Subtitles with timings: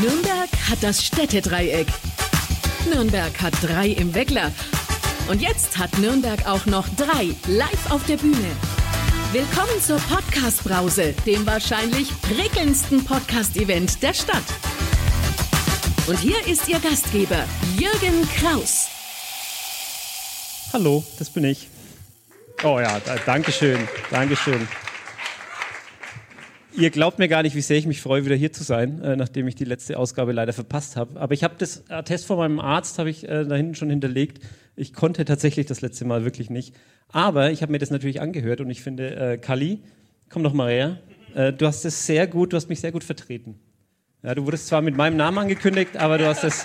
[0.00, 1.88] Nürnberg hat das Städtedreieck.
[2.88, 4.52] Nürnberg hat drei im Weckler.
[5.28, 8.52] Und jetzt hat Nürnberg auch noch drei live auf der Bühne.
[9.32, 14.44] Willkommen zur Podcast-Brause, dem wahrscheinlich prickelndsten Podcast-Event der Stadt.
[16.06, 17.44] Und hier ist Ihr Gastgeber,
[17.76, 18.86] Jürgen Kraus.
[20.72, 21.68] Hallo, das bin ich.
[22.62, 24.68] Oh ja, da, Dankeschön, Dankeschön.
[26.78, 29.16] Ihr glaubt mir gar nicht, wie sehr ich mich freue, wieder hier zu sein, äh,
[29.16, 31.20] nachdem ich die letzte Ausgabe leider verpasst habe.
[31.20, 34.44] Aber ich habe das Attest von meinem Arzt, habe ich äh, da hinten schon hinterlegt.
[34.76, 36.76] Ich konnte tatsächlich das letzte Mal wirklich nicht.
[37.08, 39.80] Aber ich habe mir das natürlich angehört und ich finde, äh, Kali,
[40.28, 41.00] komm doch mal her.
[41.34, 43.56] Äh, du hast es sehr gut, du hast mich sehr gut vertreten.
[44.22, 46.64] Ja, du wurdest zwar mit meinem Namen angekündigt, aber du hast es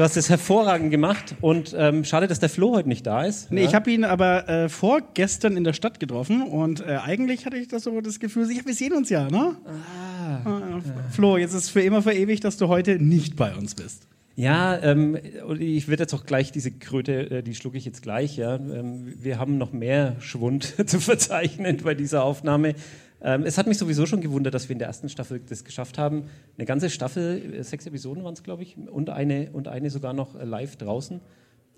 [0.00, 3.52] Du hast es hervorragend gemacht und ähm, schade, dass der Flo heute nicht da ist.
[3.52, 3.68] Nee, ja?
[3.68, 7.68] ich habe ihn aber äh, vorgestern in der Stadt getroffen und äh, eigentlich hatte ich
[7.68, 9.56] das so das Gefühl, ja, wir sehen uns ja, ne?
[9.66, 14.08] Ah, äh, Flo, jetzt ist für immer verewigt, dass du heute nicht bei uns bist.
[14.36, 15.18] Ja, ähm,
[15.58, 18.38] ich werde jetzt auch gleich diese Kröte, äh, die schlucke ich jetzt gleich.
[18.38, 22.74] Ja, ähm, wir haben noch mehr Schwund zu verzeichnen bei dieser Aufnahme.
[23.22, 25.98] Ähm, es hat mich sowieso schon gewundert, dass wir in der ersten Staffel das geschafft
[25.98, 26.24] haben.
[26.56, 30.12] Eine ganze Staffel, äh, sechs Episoden waren es, glaube ich, und eine, und eine sogar
[30.12, 31.20] noch äh, live draußen.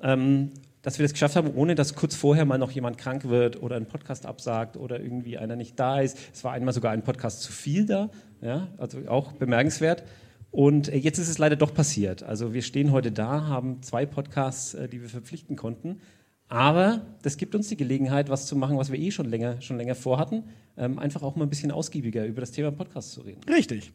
[0.03, 0.51] Ähm,
[0.83, 3.77] dass wir das geschafft haben, ohne dass kurz vorher mal noch jemand krank wird oder
[3.77, 6.19] ein Podcast absagt oder irgendwie einer nicht da ist.
[6.35, 10.03] Es war einmal sogar ein Podcast zu viel da, ja, also auch bemerkenswert.
[10.51, 12.23] Und äh, jetzt ist es leider doch passiert.
[12.23, 16.01] Also wir stehen heute da, haben zwei Podcasts, die wir verpflichten konnten.
[16.53, 19.79] Aber das gibt uns die Gelegenheit, was zu machen, was wir eh schon länger, schon
[19.79, 20.45] länger vorhatten,
[20.77, 23.41] ähm, einfach auch mal ein bisschen ausgiebiger über das Thema Podcast zu reden.
[23.49, 23.91] Richtig.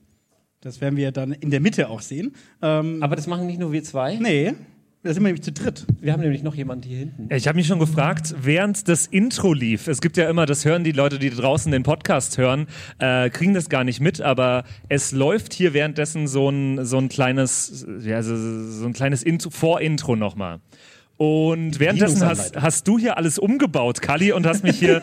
[0.61, 2.33] Das werden wir dann in der Mitte auch sehen.
[2.63, 4.16] Ähm, Aber das machen nicht nur wir zwei?
[4.16, 4.55] Nee.
[5.03, 5.85] Da sind wir nämlich zu dritt.
[6.02, 7.30] Wir haben nämlich noch jemanden hier hinten.
[7.31, 10.83] Ich habe mich schon gefragt, während das Intro lief, es gibt ja immer, das hören
[10.83, 12.66] die Leute, die draußen den Podcast hören,
[12.97, 17.08] äh, kriegen das gar nicht mit, aber es läuft hier währenddessen so ein, so ein
[17.08, 20.59] kleines, ja, so, so ein kleines Intro, Vorintro nochmal.
[21.17, 25.01] Und währenddessen hast, hast, du hier alles umgebaut, Kali, und hast mich hier,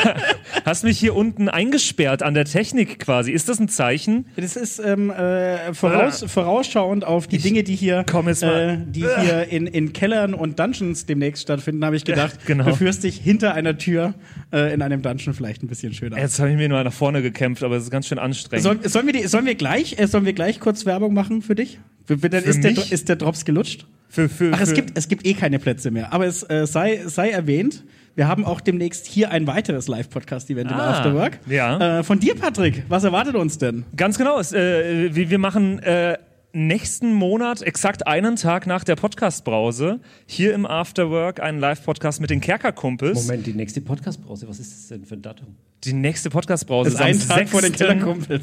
[0.64, 3.32] hast mich hier unten eingesperrt an der Technik quasi.
[3.32, 4.24] Ist das ein Zeichen?
[4.36, 9.48] Das ist ähm, äh, voraus, vorausschauend auf die ich Dinge, die hier, äh, die hier
[9.50, 12.64] in, in Kellern und Dungeons demnächst stattfinden, habe ich gedacht, genau.
[12.64, 14.14] du führst dich hinter einer Tür
[14.54, 16.16] äh, in einem Dungeon vielleicht ein bisschen schöner.
[16.16, 18.62] Jetzt habe ich mir nur nach vorne gekämpft, aber es ist ganz schön anstrengend.
[18.62, 21.54] Soll, sollen, wir die, sollen, wir gleich, äh, sollen wir gleich kurz Werbung machen für
[21.54, 21.78] dich?
[22.04, 23.86] Für, dann ist, der, ist der Drops gelutscht?
[24.08, 26.12] Für, für, Ach, es gibt, es gibt eh keine Plätze mehr.
[26.12, 30.74] Aber es äh, sei, sei erwähnt, wir haben auch demnächst hier ein weiteres Live-Podcast-Event ah,
[30.74, 31.38] im Afterwork.
[31.46, 32.00] Ja.
[32.00, 33.84] Äh, von dir, Patrick, was erwartet uns denn?
[33.96, 34.38] Ganz genau.
[34.38, 36.18] Es, äh, wir, wir machen äh,
[36.52, 42.40] nächsten Monat, exakt einen Tag nach der Podcast-Brause, hier im Afterwork einen Live-Podcast mit den
[42.40, 43.22] Kerkerkumpels.
[43.22, 45.56] Moment, die nächste Podcast-Brause, was ist das denn für ein Datum?
[45.84, 47.30] Die nächste Podcast-Brause ist am 6.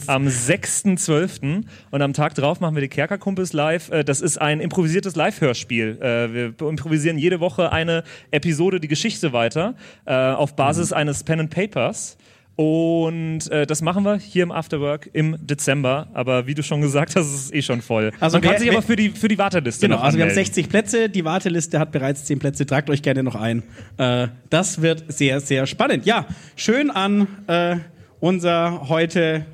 [0.08, 1.64] Am 6.12.
[1.90, 3.90] Und am Tag drauf machen wir die Kerkerkumpels live.
[3.92, 6.02] Äh, das ist ein improvisiertes Live-Hörspiel.
[6.02, 10.98] Äh, wir improvisieren jede Woche eine Episode die Geschichte weiter äh, auf Basis mhm.
[10.98, 12.18] eines Pen and Papers.
[12.60, 16.10] Und äh, das machen wir hier im Afterwork im Dezember.
[16.14, 18.12] Aber wie du schon gesagt hast, ist es eh schon voll.
[18.20, 20.34] Also Man wer, kann sich aber für die, für die Warteliste Genau, also wir haben
[20.34, 21.08] 60 Plätze.
[21.08, 22.66] Die Warteliste hat bereits 10 Plätze.
[22.66, 23.64] Tragt euch gerne noch ein.
[23.96, 26.06] Äh, das wird sehr, sehr spannend.
[26.06, 26.26] Ja,
[26.58, 27.78] schön an äh,
[28.20, 29.46] unser heute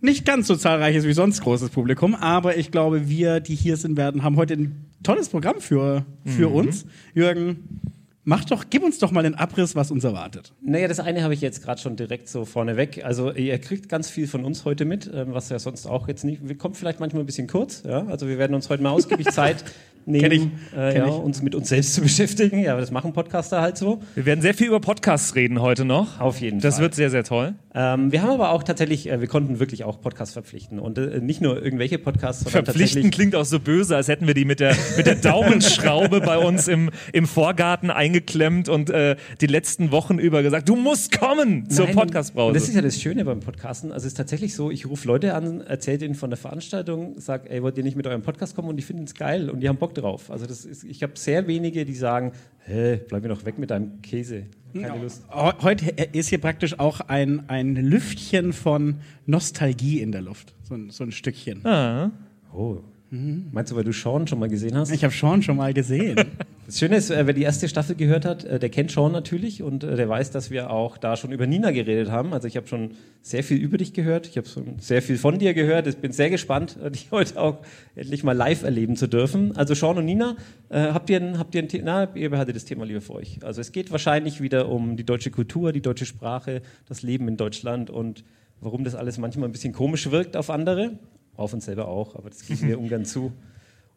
[0.00, 2.14] nicht ganz so zahlreiches wie sonst großes Publikum.
[2.14, 6.50] Aber ich glaube, wir, die hier sind werden, haben heute ein tolles Programm für, für
[6.50, 6.54] mhm.
[6.54, 6.86] uns.
[7.14, 7.80] Jürgen,
[8.28, 10.52] Mach doch, gib uns doch mal den Abriss, was uns erwartet.
[10.60, 13.04] Naja, das eine habe ich jetzt gerade schon direkt so vorneweg.
[13.04, 16.24] Also ihr kriegt ganz viel von uns heute mit, ähm, was ja sonst auch jetzt
[16.24, 16.40] nicht.
[16.42, 17.84] Wir kommen vielleicht manchmal ein bisschen kurz.
[17.86, 18.04] Ja?
[18.06, 19.64] Also wir werden uns heute mal ausgiebig Zeit
[20.06, 22.58] nehmen, ich, äh, ja, uns mit uns selbst zu beschäftigen.
[22.58, 24.02] Ja, das machen Podcaster halt so.
[24.16, 26.18] Wir werden sehr viel über Podcasts reden heute noch.
[26.18, 26.70] Auf jeden das Fall.
[26.70, 27.54] Das wird sehr, sehr toll.
[27.78, 30.78] Ähm, wir haben aber auch tatsächlich, äh, wir konnten wirklich auch Podcasts verpflichten.
[30.78, 34.32] Und äh, nicht nur irgendwelche Podcasts, sondern Verpflichten klingt auch so böse, als hätten wir
[34.32, 39.46] die mit der, mit der Daumenschraube bei uns im, im Vorgarten eingeklemmt und äh, die
[39.46, 42.54] letzten Wochen über gesagt, du musst kommen zur Podcastbrause.
[42.54, 43.92] Das ist ja das Schöne beim Podcasten.
[43.92, 47.50] Also es ist tatsächlich so, ich rufe Leute an, erzähle ihnen von der Veranstaltung, sage,
[47.50, 48.70] ey, wollt ihr nicht mit eurem Podcast kommen?
[48.70, 50.30] Und die finden es geil und die haben Bock drauf.
[50.30, 52.32] Also ist, ich habe sehr wenige, die sagen,
[52.64, 54.44] hä, bleib mir doch weg mit deinem Käse.
[54.82, 55.24] Keine Lust.
[55.30, 58.96] Heute ist hier praktisch auch ein, ein Lüftchen von
[59.26, 60.54] Nostalgie in der Luft.
[60.62, 61.64] So ein, so ein Stückchen.
[61.66, 62.10] Ah.
[62.52, 62.80] Oh,
[63.10, 63.46] Mhm.
[63.52, 64.90] Meinst du, weil du Sean schon mal gesehen hast?
[64.90, 66.16] Ich habe Sean schon mal gesehen.
[66.66, 69.62] Das Schöne ist, äh, wer die erste Staffel gehört hat, äh, der kennt Sean natürlich
[69.62, 72.32] und äh, der weiß, dass wir auch da schon über Nina geredet haben.
[72.32, 72.90] Also ich habe schon
[73.22, 74.26] sehr viel über dich gehört.
[74.26, 75.86] Ich habe schon sehr viel von dir gehört.
[75.86, 77.58] Ich bin sehr gespannt, dich heute auch
[77.94, 79.56] endlich mal live erleben zu dürfen.
[79.56, 80.34] Also Sean und Nina,
[80.68, 82.08] habt ihr ein, habt ihr ein Thema?
[82.16, 83.38] Ihr behaltet das Thema lieber für euch.
[83.44, 87.36] Also es geht wahrscheinlich wieder um die deutsche Kultur, die deutsche Sprache, das Leben in
[87.36, 88.24] Deutschland und
[88.60, 90.98] warum das alles manchmal ein bisschen komisch wirkt auf andere.
[91.36, 93.32] Auf uns selber auch, aber das kriegen wir ungern zu.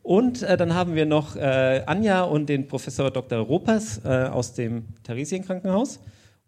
[0.03, 3.39] Und äh, dann haben wir noch äh, Anja und den Professor Dr.
[3.39, 5.99] Ropers äh, aus dem Theresienkrankenhaus.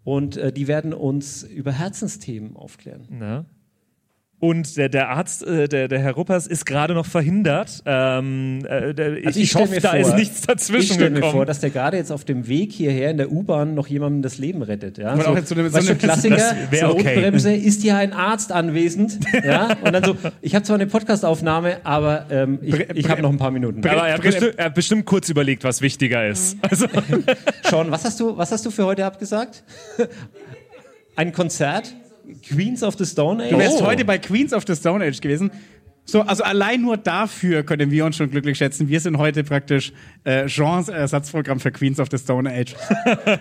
[0.04, 3.08] Und äh, die werden uns über Herzensthemen aufklären.
[3.10, 3.46] Na?
[4.42, 7.84] Und der, der Arzt, äh, der, der Herr Ruppers, ist gerade noch verhindert.
[7.86, 11.46] Ähm, äh, der, also ich, ich hoffe, da ist nichts dazwischen Ich stelle mir vor,
[11.46, 14.64] dass der gerade jetzt auf dem Weg hierher in der U-Bahn noch jemandem das Leben
[14.64, 14.98] rettet.
[14.98, 15.16] Ja?
[15.16, 17.18] So, auch jetzt so eine, so eine Klassiker, das okay.
[17.18, 19.20] Notbremse, ist hier ein Arzt anwesend?
[19.46, 19.78] ja?
[19.84, 23.38] Und dann so, ich habe zwar eine Podcastaufnahme, aber ähm, ich, ich habe noch ein
[23.38, 23.88] paar Minuten.
[23.88, 26.56] Aber er hat, bestimmt, er hat bestimmt kurz überlegt, was wichtiger ist.
[26.56, 26.62] Mhm.
[26.72, 26.88] Also.
[27.70, 29.64] Sean, was hast du, was hast du für heute abgesagt?
[31.16, 31.94] ein Konzert?
[32.48, 33.52] Queens of the Stone Age.
[33.52, 33.86] Du wärst oh.
[33.86, 35.52] heute bei Queens of the Stone Age gewesen.
[36.06, 38.90] So, also allein nur dafür können wir uns schon glücklich schätzen.
[38.90, 42.76] Wir sind heute praktisch äh, Jeans Ersatzprogramm für Queens of the Stone Age.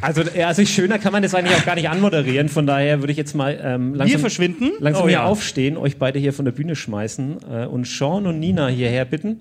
[0.00, 2.48] Also, also schöner kann man das eigentlich auch gar nicht anmoderieren.
[2.48, 4.70] Von daher würde ich jetzt mal ähm, langsam, wir verschwinden?
[4.78, 5.24] langsam oh, hier ja.
[5.24, 9.40] aufstehen, euch beide hier von der Bühne schmeißen äh, und Sean und Nina hierher bitten.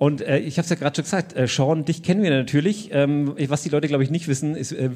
[0.00, 2.88] Und äh, ich habe es ja gerade schon gesagt, äh, Sean, dich kennen wir natürlich.
[2.90, 4.88] Ähm, was die Leute, glaube ich, nicht wissen, ist, äh,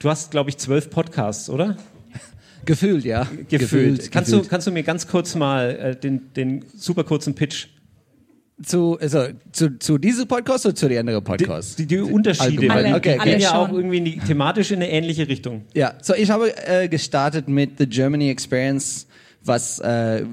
[0.00, 1.76] du hast, glaube ich, zwölf Podcasts, oder?
[2.64, 3.22] Gefühlt, ja.
[3.22, 3.48] Gefühlt.
[3.48, 4.10] Gefühlt.
[4.10, 4.46] Kannst, gefühlt.
[4.46, 7.68] Du, kannst du mir ganz kurz mal äh, den, den super kurzen Pitch
[8.60, 11.76] zu, also, zu, zu diesem Podcast oder zu den anderen Podcasts?
[11.76, 14.78] Die, die, die Unterschiede, weil die okay, gehen ja auch irgendwie in die, thematisch in
[14.78, 15.62] eine ähnliche Richtung.
[15.74, 19.06] Ja, so ich habe äh, gestartet mit The Germany Experience,
[19.44, 20.24] was äh,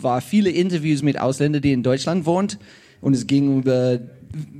[0.00, 2.56] war viele Interviews mit Ausländern, die in Deutschland wohnen
[3.00, 4.00] und es ging über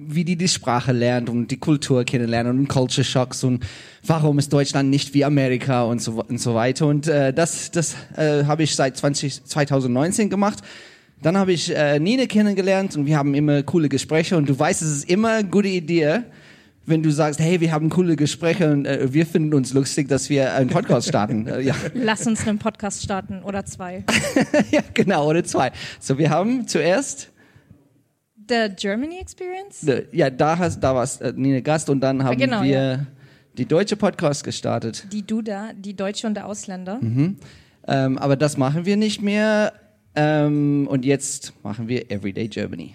[0.08, 3.64] wie die die Sprache lernt und die Kultur kennenlernen und Culture Shocks und
[4.04, 6.86] warum ist Deutschland nicht wie Amerika und so, und so weiter.
[6.86, 10.62] Und äh, das, das äh, habe ich seit 20, 2019 gemacht.
[11.22, 14.82] Dann habe ich äh, Nine kennengelernt und wir haben immer coole Gespräche und du weißt,
[14.82, 16.20] es ist immer eine gute Idee,
[16.84, 20.30] wenn du sagst, hey, wir haben coole Gespräche und äh, wir finden uns lustig, dass
[20.30, 21.46] wir einen Podcast starten.
[21.48, 21.74] Äh, ja.
[21.94, 24.04] Lass uns einen Podcast starten oder zwei.
[24.70, 25.72] ja, genau, oder zwei.
[25.98, 27.32] So, wir haben zuerst
[28.48, 29.86] The Germany Experience?
[30.12, 33.06] Ja, da, hast, da warst äh, Nina Gast und dann haben genau, wir ja.
[33.56, 35.06] die deutsche Podcast gestartet.
[35.12, 36.98] Die Duda, die Deutsche und der Ausländer.
[37.00, 37.36] Mhm.
[37.86, 39.72] Ähm, aber das machen wir nicht mehr.
[40.14, 42.94] Ähm, und jetzt machen wir Everyday Germany.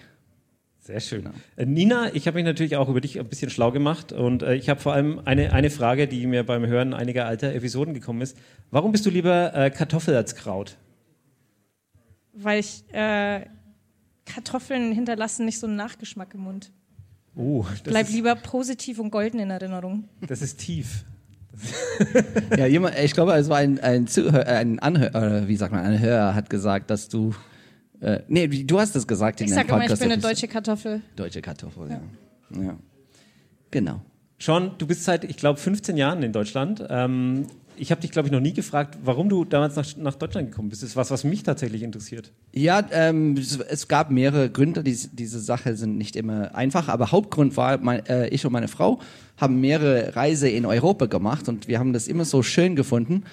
[0.80, 1.28] Sehr schön.
[1.56, 4.56] Äh, Nina, ich habe mich natürlich auch über dich ein bisschen schlau gemacht und äh,
[4.56, 8.20] ich habe vor allem eine, eine Frage, die mir beim Hören einiger alter Episoden gekommen
[8.20, 8.36] ist.
[8.72, 10.76] Warum bist du lieber äh, Kartoffel als Kraut?
[12.32, 13.46] Weil ich äh,
[14.24, 16.72] Kartoffeln hinterlassen nicht so einen Nachgeschmack im Mund.
[17.34, 20.08] Oh, Bleib lieber positiv und golden in Erinnerung.
[20.26, 21.04] Das ist tief.
[22.56, 25.98] ja, jemand, ich glaube, es war ein, ein, Zuhör, ein Anhörer, wie sagt man, ein
[25.98, 27.34] Hörer hat gesagt, dass du,
[28.00, 31.02] äh, nee, du hast es gesagt in ich sage immer, ich bin eine deutsche Kartoffel.
[31.16, 32.00] Deutsche Kartoffel, ja.
[32.56, 32.62] ja.
[32.62, 32.76] ja.
[33.70, 34.00] Genau.
[34.38, 36.84] Sean, du bist seit, ich glaube, 15 Jahren in Deutschland.
[36.88, 37.46] Ähm,
[37.82, 40.68] ich habe dich, glaube ich, noch nie gefragt, warum du damals nach, nach, Deutschland gekommen
[40.68, 40.84] bist.
[40.84, 42.30] Das ist was, was mich tatsächlich interessiert.
[42.52, 44.84] Ja, ähm, es gab mehrere Gründe.
[44.84, 48.68] Dies, diese Sache sind nicht immer einfach, aber Hauptgrund war, mein, äh, ich und meine
[48.68, 49.00] Frau
[49.36, 53.24] haben mehrere Reise in Europa gemacht und wir haben das immer so schön gefunden.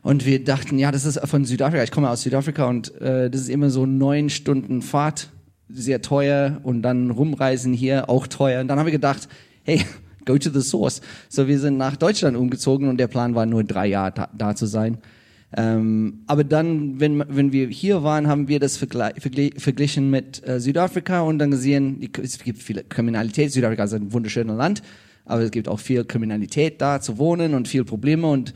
[0.00, 1.84] Und wir dachten, ja, das ist von Südafrika.
[1.84, 5.28] Ich komme aus Südafrika und äh, das ist immer so neun Stunden Fahrt,
[5.68, 8.62] sehr teuer und dann rumreisen hier auch teuer.
[8.62, 9.28] Und dann haben wir gedacht,
[9.64, 9.84] hey,
[10.24, 11.00] Go to the source.
[11.28, 14.56] So, wir sind nach Deutschland umgezogen und der Plan war nur drei Jahre da, da
[14.56, 14.98] zu sein.
[15.54, 19.12] Ähm, aber dann, wenn, wenn wir hier waren, haben wir das vergl
[19.58, 23.52] verglichen mit äh, Südafrika und dann gesehen, es gibt viele Kriminalität.
[23.52, 24.82] Südafrika ist ein wunderschönes Land,
[25.26, 28.54] aber es gibt auch viel Kriminalität da zu wohnen und viel Probleme und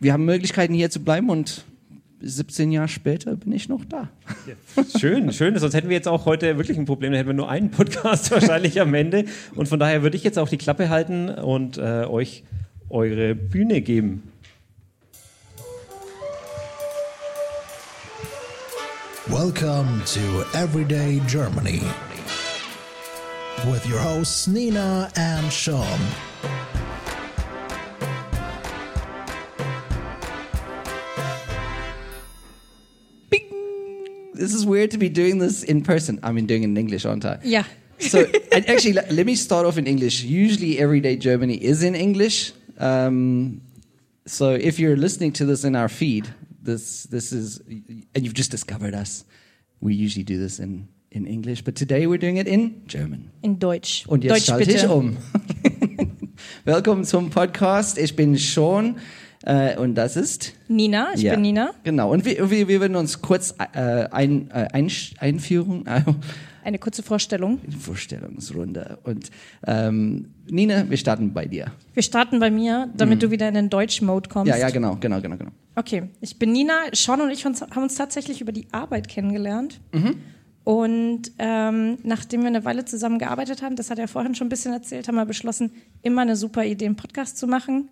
[0.00, 1.64] wir haben Möglichkeiten hier zu bleiben und
[2.22, 4.08] 17 Jahre später bin ich noch da.
[4.46, 5.58] Ja, schön, schön.
[5.58, 7.12] Sonst hätten wir jetzt auch heute wirklich ein Problem.
[7.12, 9.24] Dann hätten wir nur einen Podcast wahrscheinlich am Ende.
[9.54, 12.44] Und von daher würde ich jetzt auch die Klappe halten und äh, euch
[12.88, 14.22] eure Bühne geben.
[19.28, 21.80] Welcome to Everyday Germany
[23.66, 26.00] with your hosts Nina and Sean.
[34.42, 36.18] This is weird to be doing this in person.
[36.24, 37.38] I mean, doing it in English, aren't I?
[37.44, 37.64] Yeah.
[38.00, 40.24] so actually, let me start off in English.
[40.24, 42.52] Usually, Everyday Germany is in English.
[42.78, 43.60] Um,
[44.26, 46.26] so if you're listening to this in our feed,
[46.60, 47.60] this this is,
[48.14, 49.24] and you've just discovered us.
[49.80, 53.30] We usually do this in in English, but today we're doing it in German.
[53.42, 54.04] In Deutsch.
[54.08, 55.18] Und jetzt Deutsch schalte ich um.
[56.64, 57.96] Willkommen zum Podcast.
[57.96, 58.96] Ich bin Sean.
[59.44, 61.32] Äh, und das ist Nina, ich Ja.
[61.32, 61.70] bin Nina.
[61.84, 62.12] Genau.
[62.12, 66.02] Und wir, wir, wir werden uns kurz äh, ein, äh, ein, Einführung, äh,
[66.64, 67.58] Eine kurze Vorstellung.
[67.78, 68.98] Vorstellungsrunde.
[69.02, 69.30] Und
[69.66, 71.72] ähm, Nina, wir starten bei dir.
[71.94, 74.52] Wir starten bei mir, damit du wieder in den Deutsch-Mode kommst.
[74.52, 74.58] Mhm.
[74.60, 75.50] Ja, ja, genau, genau, genau, genau.
[75.74, 76.74] Okay, ich bin Nina.
[76.92, 79.80] Sean und ich haben uns tatsächlich über die Arbeit kennengelernt.
[79.92, 80.16] Mhm.
[80.64, 84.50] Und ähm, nachdem wir eine Weile zusammen gearbeitet haben, das hat er vorhin schon ein
[84.50, 85.72] bisschen erzählt, haben wir beschlossen,
[86.02, 87.88] immer eine super Idee, einen Podcast zu machen.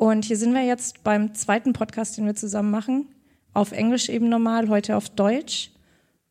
[0.00, 3.08] Und hier sind wir jetzt beim zweiten Podcast, den wir zusammen machen.
[3.52, 5.72] Auf Englisch eben normal, heute auf Deutsch.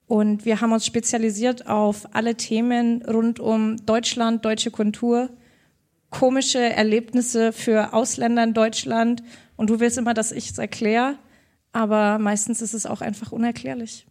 [0.07, 5.29] Und wir haben uns spezialisiert auf alle Themen rund um Deutschland, deutsche Kultur,
[6.09, 9.21] komische Erlebnisse für Ausländer in Deutschland.
[9.55, 11.19] Und du willst immer, dass ich es erkläre,
[11.71, 14.07] aber meistens ist es auch einfach unerklärlich.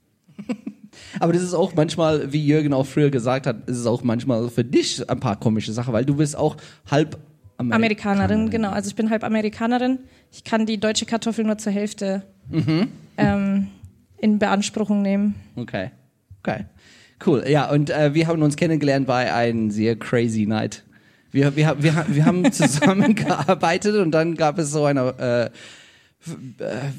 [1.21, 4.49] Aber das ist auch manchmal, wie Jürgen auch früher gesagt hat, ist es auch manchmal
[4.49, 6.57] für dich ein paar komische Sachen, weil du bist auch
[6.91, 7.19] halb
[7.59, 8.71] Ameri Amerikanerin, genau.
[8.71, 9.99] Also ich bin halb Amerikanerin.
[10.33, 12.89] Ich kann die deutsche Kartoffel nur zur Hälfte Mhm.
[13.19, 13.67] ähm,
[14.19, 15.35] in Beanspruchung nehmen.
[15.57, 15.91] Okay.
[16.43, 16.65] Okay.
[17.27, 17.45] Cool.
[17.49, 20.85] Ja, und äh, wir haben uns kennengelernt bei einem sehr crazy night.
[21.31, 25.51] Wir, wir, wir, wir haben zusammengearbeitet und dann gab es so eine, äh, äh,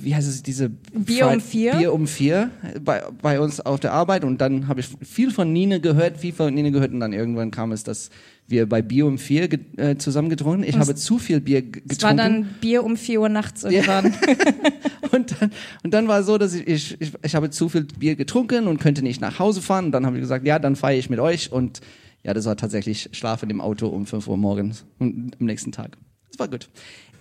[0.01, 1.75] wie heißt es, diese Bier um vier?
[1.75, 2.51] Bier um vier
[2.82, 6.34] bei, bei uns auf der Arbeit und dann habe ich viel von Nina gehört, viel
[6.34, 8.10] von Nina gehört und dann irgendwann kam es, dass
[8.50, 10.63] wir bei Bier um vier äh, zusammen getrunken.
[10.63, 12.44] Ich habe zu viel Bier g- Es war getrunken.
[12.44, 14.13] dann Bier um 4 Uhr nachts irgendwann.
[15.12, 15.51] Und dann,
[15.84, 18.68] und dann war es so, dass ich, ich, ich, ich habe zu viel Bier getrunken
[18.68, 19.86] und könnte nicht nach Hause fahren.
[19.86, 21.51] Und dann habe ich gesagt, ja, dann fahre ich mit euch.
[21.51, 21.82] Und
[22.24, 25.98] ja, das war tatsächlich Schlafen im Auto um 5 Uhr morgens und am nächsten Tag.
[26.29, 26.70] Das war gut.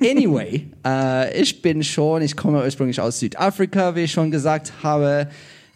[0.02, 5.28] Anyway, äh, ich bin schon, ich komme ursprünglich aus Südafrika, wie ich schon gesagt habe.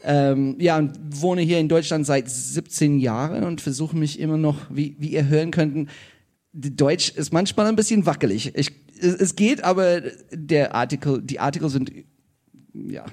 [0.04, 4.58] Ähm, ja, und wohne hier in Deutschland seit 17 Jahren und versuche mich immer noch,
[4.70, 5.88] wie, wie ihr hören könnten,
[6.52, 8.52] Deutsch ist manchmal ein bisschen wackelig.
[8.54, 11.90] Ich, es, es geht, aber der Artikel, die Artikel sind
[12.74, 13.04] ja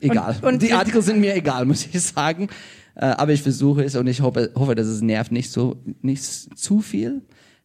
[0.00, 0.36] egal.
[0.42, 2.48] Und- und die Artikel sind mir egal, muss ich sagen.
[2.94, 6.22] Äh, aber ich versuche es und ich hoffe, hoffe, dass es nervt nicht so, nicht
[6.22, 7.22] zu viel.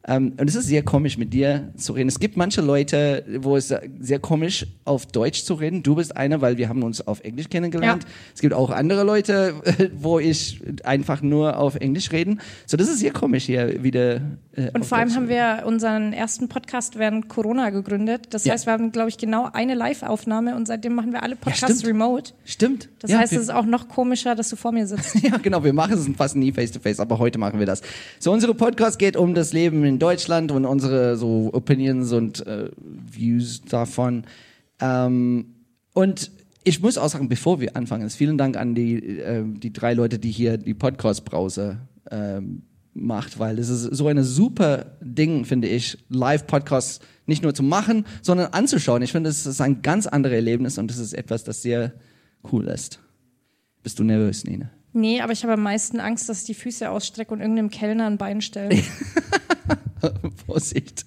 [0.07, 2.09] Ähm, und es ist sehr komisch, mit dir zu reden.
[2.09, 5.83] Es gibt manche Leute, wo es sehr komisch auf Deutsch zu reden.
[5.83, 8.03] Du bist einer, weil wir haben uns auf Englisch kennengelernt.
[8.03, 8.09] Ja.
[8.33, 9.53] Es gibt auch andere Leute,
[9.95, 12.41] wo ich einfach nur auf Englisch reden.
[12.65, 14.21] So, das ist sehr komisch hier wieder.
[14.55, 18.27] Äh, Und vor allem Deutsch haben wir unseren ersten Podcast während Corona gegründet.
[18.31, 18.53] Das Ja.
[18.53, 21.85] heißt, wir haben, glaube ich, genau eine Live-Aufnahme und seitdem machen wir alle Podcasts stimmt.
[21.85, 22.31] remote.
[22.43, 22.89] Stimmt.
[22.99, 25.11] Das Ja, heißt, es ist auch noch komischer, dass du vor mir sitzt.
[25.21, 27.81] Ja, genau, wir machen es fast nie face to face, aber heute machen wir das.
[28.19, 32.69] So, unsere Podcast geht um das Leben in Deutschland und unsere so Opinions und äh,
[32.77, 34.23] Views davon.
[34.79, 35.55] Ähm,
[35.93, 36.31] und
[36.63, 39.93] ich muss auch sagen, bevor wir anfangen, ist vielen Dank an die, äh, die drei
[39.93, 45.67] Leute, die hier die Podcast-Browser ähm, macht, weil es ist so eine super Ding, finde
[45.67, 49.01] ich, Live-Podcasts nicht nur zu machen, sondern anzuschauen.
[49.01, 51.93] Ich finde, es ist ein ganz anderes Erlebnis und es ist etwas, das sehr
[52.51, 52.99] cool ist.
[53.83, 54.69] Bist du nervös, Nina?
[54.93, 58.07] Nee, aber ich habe am meisten Angst, dass ich die Füße ausstrecke und irgendeinem Kellner
[58.07, 58.81] ein Bein stelle.
[60.45, 61.05] Vorsicht.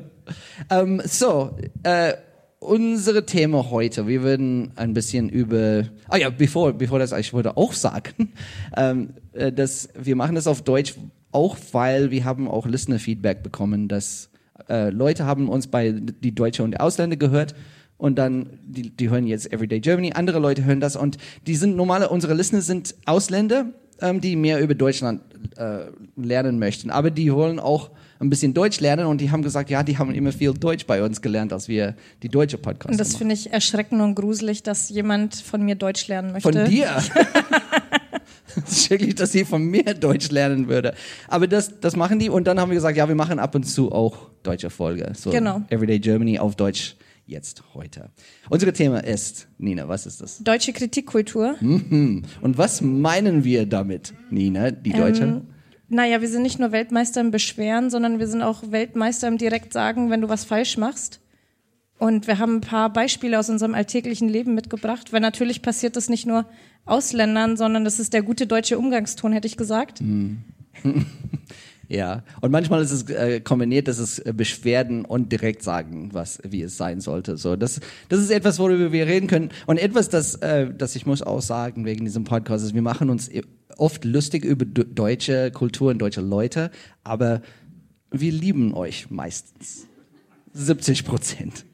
[0.70, 2.14] ähm, so, äh,
[2.58, 4.06] unsere Thema heute.
[4.06, 5.84] Wir würden ein bisschen über.
[6.08, 8.32] Ah ja, bevor, bevor das, ich wollte auch sagen,
[8.76, 10.94] ähm, äh, dass wir machen das auf Deutsch,
[11.32, 14.30] auch weil wir haben auch Listener-Feedback bekommen, dass
[14.68, 17.54] äh, Leute haben uns bei die Deutsche und Ausländer gehört.
[17.98, 21.76] Und dann, die, die hören jetzt Everyday Germany, andere Leute hören das und die sind
[21.76, 23.66] normale, unsere Listener sind Ausländer,
[24.00, 25.20] ähm, die mehr über Deutschland
[25.56, 25.86] äh,
[26.16, 26.90] lernen möchten.
[26.90, 27.90] Aber die wollen auch
[28.20, 31.02] ein bisschen Deutsch lernen und die haben gesagt, ja, die haben immer viel Deutsch bei
[31.02, 34.88] uns gelernt, als wir die deutsche Podcast Und das finde ich erschreckend und gruselig, dass
[34.88, 36.52] jemand von mir Deutsch lernen möchte.
[36.52, 36.88] Von dir?
[38.54, 40.94] Das ist Schrecklich, dass sie von mir Deutsch lernen würde.
[41.28, 43.64] Aber das, das machen die und dann haben wir gesagt, ja, wir machen ab und
[43.64, 45.12] zu auch deutsche Folge.
[45.14, 45.62] So Genau.
[45.68, 46.96] Everyday Germany auf Deutsch
[47.28, 48.10] jetzt heute.
[48.48, 50.38] Unser Thema ist, Nina, was ist das?
[50.38, 51.56] Deutsche Kritikkultur.
[51.60, 55.24] Und was meinen wir damit, Nina, die Deutsche?
[55.24, 55.42] Ähm,
[55.88, 59.72] naja, wir sind nicht nur Weltmeister im Beschweren, sondern wir sind auch Weltmeister im direkt
[59.72, 61.20] sagen, wenn du was falsch machst.
[61.98, 66.08] Und wir haben ein paar Beispiele aus unserem alltäglichen Leben mitgebracht, weil natürlich passiert das
[66.08, 66.46] nicht nur
[66.84, 70.00] Ausländern, sondern das ist der gute deutsche Umgangston, hätte ich gesagt.
[71.90, 76.38] Ja, und manchmal ist es äh, kombiniert, dass es äh, Beschwerden und direkt sagen, was
[76.46, 77.38] wie es sein sollte.
[77.38, 77.80] So, das
[78.10, 81.40] das ist etwas, worüber wir reden können und etwas, das äh, das ich muss auch
[81.40, 83.40] sagen wegen diesem Podcast ist, wir machen uns e-
[83.78, 86.70] oft lustig über deutsche Kultur und deutsche Leute,
[87.04, 87.40] aber
[88.10, 89.86] wir lieben euch meistens
[90.52, 91.64] 70 Prozent.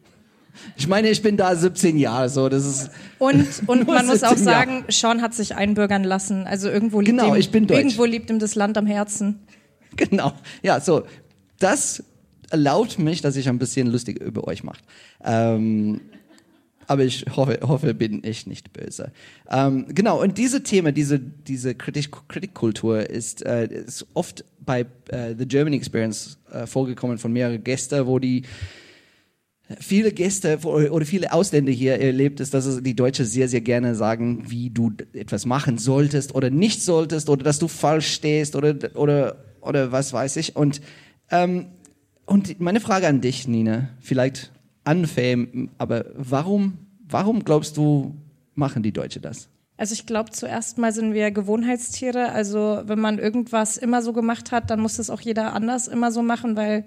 [0.77, 4.29] Ich meine, ich bin da 17 Jahre, so das ist Und, und man muss auch
[4.37, 4.67] 17 Jahre.
[4.67, 6.47] sagen, Sean hat sich einbürgern lassen.
[6.47, 7.79] Also irgendwo liegt, Genau, ihm, ich bin deutsch.
[7.79, 9.41] irgendwo liegt ihm das Land am Herzen.
[10.11, 10.33] Genau.
[10.63, 11.05] Ja, so.
[11.59, 12.03] Das
[12.51, 14.83] erlaubt mich, dass ich ein bisschen lustig über euch mache.
[15.25, 16.01] Ähm,
[16.87, 19.13] aber ich hoffe, hoffe, bin ich nicht böse.
[19.51, 25.35] Ähm, genau, und diese Themen, diese, diese Kritik, Kritikkultur ist, äh, ist oft bei äh,
[25.39, 28.43] The German Experience äh, vorgekommen von mehreren Gästen, wo die
[29.81, 34.45] viele Gäste oder viele Ausländer hier erlebt ist, dass die Deutsche sehr, sehr gerne sagen,
[34.49, 39.37] wie du etwas machen solltest oder nicht solltest oder dass du falsch stehst oder, oder,
[39.65, 40.57] oder was weiß ich.
[40.57, 40.81] Und,
[41.31, 41.67] ähm,
[42.27, 44.53] und meine Frage an dich, Nina, vielleicht
[44.87, 46.79] unfame, aber warum,
[47.09, 48.15] warum glaubst du,
[48.55, 49.49] machen die Deutsche das?
[49.77, 52.31] Also ich glaube, zuerst mal sind wir Gewohnheitstiere.
[52.31, 56.13] Also wenn man irgendwas immer so gemacht hat, dann muss das auch jeder anders immer
[56.13, 56.85] so machen, weil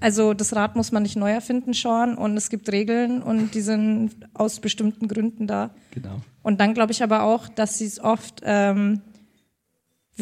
[0.00, 3.60] also das Rad muss man nicht neu erfinden, Sean, und es gibt Regeln und die
[3.60, 5.70] sind aus bestimmten Gründen da.
[5.92, 6.20] Genau.
[6.42, 9.00] Und dann glaube ich aber auch, dass sie es oft ähm,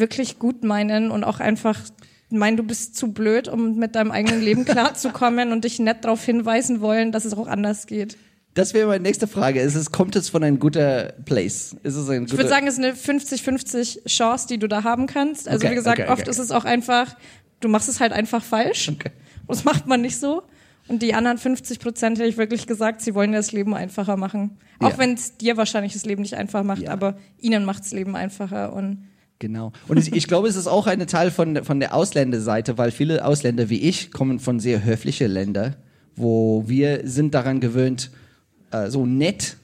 [0.01, 1.79] wirklich gut meinen und auch einfach
[2.29, 6.23] meinen, du bist zu blöd, um mit deinem eigenen Leben klarzukommen und dich nett darauf
[6.23, 8.17] hinweisen wollen, dass es auch anders geht.
[8.53, 9.61] Das wäre meine nächste Frage.
[9.61, 11.73] Ist es, kommt es von einem guten Place?
[11.83, 15.07] Ist es ein ich würde sagen, es ist eine 50-50 Chance, die du da haben
[15.07, 15.47] kannst.
[15.47, 17.15] Also okay, wie gesagt, okay, okay, oft ist es auch einfach,
[17.61, 18.89] du machst es halt einfach falsch.
[18.89, 19.11] Okay.
[19.47, 20.43] Das macht man nicht so.
[20.87, 24.57] Und die anderen 50 Prozent hätte ich wirklich gesagt, sie wollen das Leben einfacher machen.
[24.79, 24.97] Auch Ja.
[24.97, 26.91] wenn es dir wahrscheinlich das Leben nicht einfach macht, Ja.
[26.91, 28.73] aber ihnen macht das Leben einfacher.
[28.73, 29.07] Und
[29.41, 29.71] Genau.
[29.87, 33.25] Und ich, ich glaube, es ist auch ein Teil von, von der Ausländerseite, weil viele
[33.25, 35.75] Ausländer wie ich kommen von sehr höflichen Ländern,
[36.15, 38.11] wo wir sind daran gewöhnt,
[38.69, 39.57] äh, so nett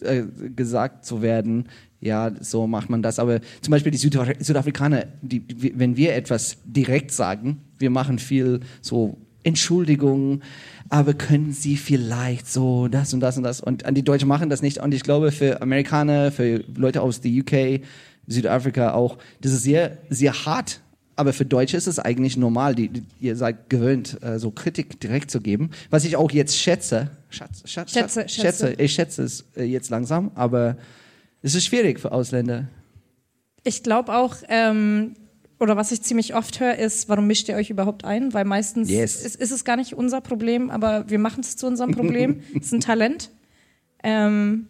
[0.00, 0.24] äh,
[0.56, 1.68] gesagt zu werden.
[2.00, 3.20] Ja, so macht man das.
[3.20, 5.44] Aber zum Beispiel die Südafri Südafrikaner, die,
[5.78, 10.40] wenn wir etwas direkt sagen, wir machen viel so Entschuldigung,
[10.88, 14.60] aber können Sie vielleicht so das und das und das und die Deutschen machen das
[14.60, 17.82] nicht und ich glaube für Amerikaner, für Leute aus der UK,
[18.32, 20.80] Südafrika auch, das ist sehr sehr hart,
[21.16, 22.74] aber für Deutsche ist es eigentlich normal.
[22.74, 26.56] Die, die, ihr seid gewöhnt, äh, so Kritik direkt zu geben, was ich auch jetzt
[26.56, 27.10] schätze.
[27.28, 28.74] Schatz, Schatz, Schätze, Schatz, schätze.
[28.78, 30.76] Ich schätze es äh, jetzt langsam, aber
[31.42, 32.68] es ist schwierig für Ausländer.
[33.64, 35.14] ich glaube auch, ähm,
[35.58, 38.32] oder was ich ziemlich oft höre, ist, warum mischt ihr euch überhaupt ein?
[38.32, 39.22] Weil meistens Yes.
[39.22, 42.40] ist, ist es gar nicht unser Problem, aber wir machen es zu unserem Problem.
[42.58, 43.30] es ist ein Talent.
[44.02, 44.68] Ähm,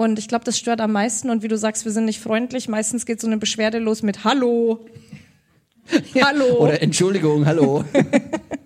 [0.00, 1.28] und ich glaube, das stört am meisten.
[1.28, 2.68] Und wie du sagst, wir sind nicht freundlich.
[2.68, 4.86] Meistens geht so eine Beschwerde los mit Hallo.
[6.24, 6.56] Hallo.
[6.58, 7.84] Oder Entschuldigung, hallo.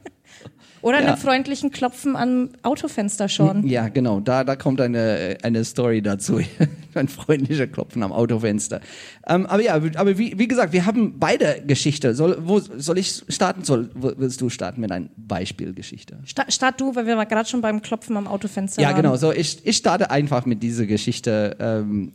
[0.85, 1.09] Oder Ja.
[1.09, 3.67] einem freundlichen Klopfen am Autofenster schon.
[3.67, 4.21] Ja, genau.
[4.21, 6.41] Da, da kommt eine, eine Story dazu.
[6.95, 8.81] Ein freundlicher Klopfen am Autofenster.
[9.27, 12.15] Ähm, aber ja, aber wie, wie gesagt, wir haben beide Geschichte.
[12.15, 13.65] Soll, wo soll ich starten?
[13.65, 16.19] Soll, willst du starten mit einer Beispielgeschichte?
[16.25, 18.97] Sta start du, weil wir gerade schon beim Klopfen am Autofenster Ja, waren.
[19.03, 19.17] genau.
[19.17, 21.57] So, ich, ich starte einfach mit dieser Geschichte.
[21.59, 22.13] Ähm,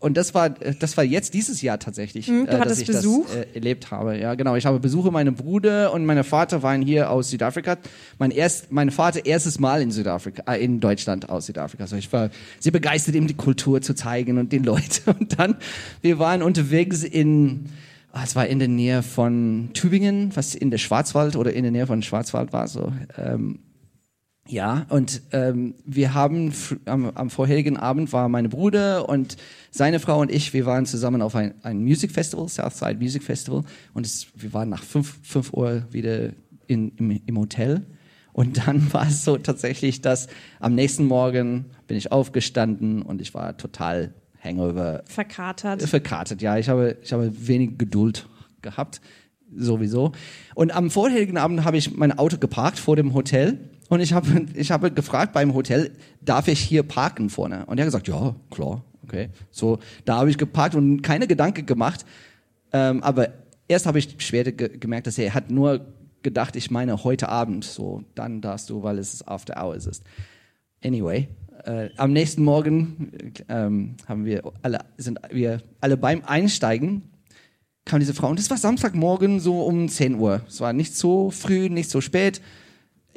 [0.00, 3.26] und das war, das war jetzt dieses Jahr tatsächlich, Mhm, du äh, dass ich Besuch?
[3.26, 4.16] das äh, erlebt habe.
[4.16, 4.54] Ja, genau.
[4.54, 5.10] Ich habe Besuche.
[5.10, 7.78] Meine Bruder und meine Vater waren hier aus Südafrika.
[8.18, 11.82] Mein erst, mein Vater erstes Mal in Südafrika, äh, in Deutschland aus Südafrika.
[11.84, 12.30] Also ich war
[12.60, 15.10] sehr begeistert, ihm die Kultur zu zeigen und den Leuten.
[15.18, 15.56] Und dann,
[16.00, 17.66] wir waren unterwegs in,
[18.12, 21.72] ah, es war in der Nähe von Tübingen, was in der Schwarzwald oder in der
[21.72, 22.92] Nähe von Schwarzwald war so.
[23.16, 23.58] Ähm,
[24.48, 26.52] ja, und ähm, wir haben
[26.86, 29.36] am, am vorherigen Abend war meine Bruder und
[29.70, 33.62] seine Frau und ich, wir waren zusammen auf ein, ein Music Festival, Southside Music Festival,
[33.92, 36.30] und es, wir waren nach fünf, fünf Uhr wieder
[36.66, 37.86] in, im, im Hotel.
[38.32, 40.28] Und dann war es so tatsächlich, dass
[40.60, 45.82] am nächsten Morgen bin ich aufgestanden und ich war total Hangover Verkatert.
[45.82, 46.40] verkartet.
[46.40, 48.28] Ja, ich habe, ich habe wenig Geduld
[48.62, 49.02] gehabt,
[49.54, 50.12] sowieso.
[50.54, 54.46] Und am vorherigen Abend habe ich mein Auto geparkt vor dem Hotel und ich habe,
[54.54, 57.64] ich habe gefragt beim Hotel, darf ich hier parken vorne?
[57.66, 59.30] Und er hat gesagt, ja, klar, okay.
[59.50, 62.04] So, da habe ich geparkt und keine Gedanken gemacht.
[62.72, 63.30] Ähm, aber
[63.66, 65.86] erst habe ich später ge gemerkt, dass er hat nur
[66.22, 70.02] gedacht, ich meine heute Abend, so, dann darfst du, weil es After Hours ist.
[70.84, 71.28] Anyway,
[71.64, 77.02] äh, am nächsten Morgen ähm, haben wir alle, sind wir alle beim Einsteigen
[77.88, 80.42] kam diese Frau und das war Samstagmorgen so um 10 Uhr.
[80.46, 82.40] Es war nicht so früh, nicht so spät.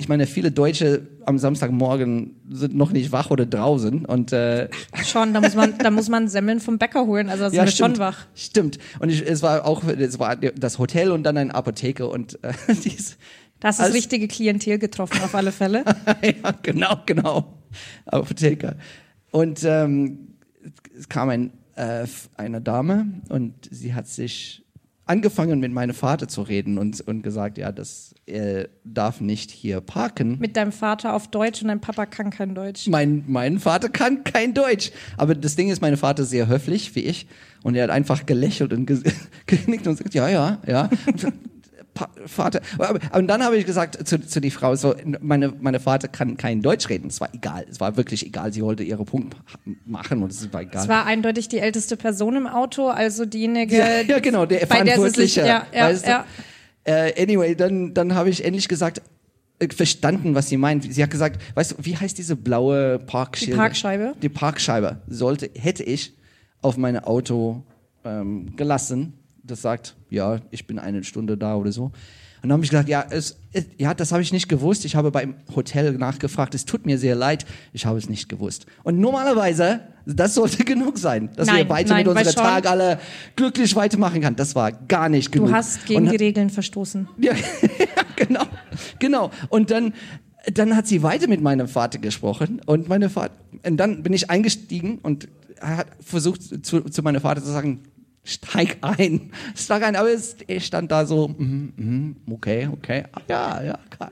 [0.02, 4.68] Ich meine, viele Deutsche am Samstagmorgen sind noch nicht wach oder draußen und äh,
[5.06, 7.30] Schon, da muss man, da muss man Semmeln vom Bäcker holen.
[7.30, 8.26] Also sind wir stimmt, schon wach.
[8.34, 8.80] Stimmt.
[8.98, 12.52] Und ich, es war auch, es war das Hotel und dann eine Apotheke und äh,
[12.84, 13.20] dies,
[13.60, 15.86] das Alles- richtige Klientel getroffen, auf alle Fälle.
[16.24, 17.60] ja, genau, genau.
[18.08, 18.78] Apotheker.
[19.30, 20.30] Und ähm,
[20.98, 24.66] es kam ein, äh, eine Dame und sie hat sich
[25.06, 29.82] angefangen mit meinem Vater zu reden und, und gesagt, ja, das er darf nicht hier
[29.82, 30.38] parken.
[30.40, 32.88] Mit deinem Vater auf Deutsch und dein Papa kann kein Deutsch.
[32.88, 34.92] Mein, mein Vater kann kein Deutsch.
[35.18, 37.28] Aber das Ding ist, mein Vater ist sehr höflich, wie ich.
[37.64, 39.02] Und er hat einfach gelächelt und ge
[39.46, 40.90] genickt und gesagt, ja, ja, ja.
[42.26, 42.62] Vater.
[43.14, 46.62] Und dann habe ich gesagt zu, zu die Frau, so, meine, meine Vater kann kein
[46.62, 47.08] Deutsch reden.
[47.10, 47.66] Es war egal.
[47.70, 48.54] Es war wirklich egal.
[48.54, 49.36] Sie wollte ihre Punkt
[49.86, 50.84] machen und es war egal.
[50.84, 54.84] Es war eindeutig die älteste Person im Auto, also diejenige, ja, ja, genau, der bei
[54.84, 55.42] der sie sich, Verantwortliche.
[55.42, 56.10] ja, ja, weißt du?
[56.10, 56.26] ja.
[56.84, 59.02] Äh, anyway, dann, dann habe ich endlich gesagt,
[59.60, 60.92] äh, verstanden, was sie meint.
[60.92, 63.54] Sie hat gesagt, weißt du, wie heißt diese blaue Parkschilder?
[63.54, 64.16] Die Parkscheibe?
[64.22, 66.18] Die Parkscheibe sollte, hätte ich
[66.62, 67.64] auf mein Auto
[68.04, 69.14] ähm, gelassen.
[69.44, 71.92] Das sagt, ja, ich bin eine Stunde da oder so.
[72.44, 73.38] Und dann habe ich gesagt, ja, es,
[73.78, 74.84] ja, das habe ich nicht gewusst.
[74.86, 76.56] Ich habe beim Hotel nachgefragt.
[76.56, 77.46] Es tut mir sehr leid.
[77.72, 78.66] Ich habe es nicht gewusst.
[78.84, 83.00] Und normalerweise, das sollte genug sein, dass Nein, wir weiter nein, mit unserem Tag alle
[83.36, 84.36] glücklich weitermachen kann.
[84.36, 85.50] Das war gar nicht genug.
[85.50, 87.08] Du hast gegen Und- die Regeln verstoßen.
[87.20, 87.34] ja,
[88.16, 88.46] genau,
[88.98, 89.30] genau.
[89.50, 89.94] Und dann,
[90.52, 94.32] dann hat sie weiter mit meinem Vater gesprochen und meine Vater, und dann bin ich
[94.32, 95.28] eingestiegen und
[95.60, 97.82] er hat versucht zu, zu meinem Vater zu sagen,
[98.24, 103.22] steig ein, steig ein, aber es, er stand da so, mhm, mhm, okay, okay, ah,
[103.28, 104.12] ja, ja, klar.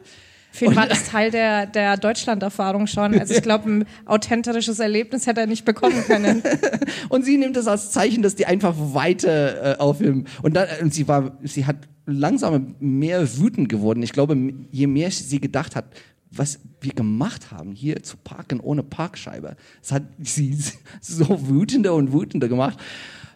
[0.51, 3.17] Für ihn war das Teil der, der Deutschland-Erfahrung schon.
[3.19, 6.41] Also ich glaube, ein authentisches Erlebnis hätte er nicht bekommen können.
[7.09, 10.27] Und sie nimmt das als Zeichen, dass die einfach weiter äh, aufhören.
[10.41, 14.01] Und dann, und sie war, sie hat langsam mehr wütend geworden.
[14.01, 14.35] Ich glaube,
[14.71, 15.85] je mehr sie gedacht hat,
[16.31, 20.57] was wir gemacht haben, hier zu parken ohne Parkscheibe, das hat sie
[21.01, 22.79] so wütender und wütender gemacht,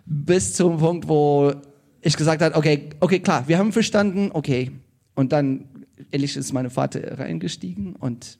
[0.06, 1.54] bis zum Punkt, wo
[2.02, 4.72] ich gesagt habe, okay, okay, klar, wir haben verstanden, okay.
[5.16, 5.66] Und dann,
[6.12, 8.40] ehrlich ist mein Vater reingestiegen und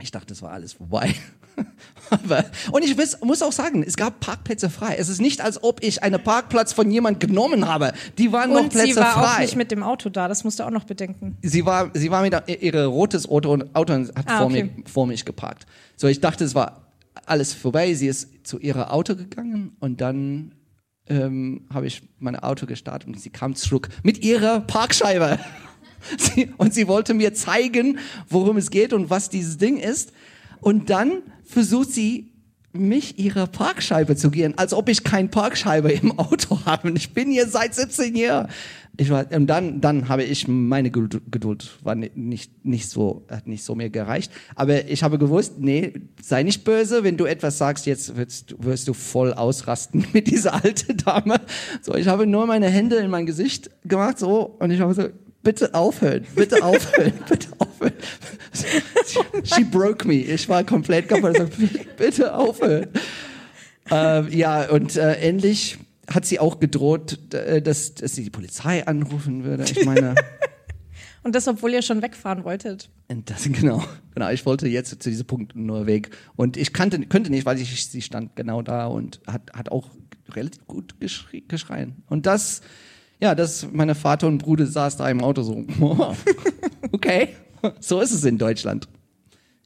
[0.00, 1.14] ich dachte, das war alles vorbei.
[2.10, 4.96] Aber, und ich wiss, muss auch sagen, es gab Parkplätze frei.
[4.96, 7.92] Es ist nicht, als ob ich einen Parkplatz von jemand genommen habe.
[8.16, 9.34] Die waren noch Und Plätze sie war frei.
[9.34, 11.36] auch nicht mit dem Auto da, das musst du auch noch bedenken.
[11.42, 14.70] sie war, sie war mit ihre rotes Auto und Auto hat Ah, vor, okay.
[14.76, 15.66] mir, vor mich geparkt.
[15.96, 16.88] So, ich dachte, es war
[17.26, 17.92] alles vorbei.
[17.94, 20.54] Sie ist zu ihrer Auto gegangen und dann
[21.08, 25.38] ähm, habe ich mein Auto gestartet und sie kam zurück mit ihrer Parkscheibe.
[26.16, 30.12] Sie, und sie wollte mir zeigen, worum es geht und was dieses Ding ist.
[30.60, 32.27] Und dann versucht sie,
[32.72, 36.90] mich ihre Parkscheibe zu gehen, als ob ich kein Parkscheibe im Auto habe.
[36.92, 38.48] Ich bin hier seit 17 Jahren.
[39.00, 43.46] Ich war, und dann, dann habe ich meine Geduld, war ni- nicht, nicht so, hat
[43.46, 44.32] nicht so mir gereicht.
[44.56, 48.88] Aber ich habe gewusst, nee, sei nicht böse, wenn du etwas sagst, jetzt wirst, wirst
[48.88, 51.40] du voll ausrasten mit dieser alten Dame.
[51.80, 55.04] So, ich habe nur meine Hände in mein Gesicht gemacht, so, und ich habe so,
[55.48, 57.94] bitte aufhören, bitte aufhören, bitte aufhören.
[59.44, 60.16] She broke me.
[60.16, 61.38] Ich war komplett kaputt.
[61.38, 62.88] Ich so, bitte aufhören.
[63.90, 68.86] Ähm, ja, und äh, endlich hat sie auch gedroht, äh, dass, dass sie die Polizei
[68.86, 69.64] anrufen würde.
[69.64, 70.14] Ich meine,
[71.22, 72.90] Und das, obwohl ihr schon wegfahren wolltet.
[73.08, 73.82] und das genau,
[74.14, 74.30] genau.
[74.30, 77.86] Ich wollte jetzt zu diesem Punkt nur weg und ich kannte, könnte nicht, weil ich,
[77.86, 79.90] sie stand genau da und hat, hat auch
[80.30, 82.02] relativ gut geschrie, geschreien.
[82.06, 82.60] Und das,
[83.20, 85.64] ja, das, meine Vater und Bruder saß da im Auto so,
[86.92, 87.30] okay,
[87.80, 88.88] so ist es in Deutschland.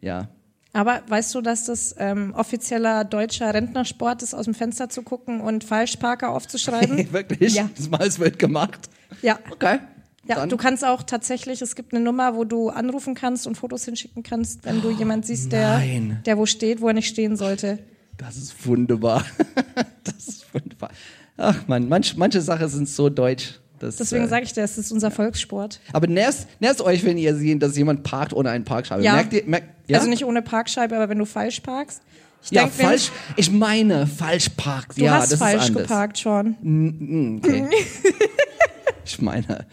[0.01, 0.29] Ja,
[0.73, 5.41] Aber weißt du, dass das ähm, offizieller deutscher Rentnersport ist, aus dem Fenster zu gucken
[5.41, 7.13] und Falschparker aufzuschreiben?
[7.13, 7.55] wirklich?
[7.55, 7.69] Ja.
[7.77, 8.89] Das Mal es wird gemacht.
[9.23, 9.39] ja.
[9.51, 9.79] Okay.
[10.25, 13.57] Ja, Dann- du kannst auch tatsächlich, es gibt eine Nummer, wo du anrufen kannst und
[13.57, 16.21] Fotos hinschicken kannst, wenn du jemand siehst, der, nein.
[16.27, 17.81] der wo steht, wo er nicht stehen sollte.
[18.19, 19.25] Das ist wunderbar.
[20.05, 20.91] das ist wunderbar.
[21.37, 23.61] Ach man, manch, manche Sachen sind so deutsch.
[23.79, 25.81] dass, Deswegen äh, sage ich dir, es ist unser Volkssport.
[25.93, 26.47] Aber nervt,
[26.81, 29.03] euch, wenn ihr seht, dass jemand parkt ohne einen Parkscheibe.
[29.03, 29.15] Ja.
[29.15, 29.99] Merkt ihr, merkt, ja?
[29.99, 32.03] Also nicht ohne Parkscheibe, aber wenn du falsch parkst.
[32.45, 33.11] Ich ja, denk, falsch.
[33.37, 34.99] Ich meine, falsch parkt.
[34.99, 35.83] Du ja, hast das falsch ist anders.
[35.85, 37.39] geparkt schon.
[37.39, 37.69] Okay.
[39.05, 39.67] ich meine,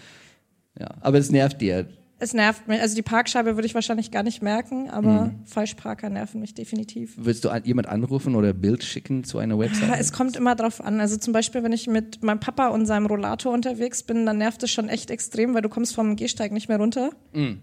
[0.80, 1.88] ja, aber es nervt dir.
[2.22, 2.82] Es nervt mich.
[2.82, 5.46] Also die Parkscheibe würde ich wahrscheinlich gar nicht merken, aber Mhm.
[5.46, 7.14] Falschparker nerven mich definitiv.
[7.18, 10.00] Willst du an, jemand anrufen oder ein Bild schicken zu einer Ja, Website?
[10.00, 11.00] es kommt immer drauf an.
[11.00, 14.62] Also zum Beispiel, wenn ich mit meinem Papa und seinem Rollator unterwegs bin, dann nervt
[14.64, 17.12] es schon echt extrem, weil du kommst vom Gehsteig nicht mehr runter.
[17.34, 17.54] Mm.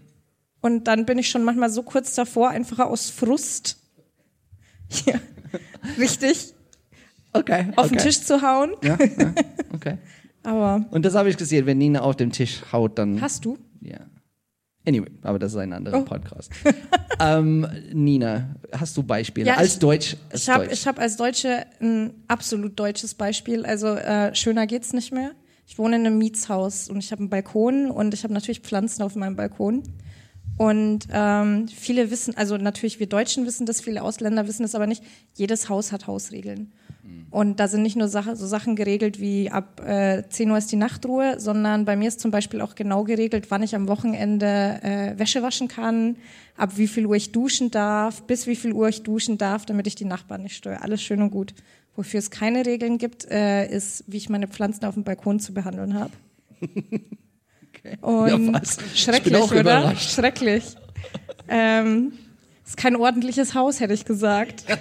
[0.61, 3.77] Und dann bin ich schon manchmal so kurz davor, einfach aus Frust
[5.05, 5.19] ja,
[5.99, 6.53] richtig
[7.33, 7.67] okay.
[7.75, 7.95] auf okay.
[7.95, 8.71] den Tisch zu hauen.
[8.83, 9.33] Ja, ja,
[9.73, 9.97] okay.
[10.43, 13.21] Aber Und das habe ich gesehen, wenn Nina auf dem Tisch haut, dann.
[13.21, 13.57] hast du?
[13.81, 13.97] Ja.
[14.87, 16.03] Anyway, aber das ist ein anderer Oh.
[16.05, 16.49] Podcast.
[17.19, 19.47] ähm, Nina, hast du Beispiele?
[19.47, 20.15] Ja, als ich- Deutsch.
[20.31, 23.65] Als Ich habe hab als Deutsche ein absolut deutsches Beispiel.
[23.65, 25.31] Also äh, schöner geht's nicht mehr.
[25.65, 29.01] Ich wohne in einem Mietshaus und ich habe einen Balkon und ich habe natürlich Pflanzen
[29.03, 29.83] auf meinem Balkon.
[30.57, 34.87] Und ähm, viele wissen, also natürlich wir Deutschen wissen das, viele Ausländer wissen das aber
[34.87, 35.03] nicht.
[35.35, 36.71] Jedes Haus hat Hausregeln.
[37.29, 40.71] Und da sind nicht nur Sache, so Sachen geregelt wie ab äh, 10 Uhr ist
[40.71, 44.79] die Nachtruhe, sondern bei mir ist zum Beispiel auch genau geregelt, wann ich am Wochenende
[44.81, 46.15] äh, Wäsche waschen kann,
[46.55, 49.87] ab wie viel Uhr ich duschen darf, bis wie viel Uhr ich duschen darf, damit
[49.87, 50.81] ich die Nachbarn nicht störe.
[50.81, 51.53] Alles schön und gut.
[51.97, 55.53] Wofür es keine Regeln gibt, äh, ist, wie ich meine Pflanzen auf dem Balkon zu
[55.53, 56.11] behandeln habe.
[58.01, 58.61] Und Ja,
[58.95, 59.59] schrecklich, oder?
[59.61, 60.11] überrascht.
[60.11, 60.63] Schrecklich.
[61.47, 62.13] ähm,
[62.65, 64.65] ist kein ordentliches Haus, hätte ich gesagt.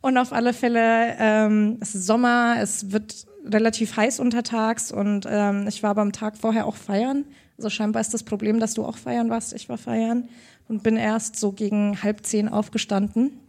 [0.00, 5.66] Und auf alle Fälle, ähm, es ist Sommer, es wird relativ heiß untertags und ähm,
[5.66, 7.24] ich war aber am Tag vorher auch feiern.
[7.56, 9.52] Also scheinbar ist das Problem, dass du auch feiern warst.
[9.54, 10.28] Ich war feiern
[10.68, 13.28] und bin erst so gegen halb zehn aufgestanden.
[13.28, 13.40] Und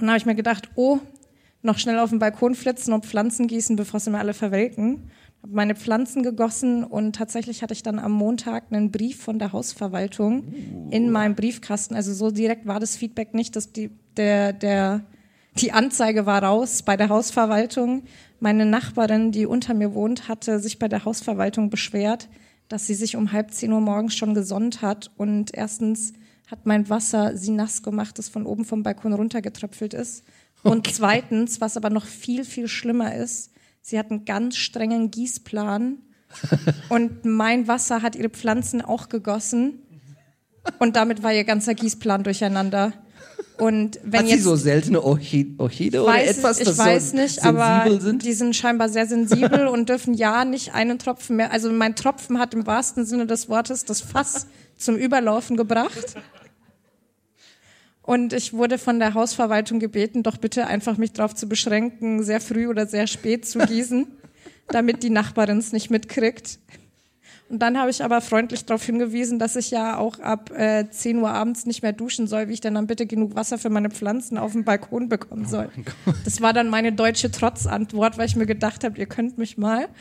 [0.00, 0.98] dann habe ich mir gedacht, oh,
[1.62, 5.10] noch schnell auf den Balkon flitzen und Pflanzen gießen, bevor sie mir alle verwelken.
[5.42, 9.52] Habe meine Pflanzen gegossen und tatsächlich hatte ich dann am Montag einen Brief von der
[9.52, 10.52] Hausverwaltung
[10.90, 11.94] in meinem Briefkasten.
[11.94, 15.04] Also so direkt war das Feedback nicht, dass die, der, der,
[15.56, 18.04] die Anzeige war raus bei der Hausverwaltung.
[18.40, 22.28] Meine Nachbarin, die unter mir wohnt, hatte sich bei der Hausverwaltung beschwert,
[22.68, 26.12] dass sie sich um halb zehn Uhr morgens schon gesonnt hat und erstens
[26.50, 30.24] hat mein Wasser sie nass gemacht, das von oben vom Balkon runtergetröpfelt ist.
[30.62, 35.98] Und zweitens, was aber noch viel, viel schlimmer ist, sie hat einen ganz strengen Gießplan
[36.88, 39.82] und mein Wasser hat ihre Pflanzen auch gegossen
[40.78, 42.92] und damit war ihr ganzer Gießplan durcheinander.
[43.58, 47.10] Und wenn Hat sie jetzt so seltene Orchi- Orchide oder weiß, etwas, ich das weiß
[47.10, 48.24] so nicht, aber sind?
[48.24, 51.52] die sind scheinbar sehr sensibel und dürfen ja nicht einen Tropfen mehr.
[51.52, 56.16] Also mein Tropfen hat im wahrsten Sinne des Wortes das Fass zum Überlaufen gebracht.
[58.02, 62.40] Und ich wurde von der Hausverwaltung gebeten, doch bitte einfach mich darauf zu beschränken, sehr
[62.40, 64.06] früh oder sehr spät zu gießen,
[64.68, 66.58] damit die Nachbarin es nicht mitkriegt.
[67.48, 71.18] Und dann habe ich aber freundlich darauf hingewiesen, dass ich ja auch ab äh, 10
[71.18, 73.90] Uhr abends nicht mehr duschen soll, wie ich denn dann bitte genug Wasser für meine
[73.90, 75.68] Pflanzen auf dem Balkon bekommen soll.
[76.24, 79.88] das war dann meine deutsche Trotzantwort, weil ich mir gedacht habe, ihr könnt mich mal.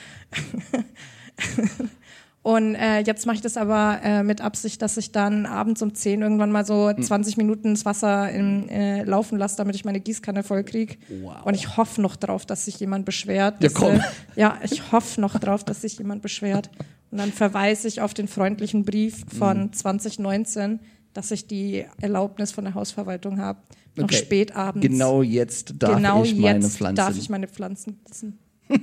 [2.43, 5.95] Und äh, jetzt mache ich das aber äh, mit Absicht, dass ich dann abends um
[5.95, 10.01] 10 irgendwann mal so 20 Minuten das Wasser in, äh, laufen lasse, damit ich meine
[10.01, 10.99] Gießkanne voll krieg.
[11.45, 13.55] Und ich hoffe noch drauf, dass sich jemand beschwert.
[13.61, 13.95] Ja, dass, komm.
[13.95, 14.01] Äh,
[14.35, 16.69] ja, ich hoffe noch drauf, dass sich jemand beschwert.
[17.13, 20.79] Und dann verweise ich auf den freundlichen Brief von 2019,
[21.13, 23.59] dass ich die Erlaubnis von der Hausverwaltung habe,
[23.95, 24.15] noch Okay.
[24.15, 24.81] spät abends.
[24.87, 26.95] Genau jetzt darf genau ich meine jetzt Pflanzen.
[26.95, 28.39] darf ich meine Pflanzen gießen.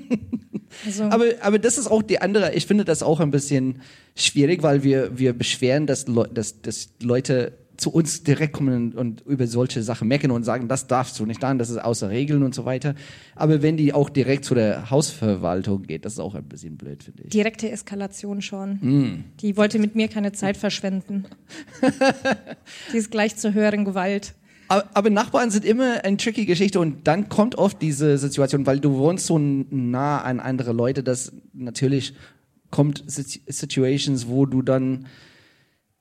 [0.87, 3.81] Also, Aber, aber das ist auch die andere, ich finde das auch ein bisschen
[4.15, 9.23] schwierig, weil wir, wir beschweren, dass, Leu dass, dass Leute zu uns direkt kommen und,
[9.27, 12.43] über solche Sachen meckern und sagen, das darfst du nicht an, das ist außer Regeln
[12.43, 12.95] und so weiter.
[13.35, 17.03] Aber wenn die auch direkt zu der Hausverwaltung geht, das ist auch ein bisschen blöd,
[17.03, 17.31] finde ich.
[17.31, 18.73] direkte Eskalation schon.
[18.81, 19.25] Mm.
[19.41, 21.25] Die wollte mit mir keine Zeit verschwenden.
[22.93, 24.35] Die ist gleich zur höheren Gewalt.
[24.69, 28.79] Aber, aber Nachbarn sind immer eine tricky Geschichte und dann kommt oft diese Situation, weil
[28.79, 32.15] du wohnst so nah an andere Leute, dass natürlich
[32.71, 35.07] kommt Sit- Situations, wo du dann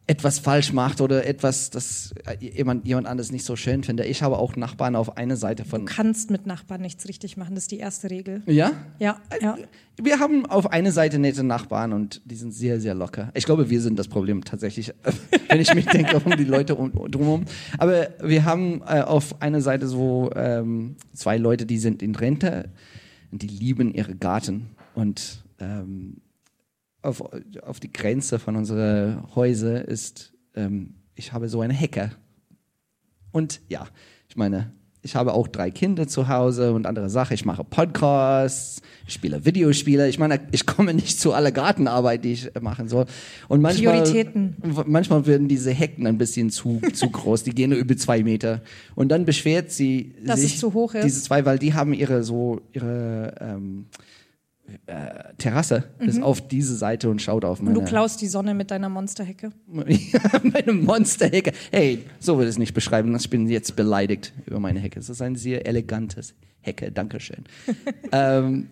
[0.10, 4.08] etwas falsch macht oder etwas, das jemand, jemand anderes nicht so schön findet.
[4.08, 5.86] Ich habe auch Nachbarn auf einer Seite von.
[5.86, 8.42] Du kannst mit Nachbarn nichts richtig machen, das ist die erste Regel.
[8.48, 8.72] Ja?
[8.98, 9.56] Ja, ja.
[10.02, 13.30] Wir haben auf einer Seite nette Nachbarn und die sind sehr, sehr locker.
[13.36, 14.92] Ich glaube, wir sind das Problem tatsächlich,
[15.48, 17.46] wenn ich mich denke, um die Leute um, drumherum.
[17.78, 22.70] Aber wir haben äh, auf einer Seite so ähm, zwei Leute, die sind in Rente
[23.32, 24.70] und die lieben ihre Garten.
[24.96, 26.18] Und ähm,
[27.02, 27.22] auf,
[27.64, 32.12] auf die Grenze von unseren Häuser ist, ähm, ich habe so eine Hecke.
[33.32, 33.88] Und ja,
[34.28, 37.34] ich meine, ich habe auch drei Kinder zu Hause und andere Sachen.
[37.34, 40.10] Ich mache Podcasts, ich spiele Videospiele.
[40.10, 43.06] Ich meine, ich komme nicht zu aller Gartenarbeit, die ich machen soll.
[43.48, 44.58] Und manchmal, Prioritäten.
[44.86, 47.44] manchmal werden diese Hecken ein bisschen zu, zu groß.
[47.44, 48.62] Die gehen nur über zwei Meter.
[48.96, 51.06] Und dann beschwert sie Dass sich, es zu hoch ist.
[51.06, 53.86] diese zwei, weil die haben ihre so, ihre, ähm,
[54.86, 57.68] äh, Terrasse ist auf diese Seite und schaut auf Mhm.
[57.68, 59.52] Und meine du klaust die Sonne mit deiner Monsterhecke.
[59.68, 61.52] meine Monsterhecke.
[61.72, 63.16] Hey, so will ich es nicht beschreiben.
[63.16, 65.00] Ich bin jetzt beleidigt über meine Hecke.
[65.00, 66.92] Es ist ein sehr elegantes Hecke.
[66.92, 67.46] Dankeschön.
[68.12, 68.70] ähm,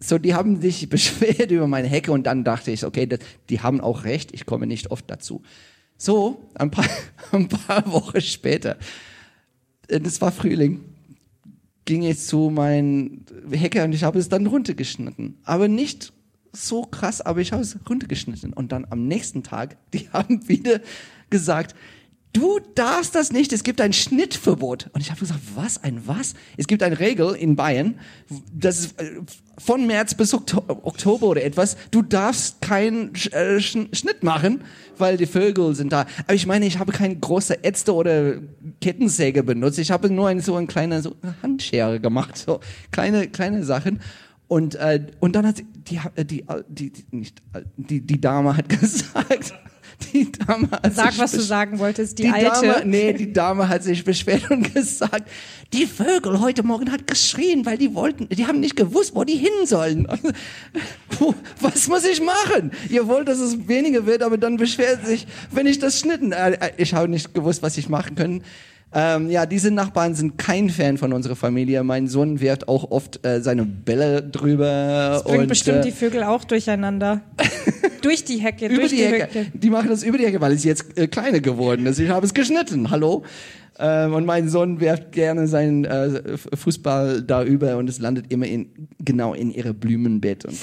[0.00, 3.60] so, die haben sich beschwert über meine Hecke und dann dachte ich, okay, das, die
[3.60, 4.32] haben auch recht.
[4.32, 5.42] Ich komme nicht oft dazu.
[5.96, 6.86] So, ein paar,
[7.32, 8.76] ein paar Wochen später,
[9.88, 10.84] äh, das war Frühling,
[11.88, 15.38] ging ich zu meinen Hecke und ich habe es dann runtergeschnitten.
[15.44, 16.12] Aber nicht
[16.52, 18.52] so krass, aber ich habe es runtergeschnitten.
[18.52, 20.80] Und dann am nächsten Tag, die haben wieder
[21.30, 21.74] gesagt,
[22.32, 24.88] du darfst das nicht, es gibt ein Schnittverbot.
[24.92, 26.34] Und ich habe gesagt, was, ein was?
[26.56, 27.98] Es gibt eine Regel in Bayern,
[28.52, 29.20] das ist äh,
[29.58, 34.62] von März bis Okto Oktober oder etwas, du darfst keinen äh, Sch Schnitt machen,
[34.98, 36.06] weil die Vögel sind da.
[36.24, 38.36] Aber ich meine, ich habe keine große Ätzte oder
[38.80, 39.78] Kettensäge benutzt.
[39.78, 42.60] Ich habe nur eine, so eine kleine so eine Handschere gemacht, so
[42.90, 44.00] kleine, kleine Sachen.
[44.48, 47.42] Und, äh, und dann hat sie, die, die, die, die, nicht,
[47.76, 49.54] die, die Dame hat gesagt,
[50.12, 52.66] die Dame hat Sag, sich was du sagen wolltest, die, die alte.
[52.66, 55.28] Dame, nee, die Dame hat sich beschwert und gesagt,
[55.72, 59.36] die Vögel heute Morgen hat geschrien, weil die wollten, die haben nicht gewusst, wo die
[59.36, 60.06] hin sollen.
[61.60, 62.70] Was muss ich machen?
[62.88, 66.32] Ihr wollt, dass es weniger wird, aber dann beschwert sich, wenn ich das schnitten.
[66.32, 68.42] Äh, äh, Ich habe nicht gewusst, was ich machen können.
[68.90, 71.84] Ähm, ja, diese Nachbarn sind kein Fan von unserer Familie.
[71.84, 75.10] Mein Sohn wirft auch oft äh, seine Bälle drüber.
[75.12, 77.20] Das bringt und, bestimmt äh, die Vögel auch durcheinander.
[78.02, 79.40] durch die Hecke, über durch die, die, Hecke.
[79.40, 79.46] Hecke.
[79.52, 81.98] Die machen das über die Hecke, weil es jetzt äh, kleiner geworden ist.
[81.98, 82.90] Ich habe es geschnitten.
[82.90, 83.24] Hallo.
[83.78, 88.46] Ähm, und mein Sohn wirft gerne seinen äh, Fußball da über und es landet immer
[88.46, 90.46] in, genau in ihre Blumenbett.
[90.46, 90.58] Und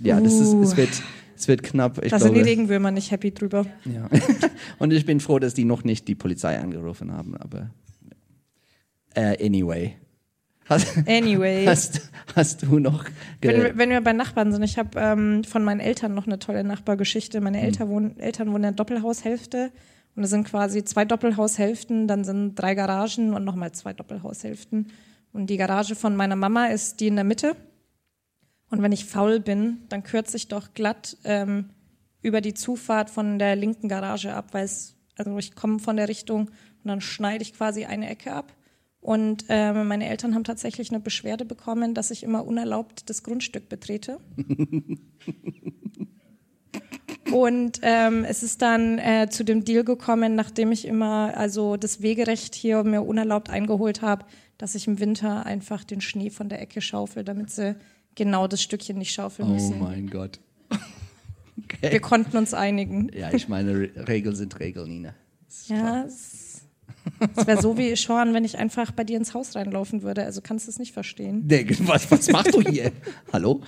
[0.00, 1.02] ja, das ist, es wird,
[1.38, 2.02] es wird knapp.
[2.04, 3.66] Ich Da sind glaube, die Regenwürmer nicht happy drüber.
[3.84, 4.08] ja.
[4.78, 7.70] und ich bin froh, dass die noch nicht die Polizei angerufen haben, aber
[9.14, 9.96] äh, anyway.
[10.66, 11.64] Hast, Anyway.
[11.66, 13.06] hast, hast du noch
[13.40, 16.62] Wenn, wenn wir bei Nachbarn sind, ich habe ähm, von meinen Eltern noch eine tolle
[16.62, 17.40] Nachbargeschichte.
[17.40, 19.72] Meine Eltern wohnen, Eltern wohnen in der Doppelhaushälfte
[20.14, 24.88] und es sind quasi zwei Doppelhaushälften, dann sind drei Garagen und nochmal zwei Doppelhaushälften.
[25.32, 27.56] Und die Garage von meiner Mama ist die in der Mitte.
[28.70, 31.70] Und wenn ich faul bin, dann kürze ich doch glatt ähm,
[32.20, 36.08] über die Zufahrt von der linken Garage ab, weil es, also ich komme von der
[36.08, 38.52] Richtung und dann schneide ich quasi eine Ecke ab.
[39.00, 43.68] Und ähm, meine Eltern haben tatsächlich eine Beschwerde bekommen, dass ich immer unerlaubt das Grundstück
[43.68, 44.18] betrete.
[47.32, 52.00] Und ähm, es ist dann äh, zu dem Deal gekommen, nachdem ich immer also das
[52.00, 54.24] Wegerecht hier mir unerlaubt eingeholt habe,
[54.56, 57.76] dass ich im Winter einfach den Schnee von der Ecke schaufel, damit sie
[58.18, 59.78] genau das Stückchen nicht schaufeln Oh müssen.
[59.80, 60.38] mein Gott.
[61.80, 62.00] Wir Okay.
[62.00, 63.10] konnten uns einigen.
[63.16, 65.14] Ja, ich meine, Re Regeln sind Regeln, Nina.
[65.66, 66.62] Ja, es,
[67.36, 70.24] es wäre so wie Sean, wenn ich einfach bei dir ins Haus reinlaufen würde.
[70.24, 71.44] Also kannst du es nicht verstehen.
[71.46, 72.92] Nee, was, was machst du hier?
[73.32, 73.62] Hallo?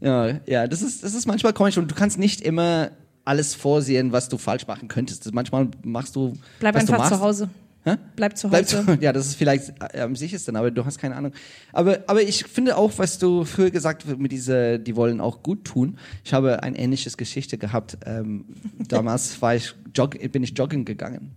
[0.00, 2.90] Ja, ja, das ist, das ist manchmal komisch und du kannst nicht immer
[3.24, 5.32] alles vorsehen, was du falsch machen könntest.
[5.34, 6.34] Manchmal machst du.
[6.60, 7.14] Bleib was du einfach machst.
[7.14, 7.50] zu Hause.
[7.84, 7.96] Hä?
[8.16, 8.84] Bleib zu Bleib Hause.
[8.84, 11.32] zu, ja, das ist vielleicht äh, am sichersten, aber du hast keine Ahnung.
[11.72, 15.42] Aber, aber ich finde auch, was du früher gesagt hast, mit dieser, die wollen auch
[15.42, 15.98] gut tun.
[16.24, 17.98] Ich habe ein ähnliches Geschichte gehabt.
[18.04, 18.46] Ähm,
[18.88, 21.32] damals war ich jog, bin ich joggen gegangen.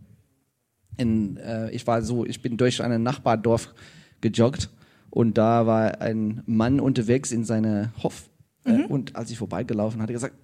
[0.98, 3.74] In, äh, ich war so, ich bin durch ein Nachbardorf
[4.20, 4.70] gejoggt
[5.10, 8.30] und da war ein Mann unterwegs in seine Hof
[8.66, 10.36] äh, und als ich vorbeigelaufen hat er gesagt,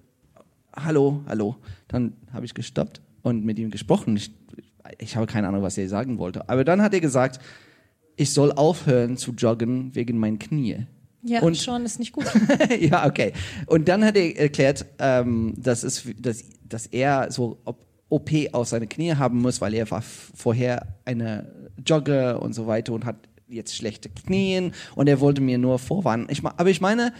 [0.74, 1.56] hallo, hallo.
[1.88, 4.16] Dann habe ich gestoppt und mit ihm gesprochen.
[4.16, 4.32] Ich,
[4.98, 6.48] ich habe keine Ahnung, was er sagen wollte.
[6.48, 7.40] Aber dann hat er gesagt,
[8.16, 10.86] ich soll aufhören zu joggen wegen meinen Knie.
[11.22, 12.26] Ja, Und- Sean ist nicht gut.
[12.80, 13.32] ja, okay.
[13.66, 17.58] Und dann hat er erklärt, ähm, dass, es, dass, dass er so
[18.08, 21.52] OP aus seine Knie haben muss, weil er war vorher eine
[21.86, 23.16] Jogger und so weiter und hat
[23.48, 26.26] jetzt schlechte Knien und er wollte mir nur vorwarnen.
[26.30, 27.12] Ich, aber ich meine,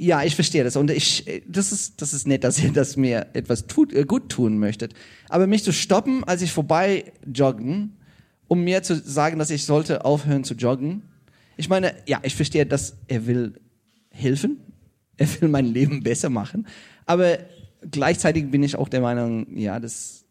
[0.00, 3.26] ja, ich verstehe das und ich, das ist, das ist nett, dass ihr das mir
[3.34, 4.94] etwas tut, äh, gut tun möchtet.
[5.28, 7.98] Aber mich zu stoppen, als ich vorbei joggen,
[8.48, 11.02] um mir zu sagen, dass ich sollte aufhören zu joggen.
[11.58, 13.60] Ich meine, ja, ich verstehe, dass er will
[14.10, 14.60] helfen.
[15.18, 16.66] Er will mein Leben besser machen.
[17.04, 17.38] Aber
[17.90, 20.24] gleichzeitig bin ich auch der Meinung, ja, das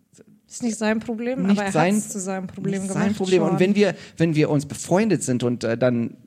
[0.47, 2.93] Ist nicht sein Problem, Nicht aber er hat es zu seinem Problem gemacht.
[2.93, 3.43] sein Problem.
[3.43, 3.51] Sean.
[3.51, 6.17] Und wenn wir, wenn wir uns befreundet sind und äh, dann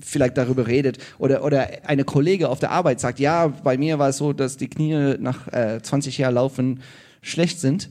[0.00, 4.08] vielleicht darüber redet oder, oder eine Kollege auf der Arbeit sagt, ja, bei mir war
[4.08, 6.80] es so, dass die Knie nach äh, 20 Jahren Laufen
[7.22, 7.90] schlecht sind,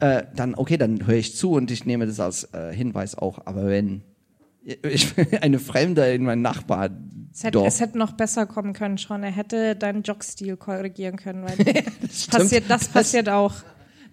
[0.00, 3.46] äh, dann okay, dann höre ich zu und ich nehme das als äh, Hinweis auch.
[3.46, 4.02] Aber wenn
[4.64, 6.90] ich eine Fremde in mein Nachbar
[7.32, 9.22] es, hätte, es hätte noch besser kommen können, Sean.
[9.22, 11.56] Er hätte deinen Jogstil korrigieren können, weil
[12.30, 13.54] passiert, das passiert auch.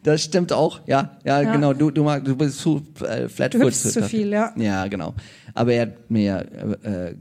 [0.03, 1.51] Das stimmt auch, ja, ja, Ja.
[1.51, 1.73] genau.
[1.73, 3.61] Du, du, mag, du bist zu äh, flatfoot.
[3.61, 4.53] Du hüpfst zu viel, ja.
[4.55, 5.13] Ja, genau.
[5.53, 7.15] Aber er hat mir äh, äh,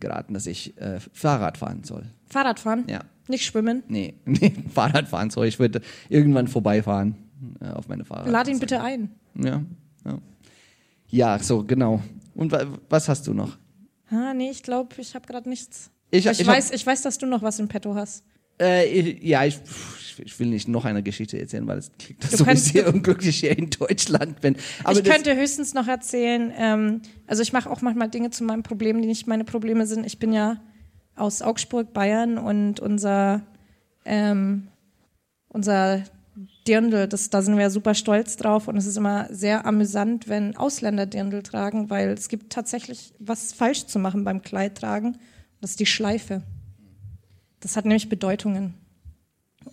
[0.00, 2.04] geraten, dass ich äh, Fahrrad fahren soll.
[2.26, 3.00] Fahrradfahren, Ja.
[3.28, 3.84] nicht schwimmen.
[3.88, 5.46] Nee, nee Fahrrad fahren soll.
[5.46, 7.14] Ich würde irgendwann vorbeifahren
[7.60, 8.28] äh, auf meine Fahrrad.
[8.28, 9.10] Lad ihn bitte ein.
[9.36, 9.62] Ja,
[10.04, 10.18] ja.
[11.08, 12.02] Ja, so, genau.
[12.34, 13.56] Und wa was hast du noch?
[14.10, 15.90] Ah, nee, ich glaube, ich habe gerade nichts.
[16.10, 18.24] Ich- Ich, ich hab- weiß, ich weiß, dass du noch was im Petto hast.
[18.60, 19.58] Äh, ja, ich,
[20.18, 23.70] ich will nicht noch eine Geschichte erzählen, weil es klingt, so sehr unglücklich hier in
[23.70, 24.56] Deutschland bin.
[24.82, 28.62] Aber ich könnte höchstens noch erzählen, ähm, also ich mache auch manchmal Dinge zu meinem
[28.62, 30.04] Problem, die nicht meine Probleme sind.
[30.06, 30.60] Ich bin ja
[31.16, 33.42] aus Augsburg, Bayern und unser,
[34.04, 34.68] ähm,
[35.48, 36.02] unser
[36.66, 40.56] Dirndl, das, da sind wir super stolz drauf und es ist immer sehr amüsant, wenn
[40.56, 45.18] Ausländer Dirndl tragen, weil es gibt tatsächlich was falsch zu machen beim Kleid tragen.
[45.60, 46.42] Das ist die Schleife.
[47.60, 48.74] Das hat nämlich Bedeutungen.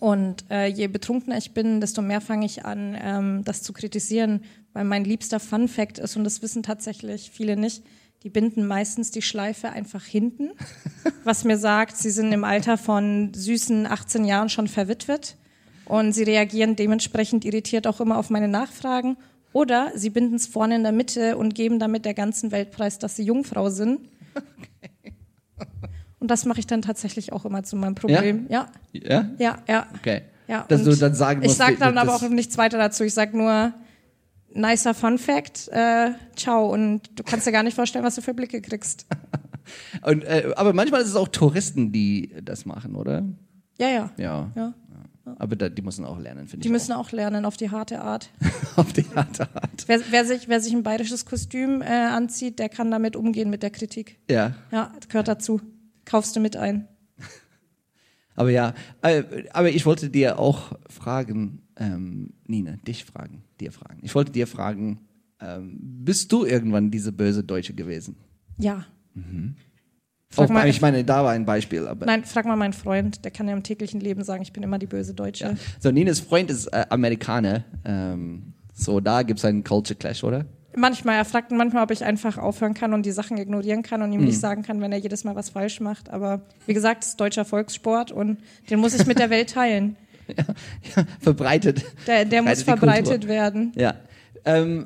[0.01, 4.41] Und äh, je betrunkener ich bin, desto mehr fange ich an, ähm, das zu kritisieren,
[4.73, 7.83] weil mein liebster Fun Fact ist, und das wissen tatsächlich viele nicht,
[8.23, 10.51] Die binden meistens die Schleife einfach hinten,
[11.23, 15.37] was mir sagt, sie sind im Alter von süßen 18 Jahren schon verwitwet
[15.85, 19.17] und sie reagieren dementsprechend irritiert auch immer auf meine Nachfragen.
[19.53, 22.97] Oder sie binden es vorne in der Mitte und geben damit der ganzen Welt preis,
[22.97, 23.99] dass sie Jungfrau sind.
[26.21, 28.45] Und das mache ich dann tatsächlich auch immer zu meinem Problem.
[28.47, 29.29] Ja, Ja?
[29.39, 29.87] ja, ja.
[29.95, 30.21] Okay.
[30.47, 30.65] ja.
[30.69, 33.03] Dass du dann sagen ich musst, sage dann aber auch nichts weiter dazu.
[33.03, 33.73] Ich sage nur,
[34.53, 36.71] nicer Fun Fact, äh, ciao.
[36.71, 39.07] Und du kannst dir gar nicht vorstellen, was du für Blicke kriegst.
[40.05, 43.23] Und, äh, aber manchmal ist es auch Touristen, die das machen, oder?
[43.79, 44.11] Ja, ja.
[44.17, 44.51] Ja.
[44.55, 44.73] ja.
[45.37, 46.71] Aber da, die müssen auch lernen, finde Die ich.
[46.71, 48.29] müssen auch lernen auf die harte Art.
[48.75, 48.77] auch.
[48.79, 49.83] auf die harte Art.
[49.87, 53.63] Wer, wer, sich, wer sich ein bayerisches Kostüm äh, anzieht, der kann damit umgehen mit
[53.63, 54.19] der Kritik.
[54.29, 54.55] Ja.
[54.71, 55.61] Ja, gehört dazu.
[56.05, 56.87] Kaufst du mit ein.
[58.35, 63.99] Aber ja, äh, aber ich wollte dir auch fragen, ähm, Nina, dich fragen, dir fragen.
[64.03, 65.01] Ich wollte dir fragen,
[65.41, 68.15] ähm, bist du irgendwann diese böse Deutsche gewesen?
[68.57, 68.85] Ja.
[69.15, 72.05] Auch, Frag mal- ich meine, da war ein Beispiel, aber.
[72.05, 74.79] Nein, frag mal meinen Freund, der kann ja im täglichen Leben sagen, ich bin immer
[74.79, 75.57] die böse Deutsche.
[75.79, 77.65] So, Ninas Freund ist äh, Amerikaner.
[77.83, 80.45] Ähm, so, da gibt's einen Culture Clash, oder?
[80.75, 84.11] Manchmal, er fragt manchmal, ob ich einfach aufhören kann und die Sachen ignorieren kann und
[84.13, 84.27] ihm Mhm.
[84.27, 86.09] nicht sagen kann, wenn er jedes Mal was falsch macht.
[86.09, 88.37] Aber wie gesagt, es ist deutscher Volkssport und
[88.69, 89.95] den muss ich mit der Welt teilen.
[91.19, 91.83] Verbreitet.
[92.07, 93.27] Der, der muss Verbreitet Kultur.
[93.27, 93.71] verbreitet werden.
[93.75, 93.95] Ja.
[94.45, 94.85] Ähm,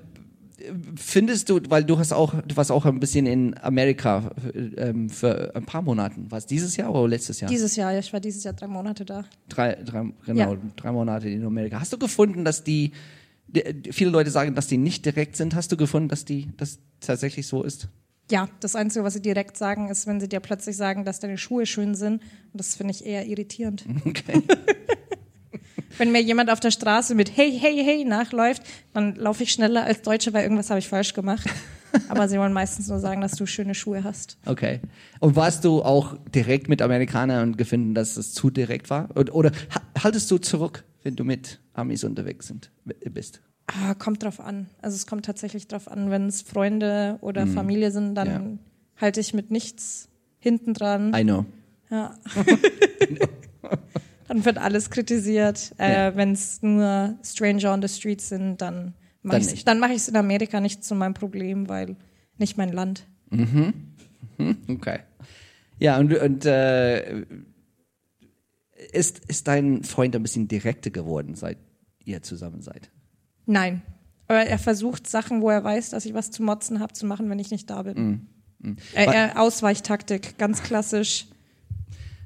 [0.95, 4.31] findest du, weil du hast auch, du warst auch ein bisschen in Amerika
[4.77, 6.29] ähm, für ein paar Monaten.
[6.31, 7.49] War es dieses Jahr oder letztes Jahr?
[7.49, 9.25] Dieses Jahr, ich war dieses Jahr drei Monate da.
[9.49, 10.57] drei, drei, genau, Ja.
[10.75, 11.79] drei Monate in Amerika.
[11.79, 12.91] Hast du gefunden, dass die,
[13.91, 15.55] viele Leute sagen, dass die nicht direkt sind.
[15.55, 17.87] Hast du gefunden, dass die, das tatsächlich so ist?
[18.31, 21.37] Ja, das Einzige, was sie direkt sagen, ist, wenn sie dir plötzlich sagen, dass deine
[21.37, 22.21] Schuhe schön sind.
[22.21, 23.85] Und das finde ich eher irritierend.
[24.05, 24.41] Okay.
[25.97, 28.61] Wenn mir jemand auf der Straße mit Hey, hey, hey nachläuft,
[28.93, 31.47] dann laufe ich schneller als Deutsche, weil irgendwas habe ich falsch gemacht.
[32.09, 34.37] Aber sie wollen meistens nur sagen, dass du schöne Schuhe hast.
[34.45, 34.81] Okay.
[35.21, 39.09] Und warst du auch direkt mit Amerikanern und gefunden, dass es zu direkt war?
[39.15, 42.71] Oder, oder ha- haltest du zurück, wenn du mit Amis unterwegs sind,
[43.09, 43.39] bist?
[43.67, 44.67] Ah, kommt drauf an.
[44.81, 48.41] Also es kommt tatsächlich drauf an, wenn es Freunde oder Familie sind, dann Ja.
[49.01, 50.07] halte ich mit nichts
[50.39, 51.13] hinten dran.
[51.15, 51.45] I know.
[51.89, 52.15] Ja.
[54.27, 55.73] dann wird alles kritisiert.
[55.79, 56.15] Äh, Ja.
[56.15, 58.93] Wenn es nur Stranger on the Street sind, dann
[59.23, 61.95] mache ich es mach in Amerika nicht zu meinem Problem, weil
[62.37, 63.07] nicht mein Land.
[64.67, 64.99] Okay.
[65.79, 67.25] Ja, und, und äh,
[68.91, 71.57] ist, ist dein Freund ein bisschen direkter geworden, seit
[72.03, 72.91] ihr zusammen seid?
[73.45, 73.81] Nein.
[74.27, 77.29] Aber er versucht Sachen, wo er weiß, dass ich was zu motzen habe, zu machen,
[77.29, 78.27] wenn ich nicht da bin.
[78.95, 81.27] Äh, äh, Ausweichtaktik, ganz klassisch.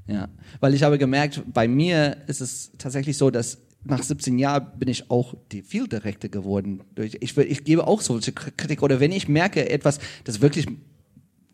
[0.08, 0.30] Ja,
[0.62, 4.88] weil ich habe gemerkt, bei mir ist es tatsächlich so, dass nach 17 Jahren bin
[4.90, 6.82] ich auch die viel direkter geworden.
[6.98, 10.66] Ich, ich gebe auch solche Kri- Kritik oder wenn ich merke etwas, das wirklich,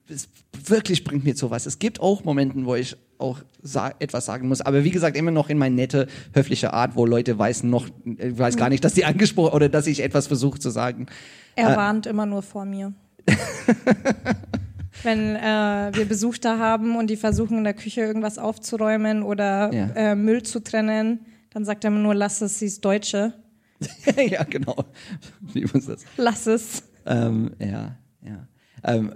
[0.07, 0.30] es
[0.68, 1.66] wirklich bringt mir zu was.
[1.66, 5.32] Es gibt auch Momenten, wo ich auch sa etwas sagen muss, aber wie gesagt immer
[5.32, 8.93] noch in meine nette, höfliche Art, wo Leute weiß noch, äh, weiß gar nicht, dass
[8.93, 11.07] die angesprochen oder dass ich etwas versuche zu sagen.
[11.55, 11.78] Er Äh.
[11.78, 12.93] warnt immer nur vor mir.
[15.03, 19.72] Wenn äh, wir Besuch da haben und die versuchen in der Küche irgendwas aufzuräumen oder
[19.74, 19.89] Ja.
[19.95, 21.20] äh, Müll zu trennen,
[21.51, 23.34] dann sagt er immer nur, lass es, sie ist Deutsche.
[24.30, 24.76] ja, genau.
[25.41, 26.03] Wie muss das?
[26.18, 26.84] Lass es.
[27.05, 28.47] Ähm, ja, ja.
[28.84, 29.11] Ähm,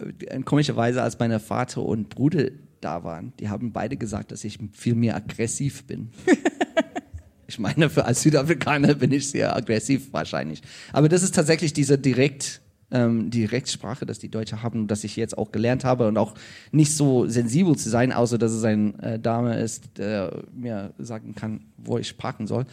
[0.46, 2.46] komischerweise, als meine Vater und Bruder
[2.82, 6.10] da waren, die haben beide gesagt, dass ich viel mehr aggressiv bin.
[7.48, 10.62] ich meine, für als Südafrikaner bin ich sehr aggressiv wahrscheinlich.
[10.94, 12.62] Aber das ist tatsächlich diese direkt
[12.92, 16.36] ähm, Direktsprache, dass die Deutsche haben, dass ich jetzt auch gelernt habe und auch
[16.72, 21.36] nicht so sensibel zu sein, außer dass es eine äh, Dame ist, der mir sagen
[21.36, 22.66] kann, wo ich parken soll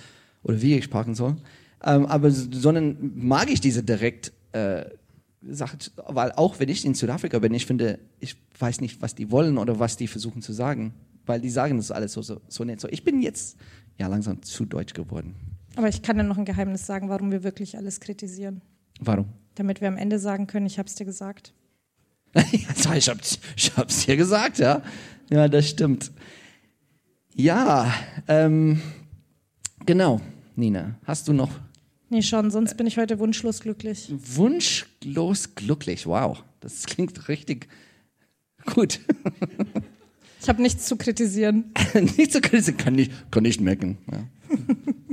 [0.42, 1.36] oder wie ich parken soll.
[1.84, 4.86] Ähm, aber sondern mag ich diese direkt äh,
[5.48, 9.30] Sache, weil auch wenn ich in Südafrika bin, ich finde, ich weiß nicht, was die
[9.30, 10.94] wollen oder was die versuchen zu sagen,
[11.26, 12.80] weil die sagen das alles so, so, so nett.
[12.80, 13.56] So, ich bin jetzt
[13.98, 15.34] ja langsam zu deutsch geworden.
[15.76, 18.62] Aber ich kann dir noch ein Geheimnis sagen, warum wir wirklich alles kritisieren.
[19.00, 19.26] Warum?
[19.54, 21.52] Damit wir am Ende sagen können, ich hab's dir gesagt.
[22.34, 24.82] Also, ich, hab's, ich hab's dir gesagt, ja.
[25.30, 26.12] Ja, das stimmt.
[27.34, 27.92] Ja,
[28.28, 28.80] ähm,
[29.84, 30.20] genau,
[30.54, 30.98] Nina.
[31.04, 31.50] Hast du noch
[32.16, 34.10] Nee, schon, sonst bin ich heute wunschlos glücklich.
[34.10, 36.06] wunschlos glücklich?
[36.06, 37.68] Wow, das klingt richtig
[38.64, 39.00] gut.
[40.40, 41.72] Ich habe nichts zu kritisieren.
[41.94, 43.98] nicht so kritisieren, kann nicht, kann nicht merken.
[44.12, 44.18] Ja.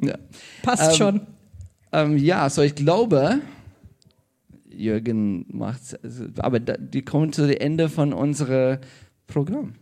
[0.09, 0.17] ja.
[0.61, 1.21] Passt Ähm, schon.
[1.91, 3.39] Ähm, ja, so ich glaube,
[4.69, 5.97] Jürgen macht,
[6.37, 8.77] aber da, die kommen zu dem Ende von unserem
[9.25, 9.73] Programm.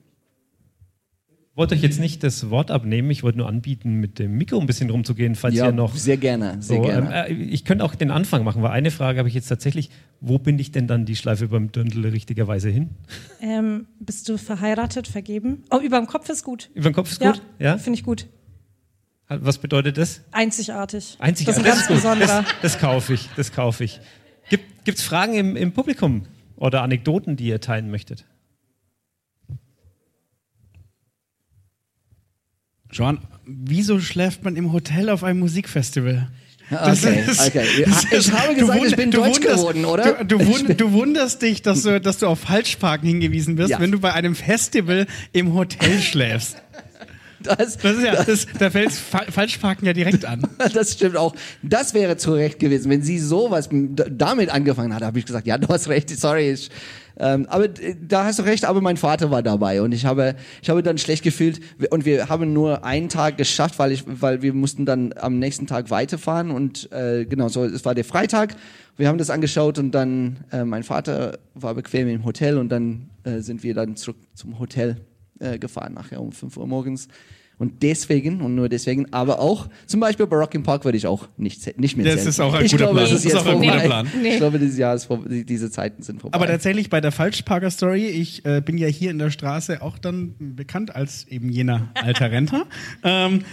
[1.56, 4.68] Wollte euch jetzt nicht das Wort abnehmen, ich wollte nur anbieten, mit dem Mikro ein
[4.68, 5.96] bisschen rumzugehen, falls Ja, ihr noch.
[5.96, 7.28] sehr gerne, sehr so, gerne.
[7.28, 9.90] Ähm, äh, ich könnte auch den Anfang machen, weil eine Frage habe ich jetzt tatsächlich:
[10.22, 12.92] Wo bin ich denn dann die Schleife beim Döndel richtigerweise hin?
[13.42, 15.64] Ähm, bist du verheiratet, vergeben?
[15.72, 16.70] Oh, über dem Kopf ist gut.
[16.74, 17.42] Über den Kopf ist Ja, gut?
[17.60, 17.78] Ja.
[17.78, 18.28] finde ich gut.
[19.28, 20.22] Was bedeutet das?
[20.32, 21.16] Einzigartig.
[21.20, 21.46] Einzig.
[21.46, 22.44] Das ist ein ganz besonderer.
[22.62, 23.30] Das, das kaufe ich.
[23.38, 24.00] Das kaufe ich.
[24.50, 26.24] Gibt es Fragen im, im Publikum
[26.58, 28.26] oder Anekdoten, die ihr teilen möchtet?
[32.92, 36.28] Joan, wieso schläft man im Hotel auf einem Musikfestival?
[36.74, 37.66] Okay, ist- okay.
[38.12, 40.24] Ich habe du gesagt, ich wund- bin du deutsch wunderst- geworden, oder?
[40.24, 43.80] Du, du, wund, du wunderst dich, dass du, dass du auf Falschparken hingewiesen wirst, Ja.
[43.82, 46.62] wenn du bei einem Festival im Hotel schläfst.
[47.44, 50.42] Das, Das ist ja, das, da fällt Fa Falschparken ja direkt an.
[50.74, 51.36] das stimmt auch.
[51.64, 52.90] Das wäre zu Recht gewesen.
[52.90, 56.52] Wenn sie sowas damit angefangen hat, habe ich gesagt, ja, du hast recht, sorry.
[56.52, 56.70] Ich,
[57.18, 60.36] ähm, aber d- da hast du recht, aber mein Vater war dabei und ich habe,
[60.62, 61.60] ich habe dann schlecht gefühlt
[61.92, 65.68] und wir haben nur einen Tag geschafft, weil ich, weil wir mussten dann am nächsten
[65.68, 68.56] Tag weiterfahren und äh, genau, so es war der Freitag.
[68.98, 73.10] Wir haben das angeschaut und dann äh, mein Vater war bequem im Hotel und dann
[73.24, 74.98] äh, sind wir dann zurück zum Hotel
[75.42, 77.08] äh, gefahren nachher um 5 Uhr morgens.
[77.58, 81.06] Und deswegen, und nur deswegen, aber auch, zum Beispiel bei Rock im Park würde ich
[81.06, 82.30] auch nicht, nicht mehr Das zählen.
[82.30, 83.12] ist auch ein ich guter glaube, Plan.
[83.12, 83.86] Das ist auch ein guter vorbei.
[83.86, 84.08] Plan.
[84.20, 84.30] Nee.
[84.30, 86.36] Ich glaube, dieses Jahr ist vor, die- diese Zeiten sind vorbei.
[86.36, 90.34] Aber tatsächlich bei der Falschparker-Story, ich äh, bin ja hier in der Straße auch dann
[90.56, 92.66] bekannt als eben jener alter Rentner.
[93.04, 93.44] ähm,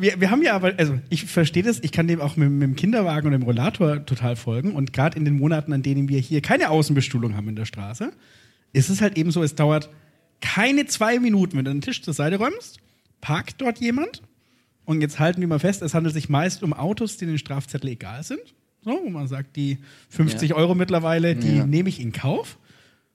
[0.00, 2.62] wir, wir haben ja aber, also ich verstehe das, ich kann dem auch mit, mit
[2.62, 4.72] dem Kinderwagen und dem Rollator total folgen.
[4.72, 8.10] Und gerade in den Monaten, an denen wir hier keine Außenbestuhlung haben in der Straße,
[8.72, 9.90] ist es halt eben so, es dauert
[10.42, 12.78] keine zwei Minuten, wenn du den Tisch zur Seite räumst,
[13.22, 14.20] parkt dort jemand
[14.84, 17.88] und jetzt halten wir mal fest, es handelt sich meist um Autos, die den Strafzettel
[17.90, 18.40] egal sind.
[18.84, 19.78] So, wo man sagt, die
[20.10, 20.56] 50 Ja.
[20.56, 21.66] Euro mittlerweile, die Ja.
[21.66, 22.58] nehme ich in Kauf.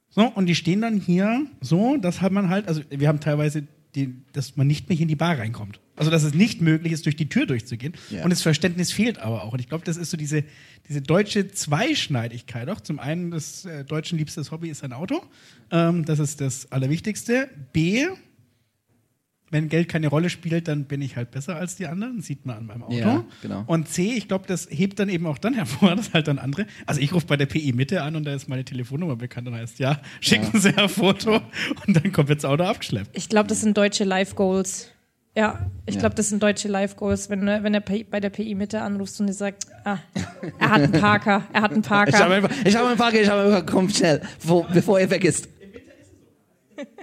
[0.08, 3.64] So, und die stehen dann hier so, dass hat man halt, also wir haben teilweise,
[3.94, 5.78] die, dass man nicht mehr hier in die Bar reinkommt.
[5.98, 7.94] Also, dass es nicht möglich ist, durch die Tür durchzugehen.
[8.10, 8.24] Ja.
[8.24, 9.52] Und das Verständnis fehlt aber auch.
[9.52, 10.44] Und ich glaube, das ist so diese,
[10.88, 12.80] diese deutsche Zweischneidigkeit auch.
[12.80, 15.22] Zum einen, das äh, Deutschen liebstes Hobby ist ein Auto.
[15.70, 17.48] Ähm, das ist das Allerwichtigste.
[17.72, 18.06] B,
[19.50, 22.58] wenn Geld keine Rolle spielt, dann bin ich halt besser als die anderen, sieht man
[22.58, 22.94] an meinem Auto.
[22.94, 23.64] Ja, genau.
[23.66, 26.66] Und C, ich glaube, das hebt dann eben auch dann hervor, dass halt dann andere.
[26.86, 29.54] Also ich rufe bei der PI Mitte an und da ist meine Telefonnummer bekannt und
[29.54, 31.40] heißt, ja, schicken Sie ein Foto
[31.86, 33.10] und dann kommt jetzt das Auto abgeschleppt.
[33.14, 34.90] Ich glaube, das sind deutsche Life Goals.
[35.38, 36.00] Ja, ich Ja.
[36.00, 39.20] glaube, das sind deutsche Life Goals, wenn, du- wenn er bei der PI Mitte anrufst
[39.20, 39.98] und dir sagt, ah,
[40.58, 42.50] er hat einen Parker, er hat einen ich habe Parker.
[42.64, 45.48] ich habe einen Parker, ich habe einen Parker, komm schnell, wo, bevor er weg ist.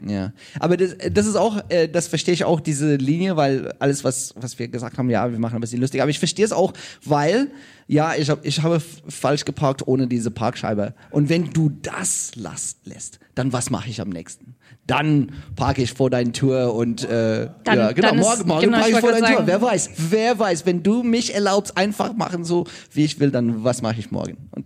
[0.07, 4.05] Ja, aber das, das ist auch, äh, das verstehe ich auch, diese Linie, weil alles,
[4.05, 6.53] was, was wir gesagt haben, ja, wir machen ein bisschen lustig, aber ich verstehe es
[6.53, 6.71] auch,
[7.03, 7.51] weil,
[7.87, 10.93] ja, ich, hab, ich habe falsch geparkt ohne diese Parkscheibe.
[11.11, 14.55] Und wenn du das lass, lässt, dann was mache ich am nächsten?
[14.87, 18.77] Dann parke ich vor deiner Tür und, äh, Dann- ja, genau, ist- morgen, morgen genau,
[18.77, 19.19] parke ich vor Tür.
[19.21, 23.31] gerade Wer weiß, wer weiß, wenn du mich erlaubst, einfach machen so, wie ich will,
[23.31, 24.37] dann was mache ich morgen?
[24.51, 24.65] Und,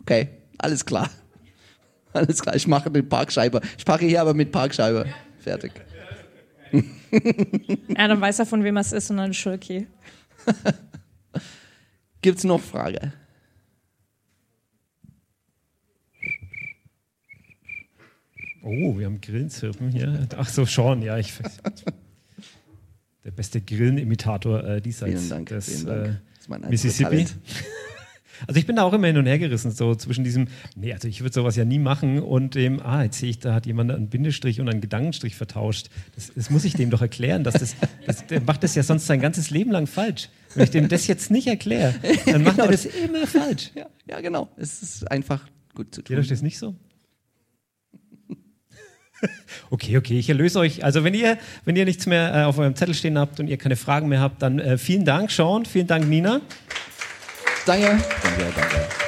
[0.00, 1.10] okay, alles klar.
[2.12, 3.60] Alles klar, ich mache mit Parkscheibe.
[3.76, 5.04] Ich parke hier aber mit Parkscheibe.
[5.40, 5.72] Fertig.
[7.96, 9.86] Ja, dann weiß er, von wem es ist und dann ist okay.
[12.22, 13.12] Gibt's noch Frage?
[18.66, 20.26] Oh, wir haben Grillenzirpen hier.
[20.36, 21.32] Ach so, Sean, ja, ich.
[23.24, 26.06] Der beste Grillenimitator äh, diesseits Vielen Dank, des vielen Dank.
[26.08, 27.26] Äh, Das ist mein Mississippi.
[28.46, 31.08] Also ich bin da auch immer hin und her gerissen, so zwischen diesem, nee, also
[31.08, 33.90] ich würde sowas ja nie machen und dem, ah, jetzt sehe ich, da hat jemand
[33.90, 35.88] einen Bindestrich und einen Gedankenstrich vertauscht.
[36.14, 37.74] Das, das muss ich dem doch erklären, dass das,
[38.06, 40.28] das, der macht das ja sonst sein ganzes Leben lang falsch.
[40.54, 41.94] Wenn ich dem das jetzt nicht erkläre,
[42.26, 43.70] dann macht er das immer falsch.
[43.74, 44.50] Ja, ja, genau.
[44.58, 46.18] Es ist einfach gut zu Geht tun.
[46.18, 46.74] euch das nicht so?
[49.70, 50.84] Okay, okay, ich erlöse euch.
[50.84, 53.56] Also wenn ihr, wenn ihr nichts mehr äh, auf eurem Zettel stehen habt und ihr
[53.56, 56.40] keine Fragen mehr habt, dann äh, vielen Dank, Sean, vielen Dank, Nina.
[57.66, 57.98] Danke.
[58.22, 59.05] Danke, danke.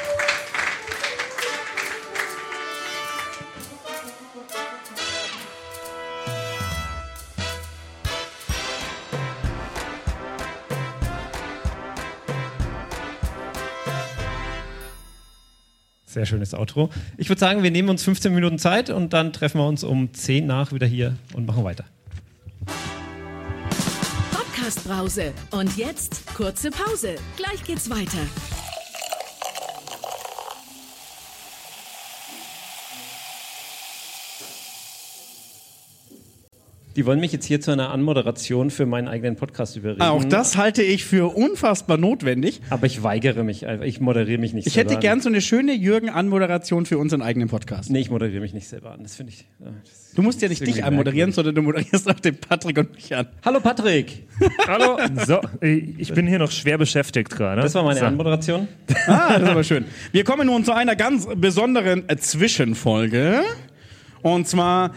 [16.18, 16.90] Sehr schönes Outro.
[17.16, 20.12] Ich würde sagen, wir nehmen uns 15 Minuten Zeit und dann treffen wir uns um
[20.12, 21.84] 10 nach wieder hier und machen weiter.
[24.32, 25.32] Podcast Brause.
[25.52, 27.14] Und jetzt kurze Pause.
[27.36, 28.18] Gleich geht's weiter.
[36.98, 40.02] Die wollen mich jetzt hier zu einer Anmoderation für meinen eigenen Podcast überreden.
[40.02, 42.60] Auch das halte ich für unfassbar notwendig.
[42.70, 43.84] Aber ich weigere mich einfach.
[43.84, 45.02] Ich moderiere mich nicht Ich selber hätte an.
[45.02, 47.88] gern so eine schöne Jürgen-Anmoderation für unseren eigenen Podcast.
[47.88, 49.04] Nee, ich moderiere mich nicht selber an.
[49.04, 49.42] Das finde ich.
[49.60, 52.92] äh, das Du musst ja nicht dich anmoderieren, sondern du moderierst auch den Patrick und
[52.96, 53.28] mich an.
[53.44, 54.26] Hallo Patrick!
[54.66, 54.98] Hallo.
[55.24, 57.62] So, ich bin hier noch schwer beschäftigt gerade.
[57.62, 58.06] Das war meine so.
[58.06, 58.66] Anmoderation.
[59.06, 59.84] Ah, das ist aber schön.
[60.10, 63.42] Wir kommen nun zu einer ganz besonderen Zwischenfolge.
[64.22, 64.90] Und zwar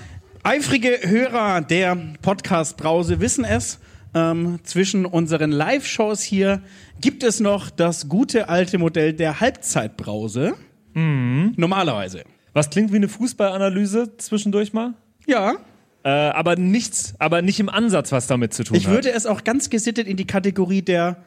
[0.43, 3.79] eifrige Hörer der Podcast-Brause wissen es.
[4.13, 6.61] Ähm, zwischen unseren Live-Shows hier
[6.99, 10.53] gibt es noch das gute alte Modell der Halbzeitbrause.
[10.93, 12.23] Normalerweise.
[12.53, 14.93] Was klingt wie eine Fußballanalyse zwischendurch mal?
[15.25, 15.53] Ja.
[16.03, 18.93] Äh, aber nichts, aber nicht im Ansatz was damit zu tun Ich hat.
[18.93, 21.17] würde es auch ganz gesittet in die Kategorie der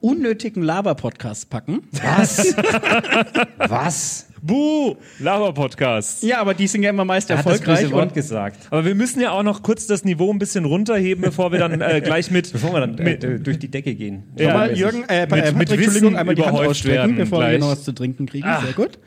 [0.00, 1.82] unnötigen Laber-Podcasts packen.
[1.92, 2.54] Was?
[3.58, 4.26] Was?
[4.42, 6.22] Buh, Laber-Podcast.
[6.22, 7.90] Ja, aber die sind ja immer meist Er hat das erfolgreich.
[7.92, 8.68] Wort Und gesagt.
[8.70, 11.78] Aber wir müssen ja auch noch kurz das Niveau ein bisschen runterheben, bevor wir dann
[11.82, 14.22] äh, gleich mit, Bevor wir dann äh, durch die Decke gehen.
[14.38, 14.76] Ja, mal.
[14.76, 17.60] Jürgen, äh, Mit- Patrick, mit Wissen Entschuldigung, einmal die Hand ausstrecken, werden bevor wir gleich.
[17.60, 18.46] noch was zu trinken kriegen.
[18.46, 18.62] Ah.
[18.62, 18.98] Sehr gut.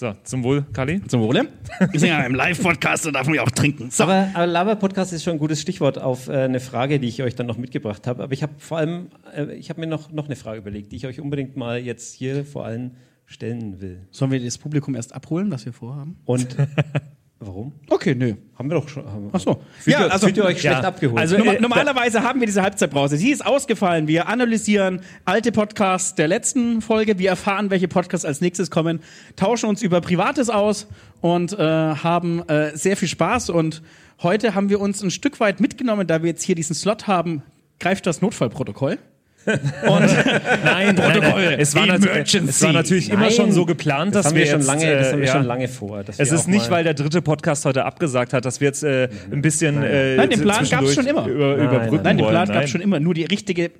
[0.00, 1.02] So, zum Wohl, Kali.
[1.08, 1.46] Zum Wohle.
[1.90, 3.90] Wir sind ja im Live-Podcast, da darf man ja auch trinken.
[3.90, 4.04] So.
[4.04, 7.34] Aber, aber Laber-Podcast ist schon ein gutes Stichwort auf äh, eine Frage, die ich euch
[7.34, 8.22] dann noch mitgebracht habe.
[8.22, 10.96] Aber ich habe vor allem, äh, ich habe mir noch, noch eine Frage überlegt, die
[10.96, 12.92] ich euch unbedingt mal jetzt hier vor allem
[13.26, 14.08] stellen will.
[14.10, 16.16] Sollen wir das Publikum erst abholen, was wir vorhaben?
[16.24, 16.56] Und
[17.40, 17.72] warum?
[17.88, 18.34] Okay, nö.
[18.58, 19.04] Haben wir doch schon.
[19.06, 19.60] Haben, Ach so.
[19.80, 21.18] Fühlt, Ja, ihr, also- fühlt ihr euch Ja, schlecht abgeholt?
[21.18, 23.16] also- Norma- äh, normalerweise haben wir diese Halbzeitbrause.
[23.16, 24.06] Sie ist ausgefallen.
[24.06, 27.18] Wir analysieren alte Podcasts der letzten Folge.
[27.18, 29.00] Wir erfahren, welche Podcasts als nächstes kommen,
[29.36, 30.86] tauschen uns über Privates aus
[31.20, 33.50] und äh, haben äh, sehr viel Spaß.
[33.50, 33.82] Und
[34.22, 37.42] heute haben wir uns ein Stück weit mitgenommen, da wir jetzt hier diesen Slot haben,
[37.78, 38.98] greift das Notfallprotokoll.
[40.64, 41.44] Nein, Protokoll.
[41.44, 43.30] nein, es war, es war natürlich immer Nein.
[43.30, 45.26] schon so geplant, das dass haben wir wir schon jetzt, lange, das äh, haben wir
[45.26, 45.32] ja.
[45.32, 46.04] schon lange vor.
[46.04, 49.08] dass Es ist nicht, weil der dritte Podcast heute abgesagt hat, dass wir jetzt äh,
[49.32, 51.26] ein bisschen äh, Nein, den Plan gab's zwischendurch schon immer.
[51.26, 52.26] Über, Nein, überbrücken Nein, den.
[52.26, 52.64] Plan gab Nein.
[52.64, 53.00] es schon immer.
[53.00, 53.70] Nur die richtige äh,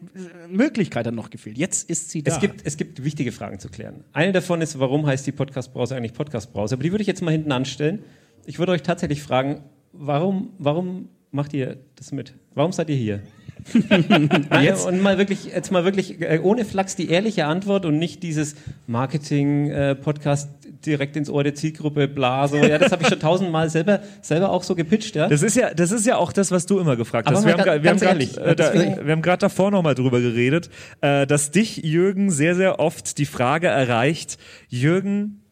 [0.48, 1.58] Möglichkeit hat noch gefehlt.
[1.58, 2.32] Jetzt ist sie da.
[2.32, 4.04] Es gibt, es gibt wichtige Fragen zu klären.
[4.12, 6.74] Eine davon ist, warum heißt die Podcast-Brause eigentlich Podcast-Brause?
[6.74, 8.02] Aber die würde ich jetzt mal hinten anstellen.
[8.46, 12.34] Ich würde euch tatsächlich fragen, warum, warum macht ihr das mit?
[12.54, 13.20] Warum seid ihr hier?
[14.62, 14.86] Jetzt?
[14.86, 18.54] Und mal wirklich, jetzt mal wirklich äh, ohne Flachs die ehrliche Antwort und nicht dieses
[18.86, 20.48] Marketing-Podcast
[20.86, 22.56] direkt ins Ohr der Zielgruppe, bla, so.
[22.56, 25.28] Ja, das habe ich schon tausendmal selber, selber auch so gepitcht, ja.
[25.28, 27.44] Das ist ja, das ist ja auch das, was du immer gefragt Aber hast.
[27.44, 29.94] Wir haben, gra- wir haben grad, ehrlich, äh, da, wir haben gerade davor noch mal
[29.94, 30.70] drüber geredet,
[31.02, 34.38] äh, dass dich Jürgen sehr, sehr oft die Frage erreicht,
[34.68, 35.42] Jürgen,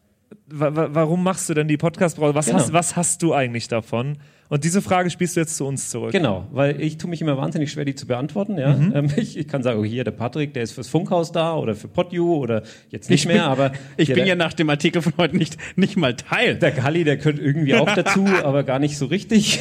[0.47, 2.33] wa wa warum machst du denn die Podcast-Brause?
[2.33, 2.57] Was, Genau.
[2.59, 4.17] hast, was hast du eigentlich davon?
[4.49, 6.11] Und diese Frage spielst du jetzt zu uns zurück.
[6.11, 8.57] Genau, weil ich tue mich immer wahnsinnig schwer, die zu beantworten.
[8.57, 8.75] Ja?
[8.75, 8.91] Mhm.
[8.95, 11.75] Ähm, ich, ich kann sagen, oh, hier der Patrick, der ist fürs Funkhaus da oder
[11.75, 15.13] für PodU oder jetzt nicht mehr, aber ich bin der, ja nach dem Artikel von
[15.17, 16.55] heute nicht, nicht mal Teil.
[16.55, 19.59] der Galli, der gehört irgendwie auch dazu, aber gar nicht so richtig.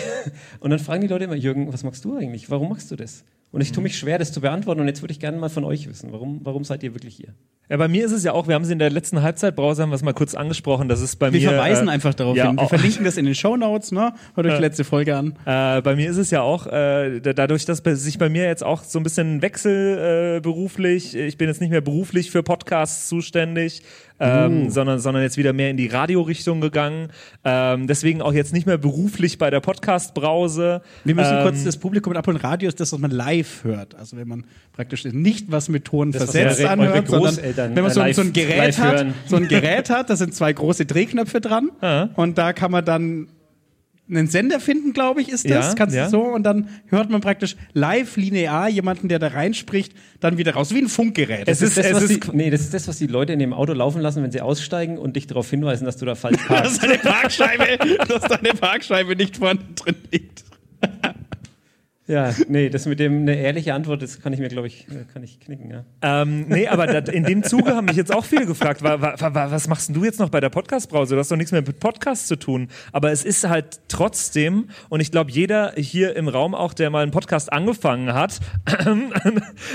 [0.60, 2.50] Und dann fragen die Leute immer, Jürgen, was machst du eigentlich?
[2.50, 3.24] Warum machst du das?
[3.50, 4.80] Und ich tue mich schwer, das zu beantworten.
[4.80, 7.28] Und jetzt würde ich gerne mal von euch wissen, warum, warum seid ihr wirklich hier?
[7.70, 9.90] Ja, bei mir ist es ja auch, wir haben sie in der letzten Halbzeitbrause, haben
[9.90, 11.48] wir es mal kurz angesprochen, das ist bei Wir mir...
[11.50, 12.56] verweisen äh, einfach darauf ja, hin.
[12.56, 14.12] Wir auch- verlinken das in den Shownotes, ne?
[14.34, 15.34] Hört euch die letzte Folge an.
[15.44, 18.64] Äh, bei mir ist es ja auch, äh, da- dadurch, dass sich bei mir jetzt
[18.64, 23.08] auch so ein bisschen Wechsel äh, beruflich, ich bin jetzt nicht mehr beruflich für Podcasts
[23.08, 23.82] zuständig,
[24.20, 24.70] ähm, Uh.
[24.70, 27.08] sondern, sondern jetzt wieder mehr in die Radiorichtung gegangen.
[27.44, 30.82] Ähm, deswegen auch jetzt nicht mehr beruflich bei der Podcast-Brause.
[31.04, 32.36] Wir müssen ähm, kurz das Publikum abholen.
[32.38, 33.94] Radio ist das, was man live hört.
[33.94, 37.36] Also wenn man praktisch nicht was mit Ton Das, versetzt anhört, sondern
[37.74, 39.14] wenn man so, ein- so ein live- Gerät live hat, hören.
[39.26, 41.70] so ein Gerät hat, da sind zwei große Drehknöpfe dran
[42.16, 43.28] und da kann man dann
[44.10, 45.66] einen Sender finden, glaube ich, ist das.
[45.68, 46.04] Ja, Kannst ja.
[46.06, 50.54] du so und dann hört man praktisch live linear jemanden, der da reinspricht, dann wieder
[50.54, 51.46] raus, wie ein Funkgerät.
[51.46, 53.34] Es Das ist, das, es was ist- die, nee, das ist das, was die Leute
[53.34, 56.14] in dem Auto laufen lassen, wenn sie aussteigen und dich darauf hinweisen, dass du da
[56.14, 56.76] falsch parkst.
[56.76, 57.64] dass deine Parkscheibe,
[58.08, 60.44] dass deine Parkscheibe nicht vorne drin liegt.
[62.08, 65.04] Ja, nee, das mit dem eine ehrliche Antwort, das kann ich mir, glaube ich, äh,
[65.12, 65.84] kann ich knicken, ja.
[66.00, 69.14] Ähm, nee, aber dat, in dem Zuge haben mich jetzt auch viele gefragt, wa, wa,
[69.18, 71.14] wa, was machst du jetzt noch bei der Podcast-Brause?
[71.14, 72.68] Du hast doch nichts mehr mit Podcasts zu tun.
[72.92, 77.02] Aber es ist halt trotzdem, und ich glaube, jeder hier im Raum auch, der mal
[77.02, 78.40] einen Podcast angefangen hat,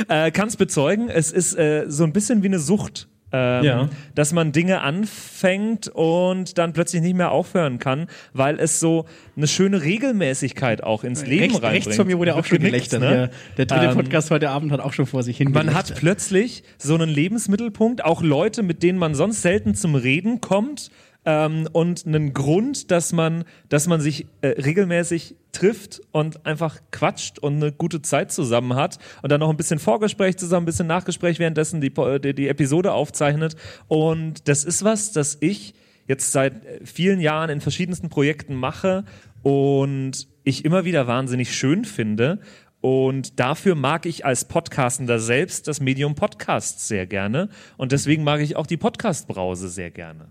[0.09, 3.07] äh, kann es bezeugen, es ist äh, so ein bisschen wie eine Sucht.
[3.33, 3.89] Ähm, Ja.
[4.15, 9.05] Dass man Dinge anfängt und dann plötzlich nicht mehr aufhören kann, weil es so
[9.35, 11.73] eine schöne Regelmäßigkeit auch ins Leben Rechts, reinbringt.
[11.87, 13.01] rechts von mir wurde auch schon gelächtert.
[13.01, 13.09] ne?
[13.09, 15.95] Der, der dritte Ähm, Podcast heute Abend hat auch schon vor sich hin man hat
[15.95, 20.89] plötzlich so einen Lebensmittelpunkt, auch Leute, mit denen man sonst selten zum Reden kommt.
[21.25, 27.39] Ähm, und einen Grund, dass man, dass man sich äh, regelmäßig trifft und einfach quatscht
[27.39, 30.87] und eine gute Zeit zusammen hat und dann noch ein bisschen Vorgespräch zusammen, ein bisschen
[30.87, 33.55] Nachgespräch währenddessen die, die, die Episode aufzeichnet.
[33.87, 35.75] Und das ist was, das ich
[36.07, 39.05] jetzt seit äh, vielen Jahren in verschiedensten Projekten mache
[39.41, 42.39] und ich immer wieder wahnsinnig schön finde.
[42.81, 47.47] Und dafür mag ich als Podcastender selbst das Medium Podcast sehr gerne.
[47.77, 50.27] Und deswegen mag ich auch die Podcast-Brause sehr gerne.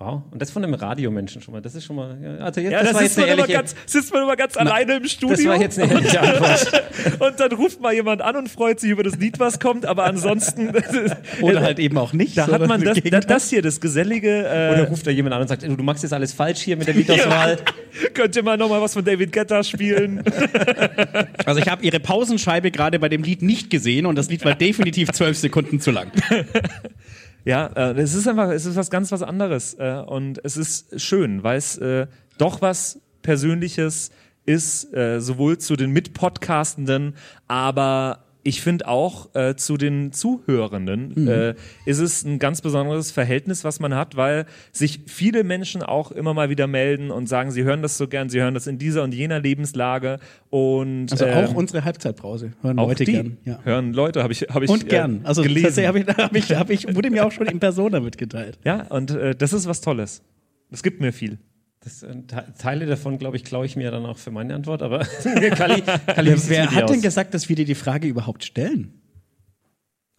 [0.00, 0.22] Wow.
[0.30, 1.60] Und das von einem Radiomenschen schon mal.
[1.60, 2.16] Das ist schon mal.
[2.40, 4.98] Also jetzt, ja, das, das sitzt, man immer ganz, sitzt man immer ganz Na, alleine
[4.98, 5.34] im Studio.
[5.34, 6.84] Das war jetzt eine ehrliche Antwort.
[7.18, 9.86] und dann ruft mal jemand an und freut sich über das Lied, was kommt.
[9.86, 10.68] Aber ansonsten.
[11.40, 12.38] Oder halt eben auch nicht.
[12.38, 14.46] Da hat man das, das, das, hier, das gesellige.
[14.46, 16.86] Äh, Oder ruft da jemand an und sagt, du, machst jetzt alles falsch hier mit
[16.86, 17.56] der Liedauswahl.
[17.56, 18.08] ja.
[18.14, 20.22] Könnt ihr mal nochmal was von David Guetta spielen?
[21.44, 24.54] also ich habe ihre Pausenscheibe gerade bei dem Lied nicht gesehen und das Lied war
[24.54, 26.12] definitiv zwölf Sekunden zu lang.
[27.44, 31.00] Ja, äh, es ist einfach, es ist was ganz was anderes äh, und es ist
[31.00, 34.10] schön, weil es äh, doch was Persönliches
[34.44, 37.14] ist, äh, sowohl zu den Mitpodcastenden,
[37.46, 41.28] aber ich finde auch äh, zu den Zuhörenden mhm.
[41.28, 46.12] äh, ist es ein ganz besonderes Verhältnis, was man hat, weil sich viele Menschen auch
[46.12, 48.78] immer mal wieder melden und sagen, sie hören das so gern, sie hören das in
[48.78, 50.18] dieser und jener Lebenslage
[50.50, 53.36] und also auch ähm, unsere Halbzeitbrause hören Leute die gern.
[53.44, 53.60] Ja.
[53.64, 55.20] Hören Leute, habe ich habe ich und äh, gern.
[55.24, 55.86] Also gelesen.
[55.86, 58.58] Hab ich, hab ich, hab ich, wurde mir auch schon in Persona mitgeteilt.
[58.64, 60.22] Ja, und äh, das ist was Tolles.
[60.70, 61.38] Das gibt mir viel.
[61.80, 62.14] Das, äh,
[62.58, 66.32] Teile davon, glaube ich, klaue ich mir dann auch für meine Antwort, aber Kali, Kali
[66.48, 68.97] wer, wer hat denn gesagt, dass wir dir die Frage überhaupt stellen?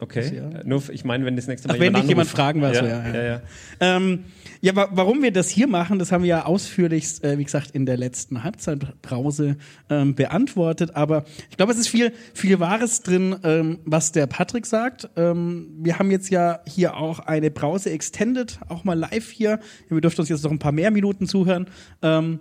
[0.02, 0.34] Okay.
[0.34, 0.64] Ja.
[0.64, 2.80] Nur, ich meine, wenn das nächste Mal Ach, wenn dich jemand fragen will, ja.
[2.80, 3.24] So, ja, ja.
[3.24, 3.42] ja,
[3.82, 4.24] ähm,
[4.62, 7.72] ja wa warum wir das hier machen, das haben wir ja ausführlich, äh, wie gesagt,
[7.72, 9.58] in der letzten Halbzeitbrause
[9.90, 10.96] ähm, beantwortet.
[10.96, 15.10] Aber ich glaube, es ist viel, viel Wahres drin, ähm, was der Patrick sagt.
[15.18, 19.60] Ähm, wir haben jetzt ja hier auch eine Brause extended, auch mal live hier.
[19.90, 21.68] Wir dürfen uns jetzt noch ein paar mehr Minuten zuhören.
[22.02, 22.40] Ähm,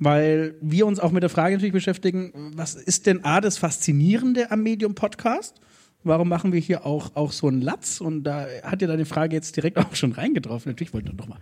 [0.00, 4.50] weil wir uns auch mit der Frage natürlich beschäftigen, was ist denn A, das Faszinierende
[4.50, 5.60] am Medium Podcast?
[6.04, 8.00] Warum machen wir hier auch, auch so einen Latz?
[8.00, 10.72] Und da hat ja deine Frage jetzt direkt auch schon reingetroffen.
[10.72, 11.38] Natürlich wollten wir doch mal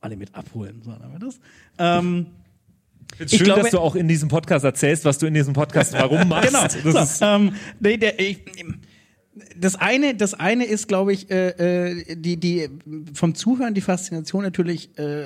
[0.00, 0.82] alle mit abholen.
[0.82, 1.40] So, haben wir das.
[1.78, 2.26] Ähm,
[3.18, 5.92] ich schön, glaube, dass du auch in diesem Podcast erzählst, was du in diesem Podcast
[5.92, 6.82] warum machst.
[6.82, 6.92] genau.
[6.92, 8.40] Das, so, ähm, nee, der, ich,
[9.56, 12.68] das eine, das eine ist, glaube ich, äh, äh, die, die
[13.14, 15.24] vom Zuhören die Faszination natürlich äh,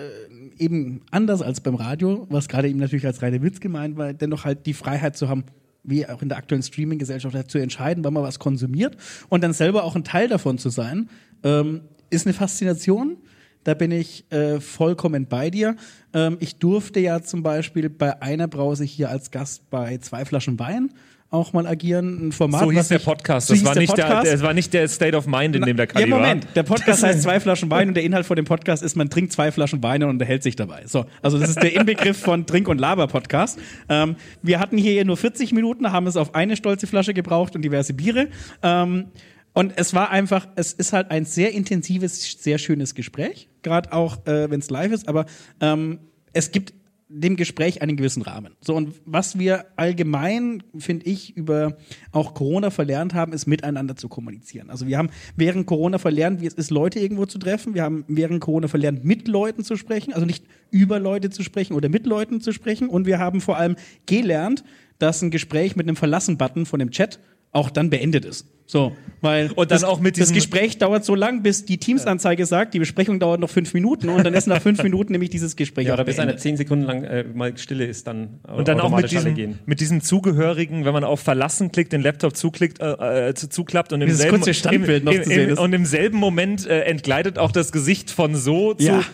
[0.59, 4.45] eben anders als beim Radio, was gerade eben natürlich als reine Witz gemeint war, dennoch
[4.45, 5.45] halt die Freiheit zu haben,
[5.85, 8.97] wie auch in der aktuellen Streaming-Gesellschaft zu entscheiden, wann man was konsumiert
[9.29, 11.09] und dann selber auch ein Teil davon zu sein,
[11.43, 13.19] ähm, ist eine Faszination.
[13.63, 15.77] Da bin ich äh, vollkommen bei dir.
[16.13, 20.59] Ähm, ich durfte ja zum Beispiel bei einer Brause hier als Gast bei zwei Flaschen
[20.59, 20.91] Wein
[21.35, 22.29] auch mal agieren.
[22.29, 23.49] Ein Format, so hieß der Podcast.
[23.49, 25.87] So das, war nicht Der, das war nicht der State of Mind, in dem der
[25.87, 26.47] Kali ja, Moment.
[26.55, 29.33] Der Podcast heißt zwei Flaschen Wein und der Inhalt von dem Podcast ist, man trinkt
[29.33, 30.85] zwei Flaschen Wein und unterhält sich dabei.
[30.87, 33.59] So, also das ist der Inbegriff von Trink- und Laber-Podcast.
[33.89, 37.63] Ähm, wir hatten hier nur 40 Minuten, haben es auf eine stolze Flasche gebraucht und
[37.63, 38.29] diverse Biere.
[38.63, 39.07] Ähm,
[39.53, 44.27] und es war einfach, es ist halt ein sehr intensives, sehr schönes Gespräch, gerade auch,
[44.27, 45.27] äh, wenn es live ist, aber
[45.61, 46.01] ähm,
[46.33, 46.75] es gibt
[47.17, 48.55] dem Gespräch einen gewissen Rahmen.
[48.61, 51.77] So, und was wir allgemein, finde ich, über
[52.11, 54.69] auch Corona verlernt haben, ist miteinander zu kommunizieren.
[54.69, 57.75] Also wir haben während Corona verlernt, wie es ist, Leute irgendwo zu treffen.
[57.75, 61.75] Wir haben während Corona verlernt, mit Leuten zu sprechen, also nicht über Leute zu sprechen
[61.75, 62.89] oder mit Leuten zu sprechen.
[62.89, 64.65] Und wir haben vor allem gelernt,
[64.99, 67.21] dass ein Gespräch mit einem Verlassen-Button von dem Chat
[67.55, 68.47] auch dann beendet ist.
[68.67, 72.47] So, weil und dann das, auch mit das Gespräch dauert so lang, bis die Teamsanzeige
[72.47, 75.55] sagt, die Besprechung dauert noch fünf Minuten und dann ist nach fünf Minuten nämlich dieses
[75.55, 78.81] Gespräch ja, oder bis eine zehn Sekunden lang äh, mal Stille ist, dann und dann
[78.81, 83.29] auch mit diesem, mit diesem zugehörigen, wenn man auf Verlassen klickt, den Laptop zuklickt, äh,
[83.29, 87.39] äh, zuklappt und im selben, Standbild im, im, im, und im selben Moment äh, entgleitet
[87.39, 89.05] auch das Gesicht von so zu ja.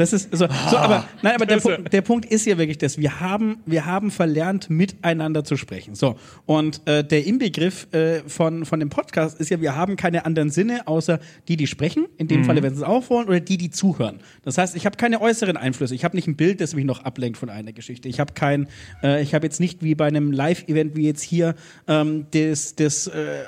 [0.00, 2.96] Das ist so, so aber nein, aber der, Punkt, der Punkt ist ja wirklich das.
[2.96, 5.94] Wir haben, wir haben verlernt, miteinander zu sprechen.
[5.94, 10.24] So und äh, der Inbegriff äh, von von dem Podcast ist ja, wir haben keine
[10.24, 12.06] anderen Sinne außer die, die sprechen.
[12.16, 12.44] In dem mhm.
[12.46, 14.20] Falle, wenn sie es auch wollen, oder die, die zuhören.
[14.42, 15.94] Das heißt, ich habe keine äußeren Einflüsse.
[15.94, 18.08] Ich habe nicht ein Bild, das mich noch ablenkt von einer Geschichte.
[18.08, 18.68] Ich habe kein,
[19.02, 21.54] äh, ich habe jetzt nicht wie bei einem Live-Event wie jetzt hier
[21.88, 23.42] ähm, das, das äh,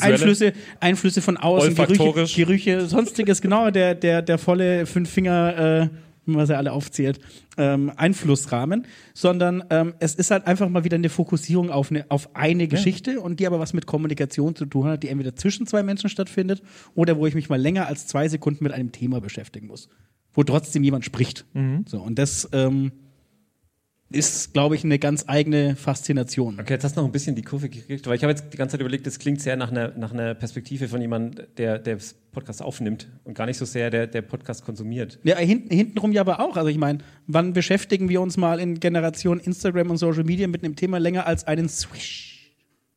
[0.00, 3.42] Einflüsse, Einflüsse von außen, Gerüche, Gerüche, sonstiges.
[3.42, 5.54] Genau, der der der volle fünf Finger.
[5.58, 5.88] Äh, äh,
[6.26, 7.20] was er alle aufzählt,
[7.56, 12.34] ähm, Einflussrahmen, sondern ähm, es ist halt einfach mal wieder eine Fokussierung auf eine, auf
[12.34, 13.20] eine Geschichte ja.
[13.20, 16.62] und die aber was mit Kommunikation zu tun hat, die entweder zwischen zwei Menschen stattfindet
[16.94, 19.88] oder wo ich mich mal länger als zwei Sekunden mit einem Thema beschäftigen muss,
[20.32, 21.44] wo trotzdem jemand spricht.
[21.52, 21.84] Mhm.
[21.86, 22.92] So und das ähm,
[24.10, 26.58] ist, glaube ich, eine ganz eigene Faszination.
[26.60, 28.56] Okay, jetzt hast du noch ein bisschen die Kurve gekriegt, weil ich habe jetzt die
[28.56, 31.96] ganze Zeit überlegt, das klingt sehr nach einer, nach einer Perspektive von jemandem, der, der
[31.96, 35.18] das Podcast aufnimmt und gar nicht so sehr der, der Podcast konsumiert.
[35.24, 36.56] Ja, hinten, hintenrum ja aber auch.
[36.56, 40.64] Also ich meine, wann beschäftigen wir uns mal in Generation Instagram und Social Media mit
[40.64, 42.33] einem Thema länger als einen Swish?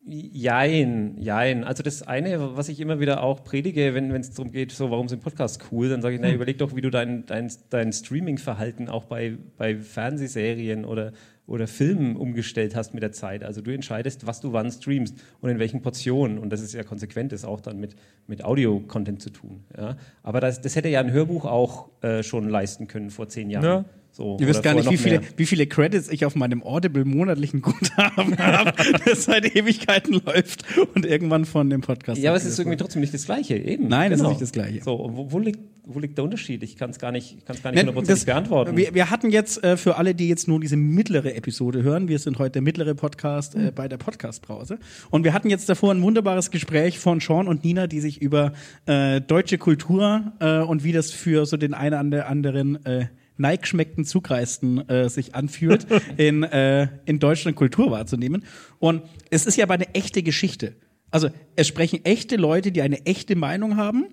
[0.10, 1.66] Jein, jein.
[1.66, 5.10] Also das eine, was ich immer wieder auch predige, wenn es darum geht, so warum
[5.10, 8.88] sind Podcasts cool, dann sage ich, na, überleg doch, wie du dein, dein, dein Streaming-Verhalten
[8.88, 11.12] auch bei, bei Fernsehserien oder,
[11.46, 13.44] oder Filmen umgestellt hast mit der Zeit.
[13.44, 16.38] Also du entscheidest, was du wann streamst und in welchen Portionen.
[16.38, 17.98] Und das ist ja konsequent, das auch dann mit,
[18.28, 19.66] mit Audio-Content zu tun.
[19.78, 19.98] Ja?
[20.24, 23.66] Aber das, das hätte ja ein Hörbuch auch äh, schon leisten können vor zehn Jahren.
[23.66, 23.86] Ja.
[24.18, 27.62] So, Ihr wisst gar nicht, wie viele, wie viele Credits ich auf meinem Audible monatlichen
[27.62, 28.74] Guthaben habe,
[29.06, 30.66] das seit Ewigkeiten läuft
[30.96, 32.20] und irgendwann von dem Podcast.
[32.20, 33.88] Ja, aber es ist irgendwie trotzdem nicht das Gleiche, eben.
[33.88, 34.32] Nein, es genau.
[34.32, 34.82] ist nicht das Gleiche.
[34.84, 36.64] So, wo, wo, liegt, wo liegt der Unterschied?
[36.64, 38.76] Ich kann es gar nicht, kann's gar nicht hundertprozentig beantworten.
[38.76, 42.18] Wir, wir, hatten jetzt äh, für alle, die jetzt nur diese mittlere Episode hören, wir
[42.18, 44.80] sind heute der mittlere Podcast äh, bei der Podcast-Brause.
[45.12, 48.54] Und wir hatten jetzt davor ein wunderbares Gespräch von Sean und Nina, die sich über
[48.88, 53.06] äh, deutsche Kultur äh, und wie das für so den einen oder anderen äh,
[53.38, 58.44] neigschmeckten Zugreisten äh, sich anfühlt, in, äh, in Deutschland Kultur wahrzunehmen.
[58.80, 60.74] Und es ist ja aber eine echte Geschichte.
[61.12, 64.08] Also es sprechen echte Leute, die eine echte Meinung haben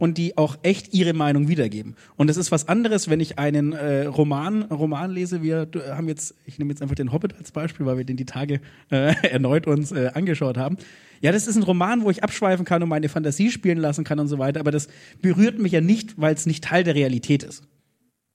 [0.00, 1.94] und die auch echt ihre Meinung wiedergeben.
[2.16, 5.42] Und es ist was anderes, wenn ich einen äh, Roman, Roman lese.
[5.42, 8.24] Wir haben jetzt, ich nehme jetzt einfach den Hobbit als Beispiel, weil wir den die
[8.24, 8.60] Tage
[8.90, 10.78] äh, erneut uns äh, angeschaut haben.
[11.20, 14.18] Ja, das ist ein Roman, wo ich abschweifen kann und meine Fantasie spielen lassen kann
[14.18, 14.58] und so weiter.
[14.58, 14.88] Aber das
[15.20, 17.62] berührt mich ja nicht, weil es nicht Teil der Realität ist.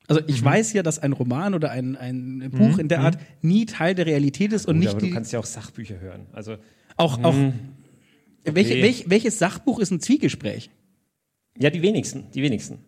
[0.07, 0.45] Also ich mhm.
[0.45, 2.79] weiß ja, dass ein Roman oder ein, ein Buch mhm.
[2.79, 3.49] in der Art mhm.
[3.49, 5.01] nie Teil der Realität ist und Gut, nicht aber.
[5.01, 6.27] Du kannst ja auch Sachbücher hören.
[6.33, 6.57] Also
[6.97, 7.33] auch auch.
[7.33, 7.53] Mhm.
[8.47, 8.55] Okay.
[8.55, 10.69] Welche, welch, welches Sachbuch ist ein Zwiegespräch?
[11.57, 12.79] Ja, die wenigsten, die wenigsten.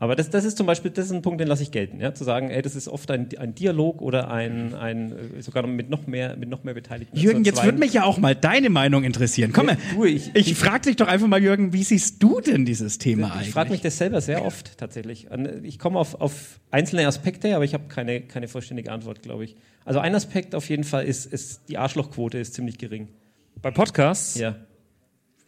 [0.00, 2.14] Aber das, das ist zum Beispiel, das ist ein Punkt, den lasse ich gelten, ja?
[2.14, 5.90] zu sagen, ey, das ist oft ein, ein Dialog oder ein, ein äh, sogar mit
[5.90, 7.18] noch mehr, mit noch mehr Beteiligten.
[7.18, 9.52] Jürgen, jetzt würde mich ja auch mal deine Meinung interessieren.
[9.52, 12.40] Komm mal, ja, ich, ich, ich frage dich doch einfach mal, Jürgen, wie siehst du
[12.40, 13.48] denn dieses Thema ich eigentlich?
[13.48, 15.26] Ich frage mich das selber sehr oft tatsächlich.
[15.64, 19.56] Ich komme auf, auf einzelne Aspekte, aber ich habe keine, keine vollständige Antwort, glaube ich.
[19.84, 23.08] Also ein Aspekt auf jeden Fall ist, ist die Arschlochquote ist ziemlich gering.
[23.60, 24.38] Bei Podcasts?
[24.38, 24.54] Ja.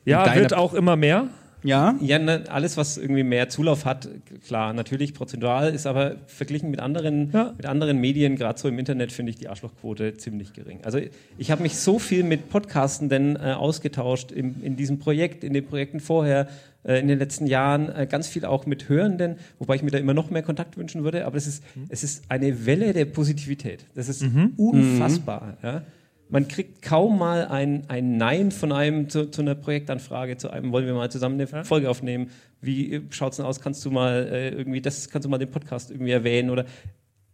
[0.05, 1.29] Ja, wird auch immer mehr.
[1.63, 1.95] Ja.
[2.01, 4.09] Ja, ne, alles, was irgendwie mehr Zulauf hat,
[4.47, 7.55] klar, natürlich prozentual, ist aber verglichen mit anderen, ja.
[7.57, 10.81] mit anderen Medien, gerade so im Internet, finde ich die Arschlochquote ziemlich gering.
[10.85, 10.99] Also
[11.39, 15.67] ich habe mich so viel mit Podcastenden äh, ausgetauscht in, in diesem Projekt, in den
[15.67, 16.49] Projekten vorher,
[16.85, 19.99] äh, in den letzten Jahren, äh, ganz viel auch mit Hörenden, wobei ich mir da
[19.99, 21.85] immer noch mehr Kontakt wünschen würde, aber es ist, mhm.
[21.89, 23.85] es ist eine Welle der Positivität.
[23.95, 24.55] Das ist mhm.
[24.57, 25.59] unfassbar.
[25.61, 25.69] Mhm.
[25.69, 25.83] Ja?
[26.31, 30.73] Man kriegt kaum mal ein, ein Nein von einem zu, zu, einer Projektanfrage, zu einem,
[30.73, 32.31] wollen wir mal zusammen eine Folge aufnehmen?
[32.61, 33.61] Wie schaut's denn aus?
[33.61, 36.51] Kannst du mal äh, irgendwie, das kannst du mal den Podcast irgendwie erwähnen?
[36.51, 36.67] Oder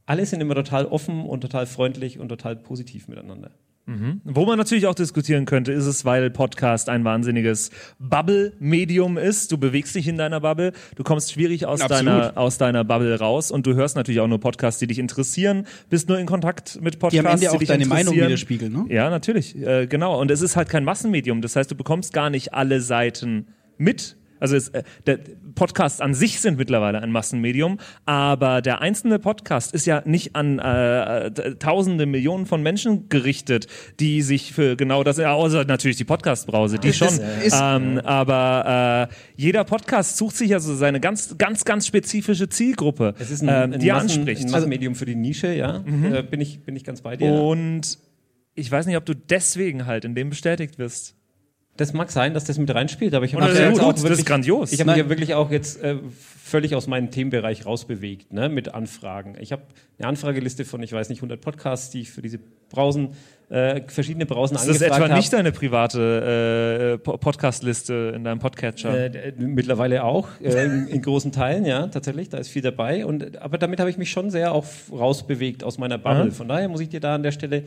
[0.07, 3.51] alle sind immer total offen und total freundlich und total positiv miteinander.
[3.87, 4.21] Mhm.
[4.25, 7.71] Wo man natürlich auch diskutieren könnte, ist es, weil Podcast ein wahnsinniges
[8.01, 9.53] Bubble-Medium ist.
[9.53, 13.53] Du bewegst dich in deiner Bubble, du kommst schwierig aus deiner, aus deiner Bubble raus
[13.53, 16.99] und du hörst natürlich auch nur Podcasts, die dich interessieren, bist nur in Kontakt mit
[16.99, 18.87] Podcasts, die am Ende auch die deine Meinung widerspiegeln, ne?
[18.89, 20.21] Ja, natürlich, äh, genau.
[20.21, 21.41] Und es ist halt kein Massenmedium.
[21.41, 23.47] Das heißt, du bekommst gar nicht alle Seiten
[23.79, 25.19] mit also es, äh, der
[25.55, 30.59] Podcasts an sich sind mittlerweile ein Massenmedium, aber der einzelne Podcast ist ja nicht an
[30.59, 33.67] äh, Tausende, Millionen von Menschen gerichtet,
[34.01, 37.19] die sich für genau das, ja, außer natürlich die Podcast-Brause, die schon.
[37.53, 43.31] Ähm, aber äh, jeder Podcast sucht sich also seine ganz, ganz, ganz spezifische Zielgruppe, es
[43.31, 44.45] ist ein, äh, die er anspricht.
[44.45, 45.83] Ein Massenmedium für die Nische, ja.
[45.85, 46.15] Mhm.
[46.15, 47.33] Äh, bin, ich, bin ich ganz bei dir.
[47.33, 47.99] Und
[48.55, 51.15] ich weiß nicht, ob du deswegen halt in dem bestätigt wirst.
[51.77, 54.27] Das mag sein, dass das mit reinspielt, aber ich habe mich ja wirklich, das ist
[54.27, 54.73] grandios.
[54.73, 55.97] Ich habe mich ja wirklich auch jetzt äh,
[56.43, 59.37] völlig aus meinem Themenbereich rausbewegt, ne, mit Anfragen.
[59.41, 59.63] Ich habe
[59.99, 62.39] eine Anfrageliste von, ich weiß nicht, 100 Podcasts, die ich für diese
[62.71, 63.11] Brausen,
[63.49, 64.89] äh, verschiedene Brausen angefragt habe.
[64.89, 65.17] Das ist etwa hab.
[65.17, 69.15] nicht deine private äh, Podcastliste in deinem Podcatcher?
[69.15, 73.05] Äh, mittlerweile auch, äh, in, in, großen Teilen, ja, tatsächlich, da ist viel dabei.
[73.05, 76.31] Und, aber damit habe ich mich schon sehr auch rausbewegt aus meiner Bubble.
[76.31, 77.65] Von daher muss ich dir da an der Stelle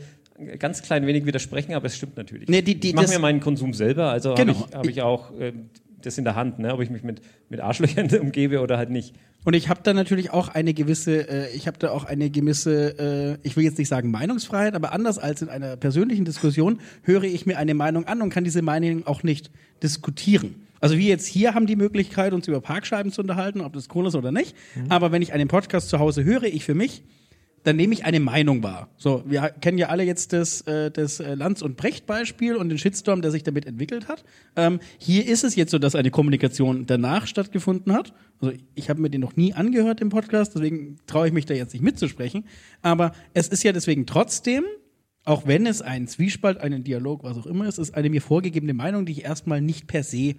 [0.58, 2.48] ganz klein wenig widersprechen, aber es stimmt natürlich.
[2.48, 4.54] Nee, die, die, ich mache mir meinen Konsum selber, also genau.
[4.54, 5.52] habe ich, hab ich auch äh,
[6.02, 6.72] das in der Hand, ne?
[6.74, 9.14] ob ich mich mit, mit Arschlöchern umgebe oder halt nicht.
[9.44, 13.38] Und ich habe da natürlich auch eine gewisse, äh, ich habe da auch eine gewisse,
[13.42, 17.24] äh, ich will jetzt nicht sagen Meinungsfreiheit, aber anders als in einer persönlichen Diskussion höre
[17.24, 19.50] ich mir eine Meinung an und kann diese Meinung auch nicht
[19.82, 20.66] diskutieren.
[20.80, 24.06] Also wir jetzt hier haben die Möglichkeit, uns über Parkscheiben zu unterhalten, ob das cool
[24.06, 24.54] ist oder nicht.
[24.74, 24.90] Mhm.
[24.90, 27.02] Aber wenn ich einen Podcast zu Hause höre, ich für mich,
[27.62, 28.88] dann nehme ich eine Meinung wahr.
[28.96, 32.78] So, wir kennen ja alle jetzt das, äh, das äh, Lanz- und Brecht-Beispiel und den
[32.78, 34.24] Shitstorm, der sich damit entwickelt hat.
[34.56, 38.14] Ähm, hier ist es jetzt so, dass eine Kommunikation danach stattgefunden hat.
[38.40, 41.54] Also ich habe mir den noch nie angehört im Podcast, deswegen traue ich mich da
[41.54, 42.44] jetzt nicht mitzusprechen.
[42.80, 44.64] Aber es ist ja deswegen trotzdem,
[45.24, 48.72] auch wenn es ein Zwiespalt, einen Dialog, was auch immer ist, ist eine mir vorgegebene
[48.72, 50.36] Meinung, die ich erstmal nicht per se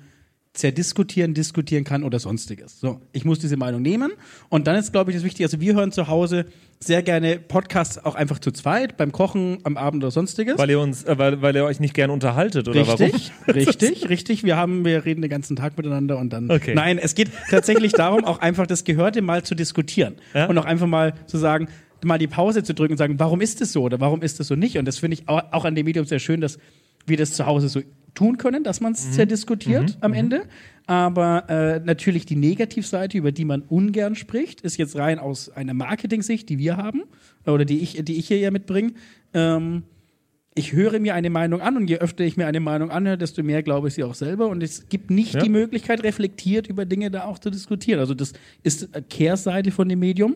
[0.54, 2.80] zerdiskutieren, diskutieren kann oder sonstiges.
[2.80, 4.12] So, ich muss diese Meinung nehmen
[4.50, 6.46] und dann ist, glaube ich, das Wichtige, also wir hören zu Hause
[6.84, 10.58] sehr gerne Podcasts auch einfach zu zweit, beim Kochen, am Abend oder sonstiges.
[10.58, 13.54] Weil ihr uns, äh, weil, weil ihr euch nicht gern unterhaltet, oder richtig, warum?
[13.62, 14.44] Richtig, richtig.
[14.44, 16.50] Wir haben, wir reden den ganzen Tag miteinander und dann.
[16.50, 16.74] Okay.
[16.74, 20.16] Nein, es geht tatsächlich darum, auch einfach das Gehörte mal zu diskutieren.
[20.34, 20.48] Ja?
[20.48, 21.68] Und auch einfach mal zu sagen,
[22.04, 24.48] mal die Pause zu drücken und sagen, warum ist es so oder warum ist es
[24.48, 24.78] so nicht?
[24.78, 26.58] Und das finde ich auch, auch an dem Medium sehr schön, dass
[27.06, 27.82] wir das zu Hause so
[28.14, 29.12] tun können, dass man es Mhm.
[29.14, 30.44] zerdiskutiert am Ende.
[30.88, 35.74] Aber äh, natürlich die Negativseite, über die man ungern spricht, ist jetzt rein aus einer
[35.74, 37.04] Marketing-Sicht, die wir haben
[37.46, 38.94] oder die ich, die ich hier ja mitbringe.
[39.34, 39.84] Ähm,
[40.54, 43.42] ich höre mir eine Meinung an und je öfter ich mir eine Meinung anhöre, desto
[43.42, 44.50] mehr glaube ich sie auch selber.
[44.50, 45.42] Und es gibt nicht Ja.
[45.42, 48.02] die Möglichkeit, reflektiert über Dinge da auch zu diskutieren.
[48.02, 48.34] Also das
[48.64, 50.36] ist Kehrseite von dem Medium.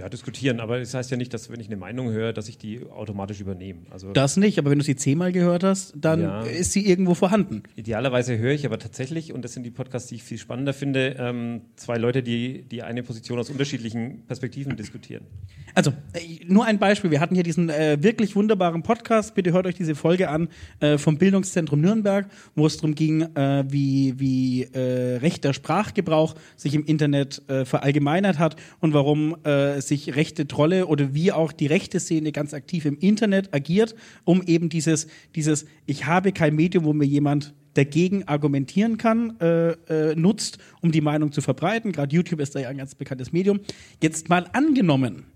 [0.00, 2.56] Ja, diskutieren, aber das heißt ja nicht, dass wenn ich eine Meinung höre, dass ich
[2.56, 3.80] die automatisch übernehme.
[3.90, 6.40] Also Das nicht, aber wenn du sie zehnmal gehört hast, dann Ja.
[6.42, 7.62] ist sie irgendwo vorhanden.
[7.76, 11.16] idealerweise höre ich aber tatsächlich, und das sind die Podcasts, die ich viel spannender finde,
[11.18, 15.26] ähm, zwei Leute, die die eine Position aus unterschiedlichen Perspektiven diskutieren.
[15.74, 17.10] Also, äh, nur ein Beispiel.
[17.10, 19.34] Wir hatten hier diesen äh, wirklich wunderbaren Podcast.
[19.34, 20.48] Bitte hört euch diese Folge an
[20.80, 26.74] äh, vom Bildungszentrum Nürnberg, wo es darum ging, äh, wie, wie äh, rechter Sprachgebrauch sich
[26.74, 31.66] im Internet äh, verallgemeinert hat und warum äh, sich rechte Trolle oder wie auch die
[31.66, 36.84] rechte Szene ganz aktiv im Internet agiert, um eben dieses, dieses Ich habe kein Medium,
[36.84, 41.92] wo mir jemand dagegen argumentieren kann, äh, äh, nutzt, um die Meinung zu verbreiten.
[41.92, 43.60] Gerade YouTube ist da ja ein ganz bekanntes Medium.
[44.02, 45.26] Jetzt mal angenommen,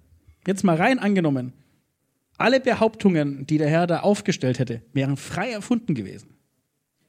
[0.47, 1.53] jetzt mal rein angenommen,
[2.39, 6.31] alle Behauptungen, die der Herr da aufgestellt hätte, wären frei erfunden gewesen.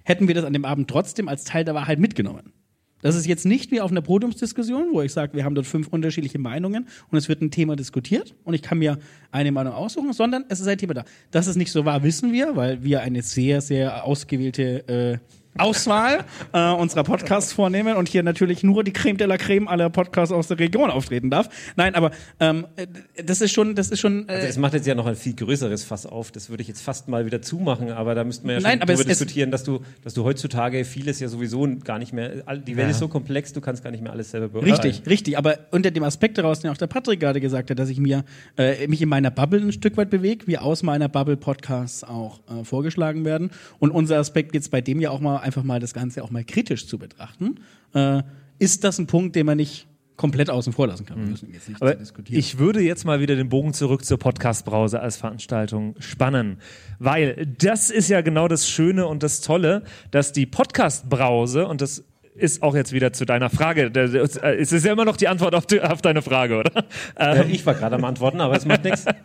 [0.03, 2.53] Hätten wir das an dem Abend trotzdem als Teil der Wahrheit mitgenommen.
[3.01, 5.87] Das ist jetzt nicht wie auf einer Podiumsdiskussion, wo ich sage, wir haben dort fünf
[5.89, 8.97] unterschiedliche Meinungen und es wird ein Thema diskutiert und ich kann mir
[9.31, 11.05] eine Meinung aussuchen, sondern es ist ein Thema da.
[11.31, 15.17] Dass es nicht so war, wissen wir, weil wir eine sehr, sehr ausgewählte äh,
[15.57, 19.89] Auswahl äh, unserer Podcasts vornehmen und hier natürlich nur die Creme de la Creme aller
[19.89, 21.49] Podcasts aus der Region auftreten darf.
[21.77, 22.87] Nein, aber ähm, äh,
[23.23, 24.27] das ist schon, das ist schon.
[24.27, 26.31] Äh, Also das macht jetzt ja noch ein viel größeres Fass auf.
[26.31, 28.79] Das würde ich jetzt fast mal wieder zumachen, aber da müssten wir ja schon Nein,
[28.79, 32.43] darüber es- es- diskutieren, dass du, dass du heutzutage vieles ja sowieso gar nicht mehr.
[32.67, 34.75] Die Welt ist so komplex, du kannst gar nicht mehr alles selber beurteilen.
[34.81, 35.37] Richtig, richtig.
[35.37, 38.25] Aber unter dem Aspekt daraus, den auch der Patrick gerade gesagt hat, dass ich mir
[38.57, 42.39] äh, mich in meiner Bubble ein Stück weit bewege, wie aus meiner Bubble Podcasts auch
[42.49, 43.51] äh, vorgeschlagen werden.
[43.79, 46.43] Und unser Aspekt jetzt bei dem ja auch mal einfach mal das Ganze auch mal
[46.43, 47.55] kritisch zu betrachten.
[47.93, 48.23] Äh,
[48.59, 49.87] ist das ein Punkt, den man nicht
[50.17, 51.19] komplett außen vor lassen kann?
[51.19, 52.39] Wir müssen jetzt nicht Aber diskutieren.
[52.39, 56.59] ich würde jetzt mal wieder den Bogen zurück zur Podcast-Brause als Veranstaltung spannen,
[56.99, 62.03] weil das ist ja genau das Schöne und das Tolle, dass die Podcast-Brause und das
[62.35, 63.89] ist auch jetzt wieder zu deiner Frage.
[63.91, 66.71] der- Es ist ja immer noch die Antwort auf, die, auf deine Frage, oder?
[67.19, 69.05] Äh, ich war gerade am Antworten, aber es macht nichts.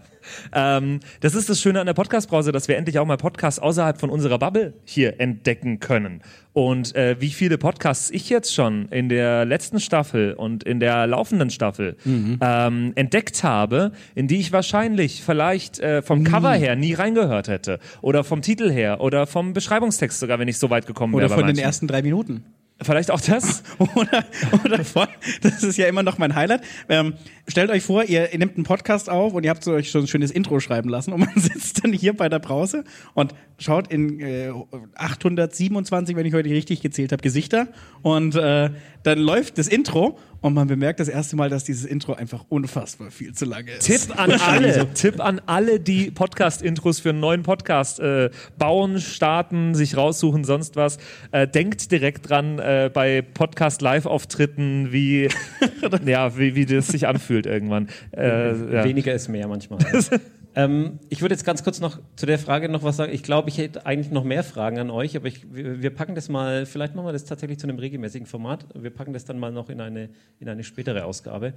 [0.53, 3.99] Ähm, das ist das Schöne an der Podcast-Brause, dass wir endlich auch mal Podcasts außerhalb
[3.99, 6.21] von unserer Bubble hier entdecken können.
[6.53, 11.07] Und äh, wie viele Podcasts ich jetzt schon in der letzten Staffel und in der
[11.07, 16.93] laufenden Staffel ähm, entdeckt habe, in die ich wahrscheinlich vielleicht äh, vom Cover her nie
[16.93, 17.79] reingehört hätte.
[18.03, 21.27] Oder vom Titel her oder vom Beschreibungstext sogar, wenn ich so weit gekommen wäre.
[21.27, 22.45] Oder von den ersten drei Minuten.
[22.83, 23.63] Vielleicht auch das.
[23.95, 24.25] oder,
[24.65, 25.07] oder von,
[25.43, 26.63] das ist ja immer noch mein Highlight.
[26.89, 27.15] Ähm,
[27.47, 30.03] stellt euch vor, ihr, ihr nehmt einen Podcast auf und ihr habt so euch schon
[30.03, 33.93] ein schönes Intro schreiben lassen und man sitzt dann hier bei der Brause und schaut
[33.93, 34.51] in äh,
[34.95, 37.69] 827, wenn ich heute richtig gezählt habe, Gesichter
[38.03, 38.71] und äh,
[39.03, 43.11] dann läuft das Intro und man bemerkt das erste Mal, dass dieses Intro einfach unfassbar
[43.11, 43.87] viel zu lange ist.
[43.87, 49.75] Tipp an alle, Tipp an alle, die Podcast-Intros für einen neuen Podcast äh, bauen, starten,
[49.75, 50.99] sich raussuchen, sonst was.
[51.31, 55.29] Äh, denkt direkt dran äh, bei Podcast-Live-Auftritten, wie,
[56.07, 57.89] ja, wie, wie das sich anfühlt irgendwann.
[58.17, 58.85] Äh, ja.
[58.85, 59.81] Weniger ist mehr manchmal.
[60.55, 63.13] ähm, ich würde jetzt ganz kurz noch zu der Frage noch was sagen.
[63.13, 66.15] Ich glaube, ich hätte eigentlich noch mehr Fragen an euch, aber ich, wir, wir packen
[66.15, 68.67] das mal, vielleicht machen wir das tatsächlich zu einem regelmäßigen Format.
[68.75, 71.55] Wir packen das dann mal noch in eine, in eine spätere Ausgabe.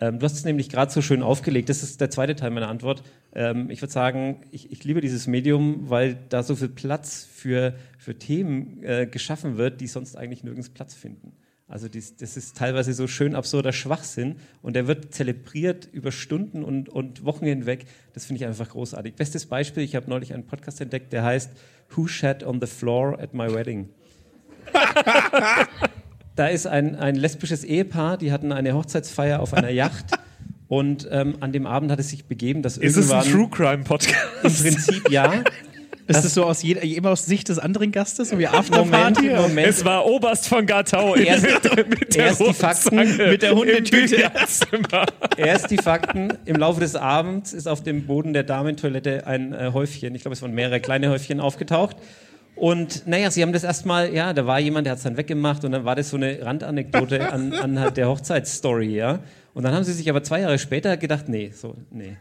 [0.00, 1.68] Ähm, du hast es nämlich gerade so schön aufgelegt.
[1.68, 3.02] Das ist der zweite Teil meiner Antwort.
[3.34, 7.74] Ähm, ich würde sagen, ich, ich liebe dieses Medium, weil da so viel Platz für,
[7.98, 11.32] für Themen äh, geschaffen wird, die sonst eigentlich nirgends Platz finden.
[11.68, 16.62] Also dies, das ist teilweise so schön absurder Schwachsinn und der wird zelebriert über Stunden
[16.62, 17.86] und, und Wochen hinweg.
[18.12, 19.14] Das finde ich einfach großartig.
[19.16, 21.50] Bestes Beispiel, ich habe neulich einen Podcast entdeckt, der heißt
[21.90, 23.88] Who Shat on the Floor at My Wedding.
[26.36, 30.12] da ist ein, ein lesbisches Ehepaar, die hatten eine Hochzeitsfeier auf einer Yacht
[30.68, 33.50] und ähm, an dem Abend hat es sich begeben, dass Ist es ein irgendwann True
[33.50, 34.16] Crime-Podcast?
[34.44, 35.42] im Prinzip ja.
[36.08, 39.30] Ist das so aus jeder, immer aus Sicht des anderen Gastes, so wie Afterparty?
[39.30, 39.66] Moment.
[39.68, 41.44] Es war Oberst von Gartau Erst-
[41.76, 44.30] mit, mit der erst die Fakten, mit der Hundetüte.
[45.36, 46.32] Erst die Fakten.
[46.44, 50.34] Im Laufe des Abends ist auf dem Boden der Damentoilette ein äh, Häufchen, ich glaube,
[50.34, 51.96] es waren mehrere kleine Häufchen aufgetaucht.
[52.54, 55.64] Und naja, sie haben das erstmal, ja, da war jemand, der hat es dann weggemacht
[55.64, 59.18] und dann war das so eine Randanekdote an, an halt der Hochzeitsstory, ja.
[59.52, 62.16] Und dann haben sie sich aber zwei Jahre später gedacht, nee, so, nee.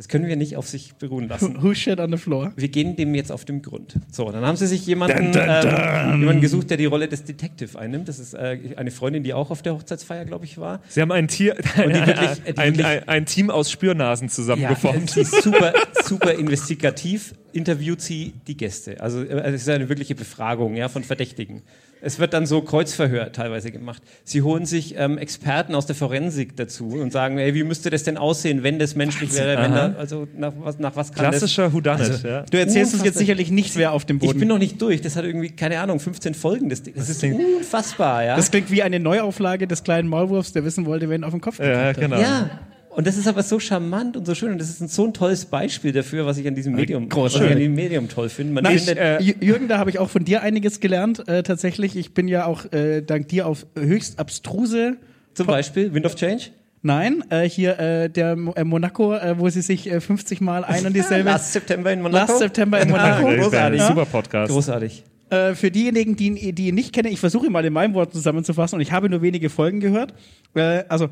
[0.00, 1.62] Das können wir nicht auf sich beruhen lassen.
[1.62, 2.54] Who shit on the floor?
[2.56, 3.96] Wir gehen dem jetzt auf den Grund.
[4.10, 8.08] So, dann haben sie sich jemanden, ähm, jemanden gesucht, der die Rolle des Detective einnimmt.
[8.08, 10.80] Das ist äh, eine Freundin, die auch auf der Hochzeitsfeier, glaube ich, war.
[10.88, 14.30] Sie haben ein, Tier, Und die wirklich- die ein, wirklich- ein, ein Team aus Spürnasen
[14.30, 15.10] zusammengeformt.
[15.10, 19.02] sie ist super, super investigativ, interviewt sie die Gäste.
[19.02, 21.60] Also äh, es ist eine wirkliche Befragung ja, von Verdächtigen.
[22.02, 24.02] Es wird dann so Kreuzverhör teilweise gemacht.
[24.24, 28.02] Sie holen sich ähm, Experten aus der Forensik dazu und sagen, ey, wie müsste das
[28.04, 31.72] denn aussehen, wenn das menschlich wäre, wenn da, also nach was, nach was kann Klassischer
[31.72, 32.00] Whodunit.
[32.00, 32.42] Also- ja.
[32.50, 34.24] Du erzählst uns jetzt sicherlich nicht, wer auf dem das?
[34.24, 34.40] Ich Boden.
[34.40, 35.00] bin noch nicht durch.
[35.02, 36.68] Das hat irgendwie, keine Ahnung, 15 Folgen.
[36.70, 36.94] Das, Ding.
[36.96, 38.36] das ist unfassbar, ja.
[38.36, 41.40] das klingt wie eine Neuauflage des kleinen Maulwurfs, der wissen wollte, wer ihn auf den
[41.40, 42.18] Kopf Ja, gekriegt hat.
[42.18, 42.20] genau.
[42.20, 42.50] Ja.
[42.90, 44.50] Und das ist aber so charmant und so schön.
[44.52, 47.10] Und das ist ein, so ein tolles Beispiel dafür, was ich an diesem Medium, was
[47.14, 47.46] großartig.
[47.46, 48.52] ich an diesem Medium toll finde.
[48.52, 51.42] Man Nein, findet, äh, J- Jürgen, da habe ich auch von dir einiges gelernt, äh,
[51.44, 51.94] tatsächlich.
[51.96, 54.96] Ich bin ja auch äh, dank dir auf höchst abstruse.
[55.34, 56.46] zum Beispiel Wind of Change.
[56.82, 60.64] Nein, äh, hier äh, der Mo- äh, Monaco, äh, wo sie sich äh, 50 Mal
[60.64, 61.28] ein und dieselbe.
[61.30, 62.32] Last September in Monaco.
[62.32, 63.28] Last September in Monaco.
[63.28, 63.82] Ah, großartig.
[63.82, 64.50] Super Podcast.
[64.52, 65.04] Großartig.
[65.28, 67.94] Äh, für diejenigen, die, ihn- die ihn nicht kennen, ich versuche ihn mal in meinem
[67.94, 70.14] Wort zusammenzufassen und ich habe nur wenige Folgen gehört.
[70.54, 71.08] Äh, also äh,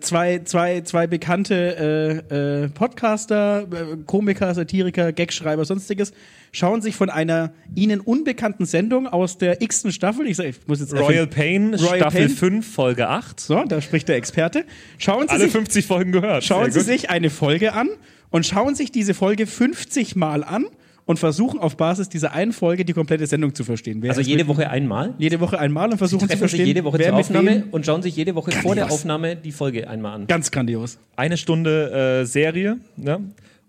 [0.00, 6.12] zwei, zwei, zwei bekannte äh, äh, Podcaster, äh, Komiker, Satiriker, Gagschreiber, sonstiges,
[6.52, 10.80] schauen sich von einer ihnen unbekannten Sendung aus der x-ten Staffel, ich, sag, ich muss
[10.80, 12.36] jetzt Royal Pain, Royal Staffel Pain.
[12.36, 13.38] 5, Folge 8.
[13.38, 14.64] So, da spricht der Experte.
[14.98, 16.42] Schauen Sie Alle sich 50 Folgen gehört.
[16.42, 17.00] Schauen Sehr Sie gut.
[17.00, 17.88] sich eine Folge an
[18.30, 20.66] und schauen sich diese Folge 50 Mal an
[21.06, 24.02] und versuchen auf Basis dieser einen Folge die komplette Sendung zu verstehen.
[24.02, 25.14] Wer Also jede mit- Woche einmal.
[25.18, 27.86] jede Woche einmal und versuchen zu Treffen verstehen, sich jede Woche wer zur Aufnahme und
[27.86, 29.00] schauen sich jede Woche vor der Grandios.
[29.00, 30.26] Aufnahme die Folge einmal an.
[30.26, 30.98] Ganz grandios.
[31.16, 32.78] eine Stunde äh, Serie.
[32.96, 33.20] Ne?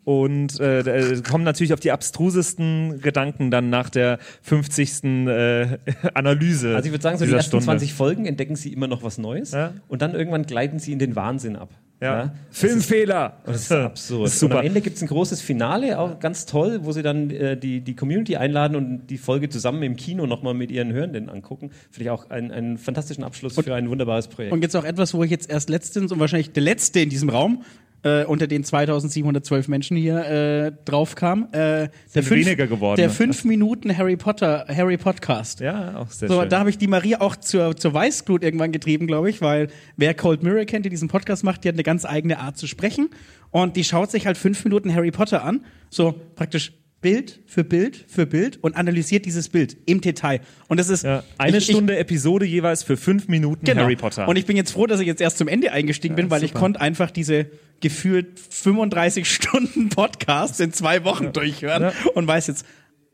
[0.03, 5.03] Und äh, da kommen natürlich auf die abstrusesten Gedanken dann nach der 50.
[5.03, 5.77] Äh,
[6.13, 6.75] Analyse.
[6.75, 7.65] Also ich würde sagen, so die ersten Stunde.
[7.65, 9.73] 20 Folgen entdecken sie immer noch was Neues Ja.
[9.89, 11.69] und dann irgendwann gleiten sie in den Wahnsinn ab.
[11.99, 12.31] Ja.
[12.51, 13.37] Filmfehler.
[13.45, 14.25] Und das ist absurd.
[14.25, 14.55] Das ist super.
[14.55, 17.57] Und am Ende gibt es ein großes Finale, auch ganz toll, wo sie dann äh,
[17.57, 21.71] die, die Community einladen und die Folge zusammen im Kino nochmal mit ihren Hörenden angucken.
[21.89, 24.53] Finde ich auch einen, einen fantastischen Abschluss für ein wunderbares Projekt.
[24.53, 27.29] Und jetzt auch etwas, wo ich jetzt erst letztens und wahrscheinlich der letzte in diesem
[27.29, 27.63] Raum
[28.03, 31.45] äh, unter den 2712 Menschen hier äh, drauf kam.
[31.51, 33.13] Äh, der weniger geworden, Der ne?
[33.13, 35.59] 5 Minuten Harry Potter Harry Podcast.
[35.59, 36.49] Ja, auch sehr So, schön.
[36.49, 40.13] da habe ich die Marie auch zur, zur Weißglut irgendwann getrieben, glaube ich, weil wer
[40.13, 43.09] Cold Mirror kennt, die diesen Podcast macht, die hat eine ganz eigene Art zu sprechen.
[43.51, 48.05] Und die schaut sich halt fünf Minuten Harry Potter an, so praktisch Bild für Bild
[48.07, 50.39] für Bild und analysiert dieses Bild im Detail.
[50.67, 53.83] Und das ist ja, eine ich, ich, Stunde Episode jeweils für fünf Minuten Genau.
[53.83, 54.27] Harry Potter.
[54.27, 56.53] Und ich bin jetzt froh, dass ich jetzt erst zum Ende eingestiegen bin, weil ich
[56.53, 57.45] konnte einfach diese
[57.81, 61.93] gefühlt 35 Stunden Podcast in zwei Wochen durchhören Ja.
[62.15, 62.65] und weiß jetzt,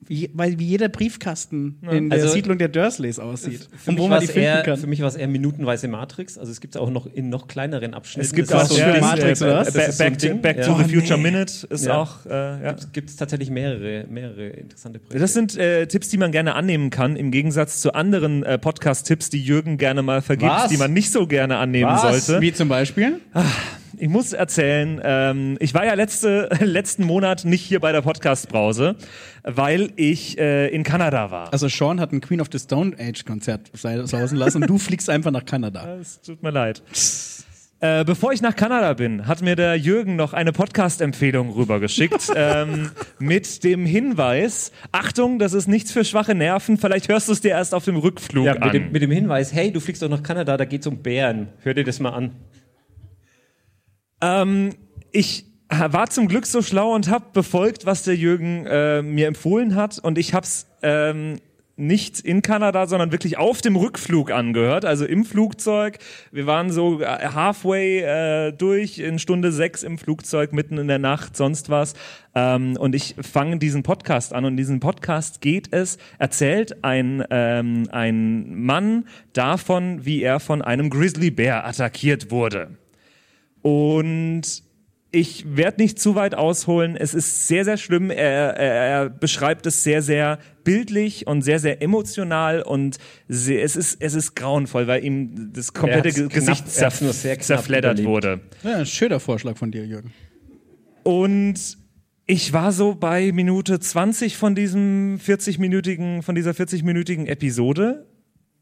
[0.08, 4.04] wie, weil wie jeder Briefkasten in der Also, Siedlung der Dursleys aussieht Für und mich
[4.04, 4.78] wo man die finden eher, kann.
[4.78, 6.38] für mich war es eher minutenweise Matrix.
[6.38, 8.26] Also es gibt es auch noch in noch kleineren Abschnitten.
[8.26, 9.74] Es gibt Das auch so ein Matrix, äh, oder was?
[9.74, 10.42] Ba- Das ist so Back, to, Ding.
[10.42, 10.66] Back Ja.
[10.66, 11.32] to the Oh, Future nee.
[11.32, 11.98] Minute ist Ja.
[11.98, 12.26] auch.
[12.26, 12.30] Äh,
[12.64, 12.76] ja.
[12.92, 15.20] Gibt es tatsächlich mehrere, mehrere interessante Projekte.
[15.20, 19.30] Das sind äh, Tipps, die man gerne annehmen kann, im Gegensatz zu anderen äh, Podcast-Tipps,
[19.30, 20.70] die Jürgen gerne mal vergibt, Was?
[20.70, 22.26] die man nicht so gerne annehmen Was?
[22.26, 22.42] sollte.
[22.42, 23.20] Wie zum Beispiel?
[23.98, 28.96] Ich muss erzählen, ähm, ich war ja letzte, letzten Monat nicht hier bei der Podcast-Brause,
[29.44, 31.54] weil ich äh, in Kanada war.
[31.54, 35.10] Also Sean hat ein Queen of the Stone Age Konzert sausen lassen und du fliegst
[35.10, 35.98] einfach nach Kanada.
[36.04, 36.82] Es tut mir leid.
[37.80, 42.92] Äh, bevor ich nach Kanada bin, hat mir der Jürgen noch eine Podcast-Empfehlung rübergeschickt ähm,
[43.20, 46.78] mit dem Hinweis: Achtung, das ist nichts für schwache Nerven.
[46.78, 48.64] Vielleicht hörst du es dir erst auf dem Rückflug ja, an.
[48.64, 51.50] mit, dem, mit dem Hinweis, hey, du fliegst doch nach Kanada, da geht's um Bären.
[51.62, 52.32] Hör dir das mal an.
[54.24, 54.76] Ähm,
[55.12, 59.76] ich war zum Glück so schlau und habe befolgt, was der Jürgen äh, mir empfohlen
[59.76, 60.00] hat.
[60.00, 61.40] Und ich habe es ähm,
[61.76, 65.98] nicht in Kanada, sondern wirklich auf dem Rückflug angehört, also im Flugzeug.
[66.32, 71.00] Wir waren so äh, halfway äh, durch, in Stunde sechs im Flugzeug, mitten in der
[71.00, 71.96] Nacht, sonst was.
[72.36, 77.26] Ähm, und ich fange diesen Podcast an und in diesem Podcast geht es, erzählt ein,
[77.32, 82.78] ähm, ein Mann davon, wie er von einem Grizzlybär attackiert wurde.
[83.64, 84.64] Und
[85.12, 86.96] ich werde nicht zu weit ausholen.
[86.96, 88.10] Es ist sehr, sehr schlimm.
[88.10, 92.98] Er, er, er beschreibt es sehr, sehr bildlich und sehr, sehr emotional und
[93.28, 97.46] sehr, es, ist, es ist grauenvoll, weil ihm das komplette Gesicht hat's nur sehr knapp
[97.46, 98.10] zerfleddert überlebt.
[98.10, 98.42] wurde.
[98.64, 100.14] Ja, ein schöner Vorschlag von dir, Jürgen.
[101.04, 101.78] Und
[102.26, 108.08] ich war so bei Minute 20 von diesem 40-minütigen, von dieser 40-minütigen Episode.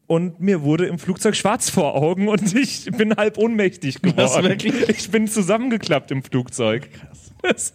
[0.06, 4.58] Und mir wurde im Flugzeug schwarz vor Augen und ich bin halb ohnmächtig geworden.
[4.88, 6.88] Ich bin zusammengeklappt im Flugzeug.
[7.42, 7.74] Krass.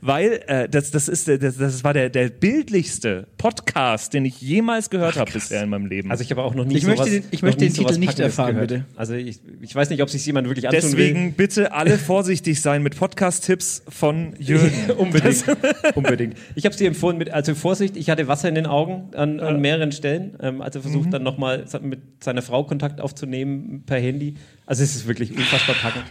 [0.00, 4.90] Weil äh, das, das, ist, das, das war der, der bildlichste Podcast, den ich jemals
[4.90, 6.10] gehört habe bisher in meinem Leben.
[6.10, 8.18] Also ich habe auch noch nie Ich sowas, möchte den- ich möchte den Titel nicht
[8.20, 8.68] erfahren, gehört.
[8.70, 8.84] bitte.
[8.96, 12.82] Also ich, ich weiß nicht, ob sich jemand wirklich antun Deswegen bitte alle vorsichtig sein
[12.82, 14.70] mit Podcast-Tipps von Jürgen.
[14.88, 14.94] will.
[14.98, 15.44] unbedingt,
[15.94, 16.36] unbedingt.
[16.54, 19.40] Ich habe es dir empfohlen mit, also Vorsicht, ich hatte Wasser in den Augen an,
[19.40, 23.98] an mehreren Stellen, ähm, als er versucht dann nochmal mit seiner Frau Kontakt aufzunehmen per
[23.98, 24.34] Handy.
[24.66, 26.04] Also es ist wirklich unfassbar packend.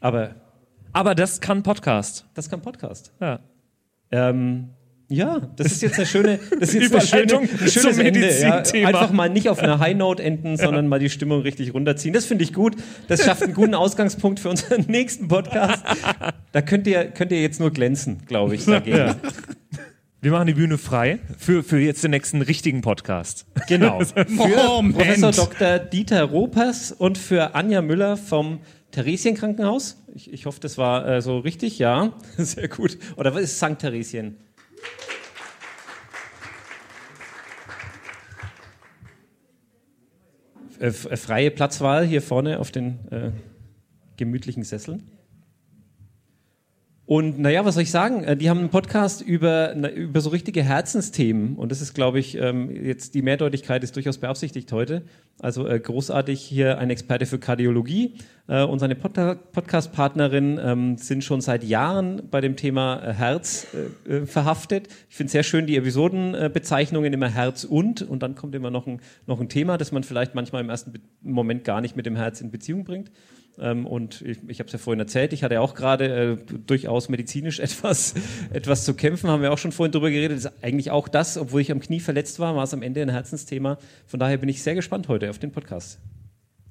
[0.00, 0.34] Aber
[0.92, 2.26] Aber das kann Podcast.
[2.34, 3.12] das kann Podcast.
[3.20, 3.40] Ja.
[4.10, 4.70] Ähm,
[5.08, 8.40] ja, das ist jetzt eine schöne, das ist jetzt eine schöne, ein schönes zum Ende.
[8.40, 8.58] Ja.
[8.86, 12.14] Einfach mal nicht auf einer High Note enden, sondern mal die Stimmung richtig runterziehen.
[12.14, 12.76] Das finde ich gut.
[13.08, 15.82] Das schafft einen guten Ausgangspunkt für unseren nächsten Podcast.
[16.52, 19.16] Da könnt ihr, könnt ihr jetzt nur glänzen, glaube ich, dagegen.
[20.22, 23.46] Wir machen die Bühne frei für, für jetzt den nächsten richtigen Podcast.
[23.68, 24.00] Genau.
[24.04, 24.94] Für Moment.
[24.94, 25.78] Professor Dr.
[25.78, 28.60] Dieter Ropers und für Anja Müller vom
[28.90, 30.02] Theresienkrankenhaus.
[30.14, 32.12] Ich, ich hoffe, das war äh, so richtig, ja.
[32.36, 32.98] Sehr gut.
[33.16, 33.78] Oder was ist St.
[33.78, 34.36] Theresien?
[40.80, 43.30] Äh, äh, freie Platzwahl hier vorne auf den äh,
[44.16, 45.10] gemütlichen Sesseln.
[47.10, 48.22] Und naja, was soll ich sagen?
[48.22, 51.56] Äh, Die haben einen Podcast über, über so richtige Herzensthemen.
[51.56, 55.02] Und das ist, glaube ich, ähm, jetzt die Mehrdeutigkeit ist durchaus beabsichtigt heute.
[55.40, 58.14] Also äh, großartig hier ein Experte für Kardiologie.
[58.46, 59.14] Äh, und seine Pod
[59.50, 63.66] Podcast-Partnerin ähm, sind schon seit Jahren bei dem Thema Herz
[64.26, 64.86] verhaftet.
[65.08, 68.02] Ich finde sehr schön die Episodenbezeichnungen immer Herz und.
[68.02, 70.92] Und dann kommt immer noch ein, noch ein Thema, das man vielleicht manchmal im ersten
[71.22, 73.10] Moment gar nicht mit dem Herz in Beziehung bringt.
[73.58, 77.08] Ähm, und ich, ich habe es ja vorhin erzählt, ich hatte auch gerade äh, durchaus
[77.08, 78.14] medizinisch etwas,
[78.52, 80.38] etwas zu kämpfen, haben wir auch schon vorhin drüber geredet.
[80.38, 83.02] Das ist eigentlich auch das, obwohl ich am Knie verletzt war, war es am Ende
[83.02, 83.78] ein Herzensthema.
[84.06, 85.98] Von daher bin ich sehr gespannt heute auf den Podcast.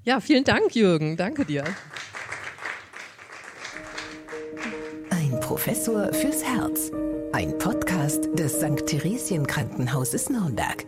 [0.04, 1.18] Ja, vielen Dank, Jürgen.
[1.18, 1.64] Danke dir.
[5.10, 6.92] Ein Professor fürs Herz.
[7.32, 8.86] Ein Podcast des St.
[8.88, 10.86] Theresien Krankenhauses Nürnberg.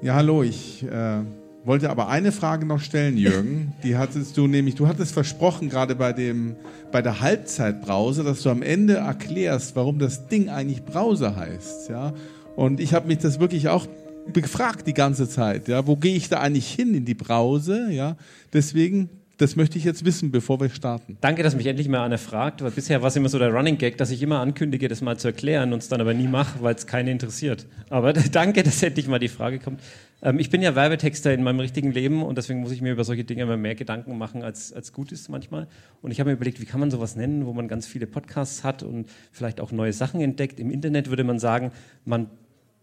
[0.00, 1.22] Ja, hallo, ich äh,
[1.64, 3.72] wollte aber eine Frage noch stellen, Jürgen.
[3.82, 6.56] Die hattest du nämlich, du hattest versprochen, gerade bei, dem,
[6.90, 11.88] bei der Halbzeitbrause, dass du am Ende erklärst, warum das Ding eigentlich Brause heißt.
[11.88, 12.12] Ja?
[12.56, 13.86] Und ich habe mich das wirklich auch
[14.32, 15.68] gefragt die ganze Zeit.
[15.68, 15.86] Ja?
[15.86, 17.90] Wo gehe ich da eigentlich hin in die Brause?
[17.90, 18.16] Ja?
[18.52, 21.16] Deswegen, das möchte ich jetzt wissen, bevor wir starten.
[21.20, 23.78] Danke, dass mich endlich mal einer fragt, weil bisher war es immer so der Running
[23.78, 26.62] Gag, dass ich immer ankündige, das mal zu erklären und es dann aber nie mache,
[26.62, 27.66] weil es keinen interessiert.
[27.90, 29.80] Aber danke, dass endlich mal die Frage kommt.
[30.22, 33.04] Ähm, ich bin ja Werbetexter in meinem richtigen Leben und deswegen muss ich mir über
[33.04, 35.66] solche Dinge immer mehr Gedanken machen, als, als gut ist manchmal.
[36.00, 38.64] Und ich habe mir überlegt, wie kann man sowas nennen, wo man ganz viele Podcasts
[38.64, 40.60] hat und vielleicht auch neue Sachen entdeckt.
[40.60, 41.72] Im Internet würde man sagen,
[42.04, 42.28] man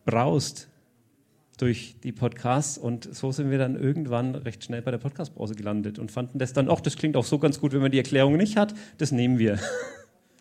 [0.05, 0.67] braust
[1.61, 5.99] durch die Podcasts und so sind wir dann irgendwann recht schnell bei der Podcastbrause gelandet
[5.99, 8.37] und fanden das dann, ach, das klingt auch so ganz gut, wenn man die Erklärung
[8.37, 9.59] nicht hat, das nehmen wir.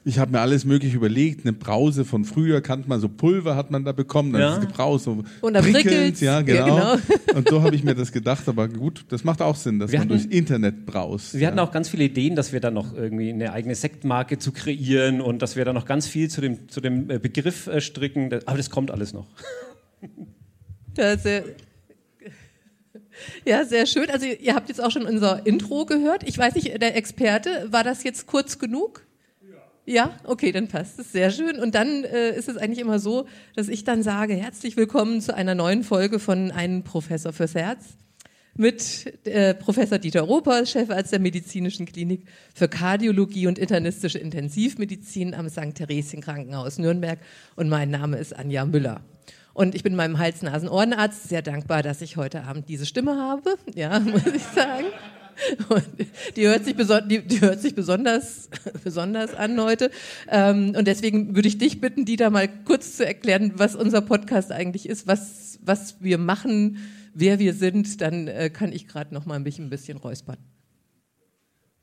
[0.05, 1.45] Ich habe mir alles mögliche überlegt.
[1.45, 4.53] Eine Brause von früher kannte man so Pulver hat man da bekommen, dann Ja.
[4.57, 6.21] ist es gebraust, so Und da prickelnd, prickelt's.
[6.21, 6.65] ja Ja, genau.
[6.77, 6.97] genau.
[7.35, 9.99] Und so habe ich mir das gedacht, aber gut, das macht auch Sinn, dass Wir
[9.99, 11.35] man hatten- durchs Internet braust.
[11.35, 11.47] Wir ja.
[11.49, 15.21] hatten auch ganz viele Ideen, dass wir dann noch irgendwie eine eigene Sektmarke zu kreieren
[15.21, 18.33] und dass wir da noch ganz viel zu dem, zu dem äh, Begriff äh, stricken.
[18.47, 19.27] Aber das kommt alles noch.
[20.99, 21.45] Ja, sehr,
[23.45, 24.11] ja, sehr schön.
[24.11, 26.25] Also ihr habt jetzt auch schon unser Intro gehört.
[26.25, 29.07] Ich weiß nicht, der Experte, war das jetzt kurz genug?
[29.87, 31.13] Ja, okay, dann passt es.
[31.13, 31.61] Sehr schön.
[31.61, 35.37] Und dann äh, ist es eigentlich immer so, dass ich dann sage, herzlich willkommen zu
[35.37, 37.85] einer neuen Folge von Einem Professor fürs Herz
[38.57, 45.49] mit äh, Professor Dieter Ropers, Chefarzt der Medizinischen Klinik für Kardiologie und internistische Intensivmedizin am
[45.49, 45.77] St.
[45.77, 47.21] Theresien Krankenhaus Nürnberg.
[47.55, 49.01] Und mein Name ist Anja Müller.
[49.59, 53.57] Und ich bin meinem Hals-Nasen-Ohrenarzt sehr dankbar, dass ich heute Abend diese Stimme habe.
[53.75, 54.85] Ja, muss ich sagen.
[55.69, 55.85] Und
[56.37, 58.51] die hört sich, die, die hört sich besonders,
[58.85, 59.91] besonders an heute.
[60.29, 64.53] Ähm, und deswegen würde ich dich bitten, Dieter, mal kurz zu erklären, was unser Podcast
[64.53, 66.77] eigentlich ist, was, was wir machen,
[67.13, 68.01] wer wir sind.
[68.01, 70.37] Dann äh, kann ich gerade noch mal ein bisschen, ein bisschen räuspern.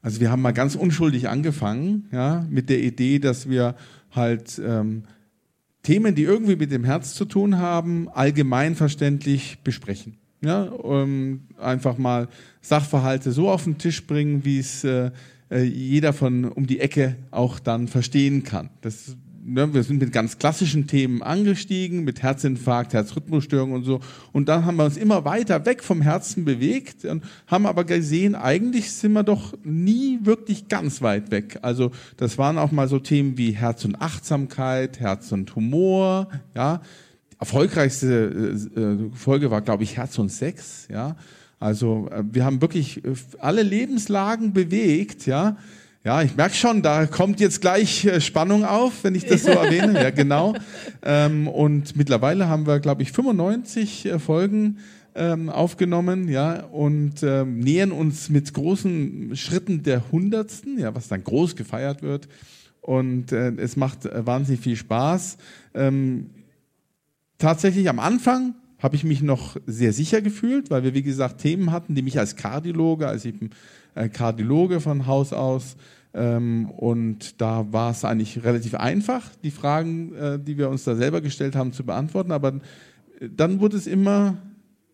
[0.01, 3.75] Also wir haben mal ganz unschuldig angefangen, ja, mit der Idee, dass wir
[4.11, 5.03] halt ähm,
[5.85, 10.17] Themen, die irgendwie mit dem Herz zu tun haben, allgemeinverständlich besprechen.
[10.41, 12.27] Ja, ähm, einfach mal
[12.61, 15.11] Sachverhalte so auf den Tisch bringen, wie es äh,
[15.49, 18.69] äh, jeder von um die Ecke auch dann verstehen kann.
[18.81, 23.99] Das, ne, wir sind mit ganz klassischen Themen angestiegen, mit Herzinfarkt, Herzrhythmusstörungen und so.
[24.31, 28.35] Und dann haben wir uns immer weiter weg vom Herzen bewegt und haben aber gesehen,
[28.35, 31.59] eigentlich sind wir doch nie wirklich ganz weit weg.
[31.61, 36.81] Also das waren auch mal so Themen wie Herz und Achtsamkeit, Herz und Humor, ja.
[37.37, 41.15] Erfolgreichste äh, äh, Folge war, glaube ich, Herz und Sex, ja.
[41.59, 45.57] Also äh, wir haben wirklich äh, alle Lebenslagen bewegt, ja.
[46.05, 49.49] Ja, ich merke schon, da kommt jetzt gleich äh, Spannung auf, wenn ich das so
[49.49, 49.99] erwähne.
[49.99, 50.53] Ja, genau.
[51.01, 54.77] Ähm, und mittlerweile haben wir, glaube ich, 95 äh, Folgen
[55.15, 61.23] ähm, aufgenommen, ja, und ähm, nähern uns mit großen Schritten der Hundertsten, ja, was dann
[61.23, 62.27] groß gefeiert wird.
[62.81, 65.37] Und äh, es macht äh, wahnsinnig viel Spaß.
[65.73, 66.29] Ähm,
[67.39, 71.71] tatsächlich am Anfang habe ich mich noch sehr sicher gefühlt, weil wir, wie gesagt, Themen
[71.71, 73.49] hatten, die mich als Kardiologe, als ich bin
[73.95, 75.77] äh, Kardiologe von Haus aus,
[76.15, 81.19] und da war es eigentlich relativ einfach, die Fragen, äh, die wir uns da selber
[81.19, 82.31] gestellt haben, zu beantworten.
[82.31, 82.53] Aber
[83.19, 84.37] äh, dann wurde es immer,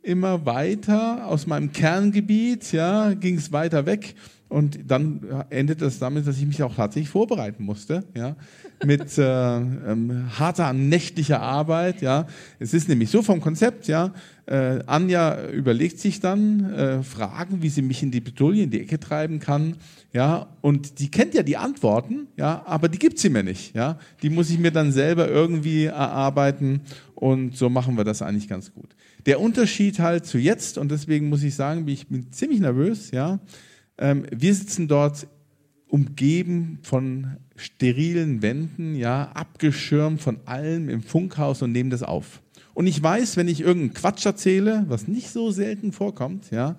[0.02, 4.15] immer weiter aus meinem Kerngebiet, ja, ging es weiter weg.
[4.51, 8.35] Und dann endete es damit, dass ich mich auch tatsächlich vorbereiten musste, ja,
[8.85, 12.27] mit äh, ähm, harter nächtlicher Arbeit, ja.
[12.59, 14.13] Es ist nämlich so vom Konzept, ja.
[14.47, 18.81] Äh, Anja überlegt sich dann äh, Fragen, wie sie mich in die Betulie, in die
[18.81, 19.77] Ecke treiben kann,
[20.11, 20.49] ja.
[20.59, 23.99] Und die kennt ja die Antworten, ja, aber die gibt sie mir nicht, ja.
[24.21, 26.81] Die muss ich mir dann selber irgendwie erarbeiten
[27.15, 28.97] und so machen wir das eigentlich ganz gut.
[29.25, 33.39] Der Unterschied halt zu jetzt und deswegen muss ich sagen, ich bin ziemlich nervös, ja
[34.01, 35.27] ähm, wir sitzen dort
[35.87, 42.41] umgeben von sterilen Wänden, ja, abgeschirmt von allem im Funkhaus und nehmen das auf.
[42.73, 46.77] Und ich weiß, wenn ich irgendeinen Quatsch erzähle, was nicht so selten vorkommt, ja,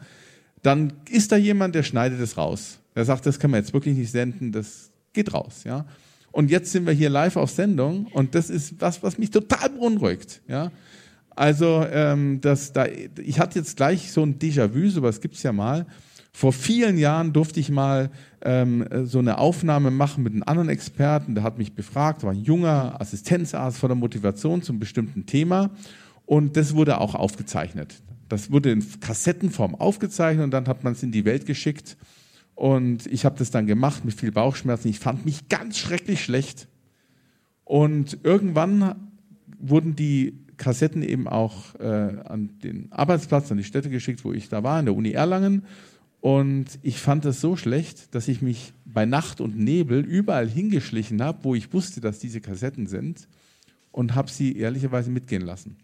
[0.63, 2.79] dann ist da jemand, der schneidet es raus.
[2.95, 5.87] Der sagt, das kann man jetzt wirklich nicht senden, das geht raus, ja.
[6.33, 9.71] Und jetzt sind wir hier live auf Sendung und das ist was, was mich total
[9.71, 10.73] beunruhigt, ja.
[11.35, 15.87] Also, ähm, das, da, ich hatte jetzt gleich so ein Déjà-vu, sowas gibt's ja mal.
[16.35, 18.11] Vor vielen Jahren durfte ich mal
[18.41, 22.43] ähm, so eine Aufnahme machen mit einem anderen Experten, der hat mich befragt, war ein
[22.43, 25.71] junger Assistenzarzt von der Motivation zum bestimmten Thema
[26.25, 28.03] und das wurde auch aufgezeichnet.
[28.29, 31.99] Das wurde in Kassettenform aufgezeichnet und dann hat man es in die Welt geschickt
[32.55, 34.89] und ich habe das dann gemacht mit viel Bauchschmerzen.
[34.89, 36.67] Ich fand mich ganz schrecklich schlecht
[37.65, 39.11] und irgendwann
[39.59, 44.49] wurden die Kassetten eben auch äh, an den Arbeitsplatz, an die Städte geschickt, wo ich
[44.49, 45.65] da war, in der Uni Erlangen.
[46.23, 51.21] Und ich fand das so schlecht, dass ich mich bei Nacht und Nebel überall hingeschlichen
[51.21, 53.27] habe, wo ich wusste, dass diese Kassetten sind
[53.91, 55.79] und habe sie ehrlicherweise mitgehen lassen.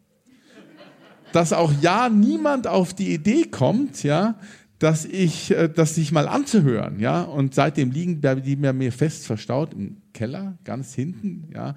[1.32, 4.38] Dass auch ja niemand auf die Idee kommt, ja,
[4.78, 7.22] dass ich, äh, das sich mal anzuhören, ja.
[7.22, 11.74] Und seitdem liegen die mir fest verstaut im Keller, ganz hinten, ja.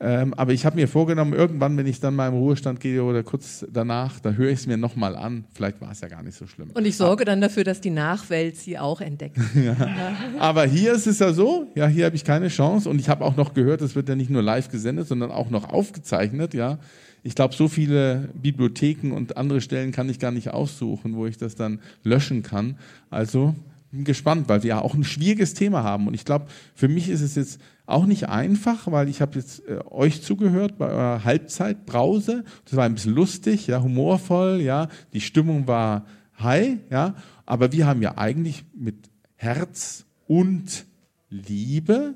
[0.00, 3.22] Ähm, aber ich habe mir vorgenommen, irgendwann, wenn ich dann mal im Ruhestand gehe oder
[3.22, 5.44] kurz danach, da höre ich es mir nochmal an.
[5.54, 6.70] Vielleicht war es ja gar nicht so schlimm.
[6.74, 9.38] Und ich sorge dann dafür, dass die Nachwelt sie auch entdeckt.
[9.54, 9.76] ja.
[10.40, 12.88] Aber hier ist es ja so, ja, hier habe ich keine Chance.
[12.90, 15.48] Und ich habe auch noch gehört, es wird ja nicht nur live gesendet, sondern auch
[15.48, 16.78] noch aufgezeichnet, ja.
[17.22, 21.38] Ich glaube, so viele Bibliotheken und andere Stellen kann ich gar nicht aussuchen, wo ich
[21.38, 22.76] das dann löschen kann.
[23.08, 23.54] Also
[23.94, 26.08] bin gespannt, weil wir ja auch ein schwieriges Thema haben.
[26.08, 29.66] Und ich glaube, für mich ist es jetzt auch nicht einfach, weil ich habe jetzt
[29.68, 32.44] äh, euch zugehört bei eurer Halbzeitbrause.
[32.64, 34.88] Das war ein bisschen lustig, ja, humorvoll, ja.
[35.12, 36.06] Die Stimmung war
[36.38, 37.14] high, ja.
[37.44, 40.86] Aber wir haben ja eigentlich mit Herz und
[41.28, 42.14] Liebe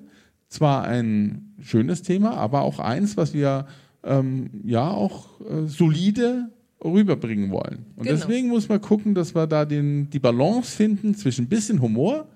[0.49, 3.67] zwar ein schönes Thema, aber auch eins, was wir
[4.05, 6.51] ähm, ja auch äh, solide
[6.83, 7.87] rüberbringen wollen.
[7.97, 8.17] Und genau.
[8.17, 12.29] deswegen muss man gucken, dass wir da den, die Balance finden zwischen ein bisschen Humor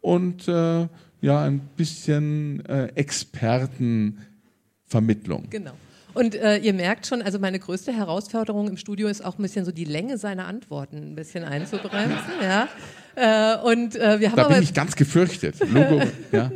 [0.00, 0.88] und äh,
[1.20, 5.50] ja ein bisschen äh, Expertenvermittlung.
[5.50, 5.72] Genau.
[6.14, 9.64] Und äh, ihr merkt schon, also meine größte Herausforderung im Studio ist auch ein bisschen
[9.64, 12.18] so die Länge seiner Antworten ein bisschen einzubremsen.
[12.42, 12.68] ja.
[13.16, 15.56] Äh, und, äh, wir haben da bin ich ganz gefürchtet.
[15.60, 16.50] Logo, ja,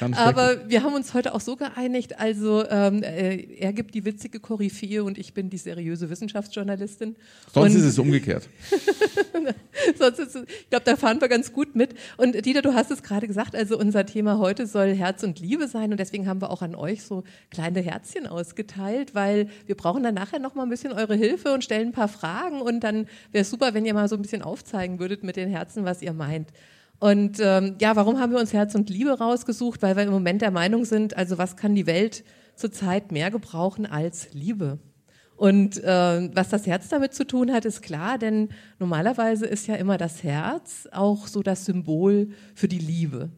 [0.00, 4.04] ganz aber wir haben uns heute auch so geeinigt, also ähm, äh, er gibt die
[4.04, 7.16] witzige Koryphäe und ich bin die seriöse Wissenschaftsjournalistin.
[7.52, 8.48] Sonst und ist es umgekehrt.
[9.98, 11.94] Sonst ist es, ich glaube, da fahren wir ganz gut mit.
[12.16, 15.68] Und Dieter, du hast es gerade gesagt, also unser Thema heute soll Herz und Liebe
[15.68, 20.02] sein und deswegen haben wir auch an euch so kleine Herzchen ausgeteilt, weil wir brauchen
[20.02, 23.06] dann nachher noch mal ein bisschen eure Hilfe und stellen ein paar Fragen und dann
[23.32, 25.93] wäre es super, wenn ihr mal so ein bisschen aufzeigen würdet mit den Herzen, was
[26.02, 26.50] ihr meint.
[27.00, 29.82] Und ähm, ja, warum haben wir uns Herz und Liebe rausgesucht?
[29.82, 33.86] Weil wir im Moment der Meinung sind, also was kann die Welt zurzeit mehr gebrauchen
[33.86, 34.78] als Liebe?
[35.36, 39.74] Und äh, was das Herz damit zu tun hat, ist klar, denn normalerweise ist ja
[39.74, 43.30] immer das Herz auch so das Symbol für die Liebe.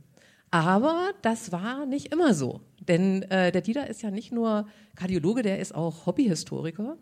[0.51, 2.61] Aber das war nicht immer so.
[2.87, 6.97] Denn äh, der Dieter ist ja nicht nur Kardiologe, der ist auch Hobbyhistoriker.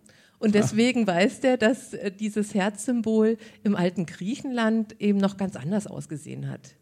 [0.44, 5.86] Und deswegen weiß der, dass äh, dieses Herzsymbol im alten Griechenland eben noch ganz anders
[5.86, 6.76] ausgesehen hat.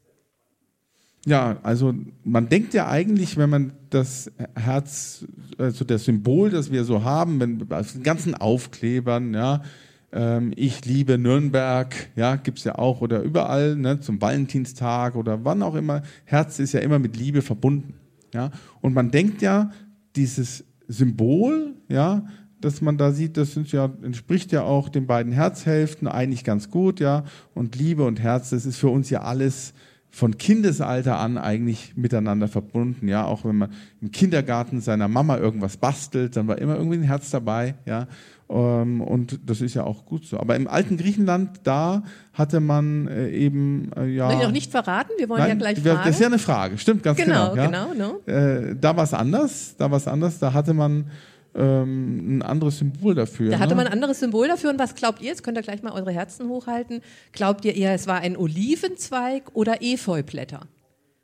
[1.24, 1.94] Ja, also
[2.24, 5.24] man denkt ja eigentlich, wenn man das Herz,
[5.56, 9.62] also das Symbol, das wir so haben, wenn, aus den ganzen Aufklebern, ja,
[10.10, 15.62] ähm, ich liebe Nürnberg, ja, gibt's ja auch oder überall, ne, zum Valentinstag oder wann
[15.62, 16.02] auch immer.
[16.24, 17.94] Herz ist ja immer mit Liebe verbunden,
[18.34, 18.50] ja.
[18.80, 19.70] Und man denkt ja,
[20.16, 22.26] dieses Symbol, ja,
[22.64, 27.00] dass man da sieht, das ja, entspricht ja auch den beiden Herzhälften eigentlich ganz gut,
[27.00, 27.24] ja.
[27.54, 29.74] Und Liebe und Herz, das ist für uns ja alles
[30.14, 33.24] von Kindesalter an eigentlich miteinander verbunden, ja.
[33.24, 37.30] Auch wenn man im Kindergarten seiner Mama irgendwas bastelt, dann war immer irgendwie ein Herz
[37.30, 38.06] dabei, ja.
[38.52, 40.38] Ähm, und das ist ja auch gut so.
[40.38, 42.02] Aber im alten Griechenland, da
[42.34, 44.28] hatte man äh, eben, äh, ja.
[44.28, 45.12] Soll ich noch nicht verraten?
[45.16, 46.00] Wir wollen Nein, ja gleich fragen.
[46.04, 47.88] Das ist ja eine Frage, stimmt, ganz Genau, genau.
[47.92, 48.32] genau, ja.
[48.32, 51.06] Äh, da war es anders, da war es anders, da hatte man
[51.54, 53.50] ähm, ein anderes Symbol dafür.
[53.50, 53.76] Da hatte ne?
[53.76, 54.70] man ein anderes Symbol dafür.
[54.70, 55.28] Und was glaubt ihr?
[55.28, 57.02] Jetzt könnt ihr gleich mal eure Herzen hochhalten.
[57.32, 60.60] Glaubt ihr eher, es war ein Olivenzweig oder Efeublätter?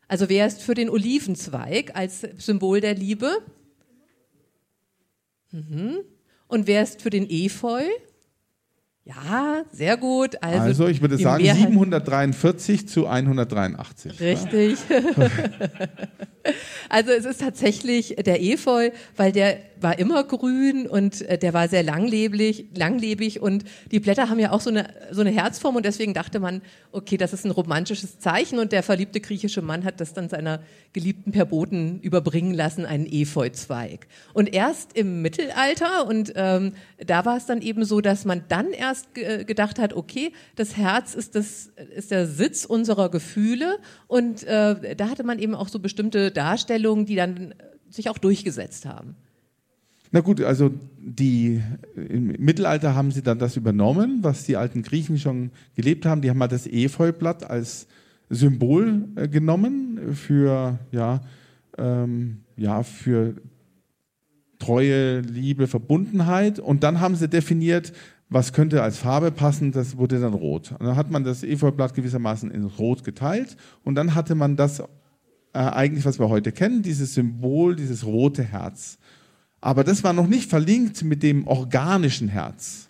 [0.06, 3.38] Also wer ist für den Olivenzweig als Symbol der Liebe?
[5.50, 5.98] Mhm.
[6.46, 7.82] Und wer ist für den Efeu?
[9.04, 10.42] Ja, sehr gut.
[10.42, 14.20] Also, Also, ich würde sagen Mehrheit- 743 zu 183.
[14.20, 14.78] Richtig.
[16.90, 21.68] also es ist tatsächlich der Efeu, weil der war immer grün und äh, der war
[21.68, 25.84] sehr langlebig, langlebig und die Blätter haben ja auch so eine, so eine Herzform und
[25.86, 30.00] deswegen dachte man, okay, das ist ein romantisches Zeichen und der verliebte griechische Mann hat
[30.00, 30.60] das dann seiner
[30.92, 34.06] Geliebten per Boten überbringen lassen, einen Efeuzweig.
[34.32, 38.72] Und erst im Mittelalter und ähm, da war es dann eben so, dass man dann
[38.72, 44.44] erst ge gedacht hat, okay, das Herz ist, das, ist der Sitz unserer Gefühle und
[44.44, 47.54] äh, da hatte man eben auch so bestimmte Darstellungen, die dann
[47.90, 49.16] sich auch durchgesetzt haben.
[50.10, 51.62] Na gut, also die,
[51.94, 56.22] im Mittelalter haben sie dann das übernommen, was die alten Griechen schon gelebt haben.
[56.22, 57.86] Die haben mal das Efeublatt als
[58.30, 61.20] Symbol äh, genommen für, ja,
[61.76, 63.34] ähm, ja, für
[64.58, 66.58] Treue, Liebe, Verbundenheit.
[66.58, 67.92] Und dann haben sie definiert,
[68.28, 70.72] was könnte als Farbe passen, das wurde dann rot.
[70.72, 74.80] Und dann hat man das Efeublatt gewissermaßen in rot geteilt und dann hatte man das
[74.80, 74.84] äh,
[75.54, 78.98] eigentlich, was wir heute kennen, dieses Symbol, dieses rote Herz.
[79.60, 82.88] Aber das war noch nicht verlinkt mit dem organischen Herz.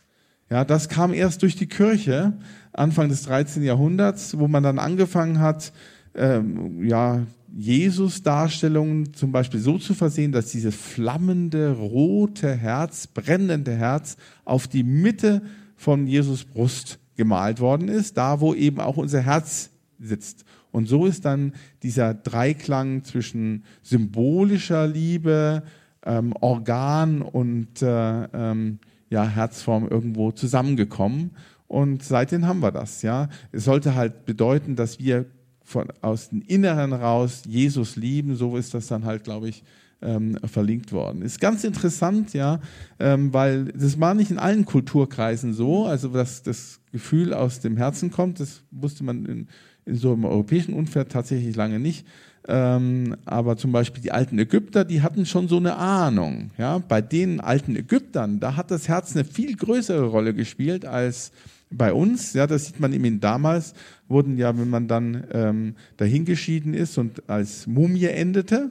[0.50, 2.34] Ja, das kam erst durch die Kirche
[2.72, 3.62] Anfang des 13.
[3.62, 5.72] Jahrhunderts, wo man dann angefangen hat,
[6.14, 7.26] ähm, ja,
[7.56, 14.82] Jesus-Darstellungen zum Beispiel so zu versehen, dass dieses flammende, rote Herz, brennende Herz auf die
[14.82, 15.42] Mitte
[15.76, 20.44] von Jesus Brust gemalt worden ist, da wo eben auch unser Herz sitzt.
[20.70, 25.62] Und so ist dann dieser Dreiklang zwischen symbolischer Liebe,
[26.08, 28.78] ähm, Organ und äh, ähm,
[29.10, 31.32] ja, Herzform irgendwo zusammengekommen.
[31.66, 33.02] Und seitdem haben wir das.
[33.02, 35.26] Ja, es sollte halt bedeuten, dass wir
[35.62, 38.36] von aus dem Inneren raus Jesus lieben.
[38.36, 39.62] So ist das dann halt, glaube ich,
[40.00, 41.20] ähm, verlinkt worden.
[41.20, 42.60] Ist ganz interessant, ja,
[42.98, 45.84] ähm, weil das war nicht in allen Kulturkreisen so.
[45.84, 49.48] Also dass das Gefühl aus dem Herzen kommt, das wusste man in,
[49.84, 52.06] in so einem europäischen Umfeld tatsächlich lange nicht.
[52.46, 56.50] Ähm, aber zum Beispiel die alten Ägypter, die hatten schon so eine Ahnung.
[56.56, 61.32] Ja, bei den alten Ägyptern, da hat das Herz eine viel größere Rolle gespielt als
[61.70, 62.32] bei uns.
[62.32, 63.74] Ja, das sieht man eben damals
[64.08, 68.70] wurden ja, wenn man dann ähm, dahingeschieden ist und als Mumie endete,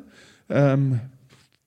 [0.49, 0.99] ähm,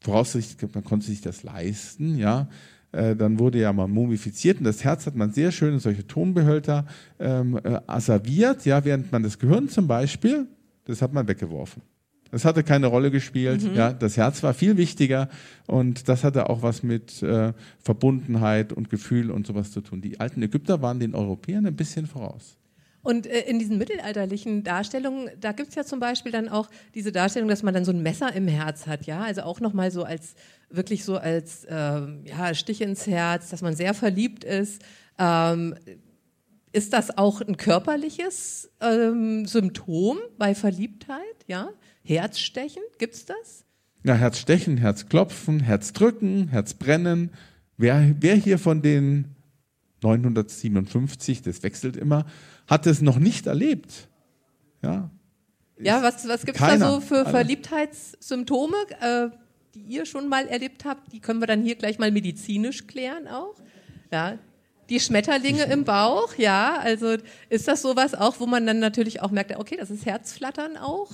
[0.00, 2.48] voraussichtlich, man konnte sich das leisten, ja,
[2.92, 6.06] äh, dann wurde ja mal mumifiziert und das Herz hat man sehr schön in solche
[6.06, 6.86] Tonbehälter
[7.18, 10.46] ähm, äh, asserviert, ja, während man das Gehirn zum Beispiel,
[10.90, 11.82] das hat man weggeworfen.
[12.30, 13.62] Das hatte keine Rolle gespielt.
[13.62, 13.74] Mhm.
[13.74, 15.28] Ja, das Herz war viel wichtiger
[15.66, 20.00] und das hatte auch was mit äh, Verbundenheit und Gefühl und sowas zu tun.
[20.00, 22.56] Die alten Ägypter waren den Europäern ein bisschen voraus.
[23.02, 27.48] Und äh, in diesen mittelalterlichen Darstellungen, da gibt's ja zum Beispiel dann auch diese Darstellung,
[27.48, 30.34] dass man dann so ein Messer im Herz hat, ja, also auch nochmal so als,
[30.68, 34.82] wirklich so als ähm, ja, Stich ins Herz, dass man sehr verliebt ist.
[35.18, 35.74] Ähm,
[36.72, 41.70] ist das auch ein körperliches ähm, Symptom bei Verliebtheit, ja?
[42.02, 43.64] Herzstechen, gibt's das?
[44.04, 47.30] Ja, Herzstechen, Herzklopfen, Herzdrücken, Herzbrennen.
[47.76, 49.36] Wer, wer hier von den
[50.02, 52.24] 957, das wechselt immer,
[52.66, 54.08] hat es noch nicht erlebt?
[54.82, 55.10] Ja.
[55.78, 56.90] Ja, was, was gibt's da Keiner.
[56.90, 57.30] so für Alle.
[57.30, 59.28] Verliebtheitssymptome, äh,
[59.74, 61.12] die ihr schon mal erlebt habt?
[61.12, 63.54] Die können wir dann hier gleich mal medizinisch klären auch.
[64.12, 64.38] Ja.
[64.90, 67.16] Die Schmetterlinge im Bauch, ja, also
[67.48, 71.12] ist das sowas auch, wo man dann natürlich auch merkt, okay, das ist Herzflattern auch?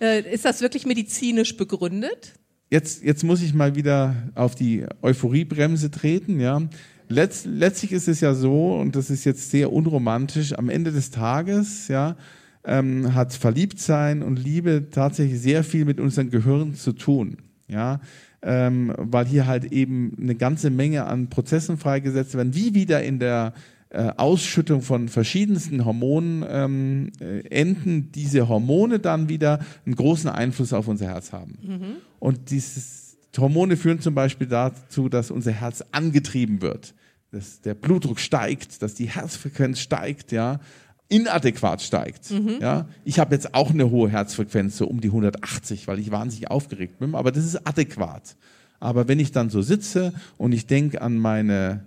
[0.00, 2.32] Äh, ist das wirklich medizinisch begründet?
[2.70, 6.62] Jetzt, jetzt muss ich mal wieder auf die Euphoriebremse treten, ja.
[7.08, 11.10] Letz, letztlich ist es ja so, und das ist jetzt sehr unromantisch, am Ende des
[11.10, 12.16] Tages, ja,
[12.64, 17.36] ähm, hat Verliebtsein und Liebe tatsächlich sehr viel mit unserem Gehirn zu tun,
[17.68, 18.00] ja.
[18.44, 23.18] Ähm, weil hier halt eben eine ganze Menge an Prozessen freigesetzt werden, wie wieder in
[23.18, 23.54] der
[23.88, 30.72] äh, Ausschüttung von verschiedensten Hormonen ähm, äh, enden diese Hormone dann wieder einen großen Einfluss
[30.72, 31.58] auf unser Herz haben.
[31.62, 31.96] Mhm.
[32.18, 36.94] Und dieses Hormone führen zum Beispiel dazu, dass unser Herz angetrieben wird,
[37.30, 40.60] dass der Blutdruck steigt, dass die Herzfrequenz steigt, ja,
[41.08, 42.30] inadäquat steigt.
[42.30, 42.58] Mhm.
[42.60, 46.50] Ja, ich habe jetzt auch eine hohe Herzfrequenz, so um die 180, weil ich wahnsinnig
[46.50, 48.36] aufgeregt bin, aber das ist adäquat.
[48.80, 51.84] Aber wenn ich dann so sitze und ich denke an meine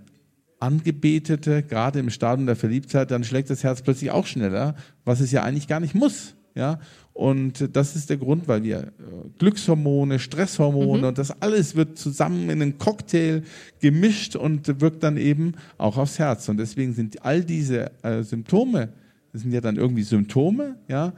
[0.59, 4.75] Angebetete, gerade im Stadium der Verliebtheit, dann schlägt das Herz plötzlich auch schneller,
[5.05, 6.33] was es ja eigentlich gar nicht muss.
[6.55, 6.79] Ja,
[7.13, 8.91] und das ist der Grund, weil wir äh,
[9.37, 11.07] Glückshormone, Stresshormone mhm.
[11.09, 13.43] und das alles wird zusammen in einen Cocktail
[13.79, 16.49] gemischt und wirkt dann eben auch aufs Herz.
[16.49, 18.89] Und deswegen sind all diese äh, Symptome,
[19.37, 21.13] das sind ja dann irgendwie Symptome, ja,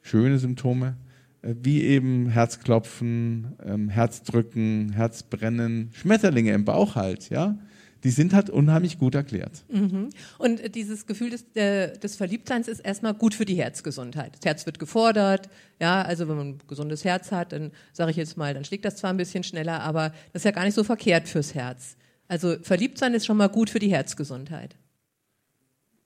[0.00, 0.96] schöne Symptome,
[1.42, 7.58] äh, wie eben Herzklopfen, ähm, Herzdrücken, Herzbrennen, Schmetterlinge im Bauch halt, ja
[8.04, 9.64] die sind halt unheimlich gut erklärt.
[9.70, 10.10] Mhm.
[10.38, 14.34] Und dieses Gefühl des, äh, des Verliebtseins ist erstmal gut für die Herzgesundheit.
[14.36, 15.48] Das Herz wird gefordert,
[15.80, 18.84] ja, also wenn man ein gesundes Herz hat, dann sage ich jetzt mal, dann schlägt
[18.84, 21.96] das zwar ein bisschen schneller, aber das ist ja gar nicht so verkehrt fürs Herz.
[22.26, 24.76] Also Verliebtsein ist schon mal gut für die Herzgesundheit.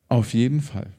[0.09, 0.93] Auf jeden Fall.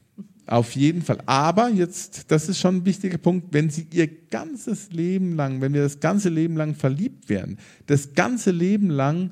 [0.48, 1.18] Auf jeden Fall.
[1.26, 5.74] Aber jetzt, das ist schon ein wichtiger Punkt, wenn Sie Ihr ganzes Leben lang, wenn
[5.74, 9.30] wir das ganze Leben lang verliebt werden, das ganze Leben lang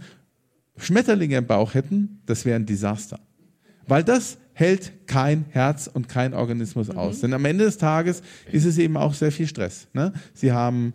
[0.76, 3.18] Schmetterlinge im Bauch hätten, das wäre ein Desaster.
[3.86, 6.98] Weil das hält kein Herz und kein Organismus mhm.
[6.98, 7.20] aus.
[7.20, 8.22] Denn am Ende des Tages
[8.52, 9.88] ist es eben auch sehr viel Stress.
[9.94, 10.12] Ne?
[10.34, 10.92] Sie haben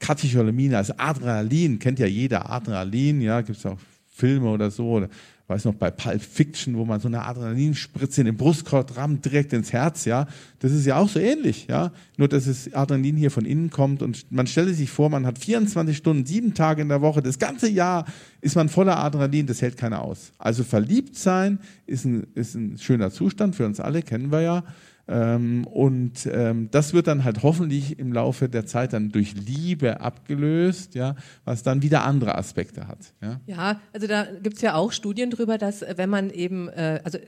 [0.00, 3.78] Katecholamine, also Adrenalin, kennt ja jeder Adrenalin, ja, gibt es auch
[4.08, 5.08] Filme oder so, oder
[5.46, 9.52] weiß noch bei Pulp Fiction, wo man so eine Adrenalinspritze in den Brustkorb rammt, direkt
[9.52, 10.26] ins Herz, ja.
[10.60, 11.92] Das ist ja auch so ähnlich, ja.
[12.16, 15.38] Nur, dass das Adrenalin hier von innen kommt und man stelle sich vor, man hat
[15.38, 18.06] 24 Stunden, sieben Tage in der Woche, das ganze Jahr
[18.40, 20.32] ist man voller Adrenalin, das hält keiner aus.
[20.38, 24.64] Also verliebt sein ist ein, ist ein schöner Zustand für uns alle, kennen wir ja.
[25.06, 30.00] Ähm, und ähm, das wird dann halt hoffentlich im Laufe der Zeit dann durch Liebe
[30.00, 31.14] abgelöst, ja,
[31.44, 33.12] was dann wieder andere Aspekte hat.
[33.20, 36.68] Ja, ja also da gibt es ja auch Studien drüber, dass äh, wenn man eben,
[36.68, 37.18] äh, also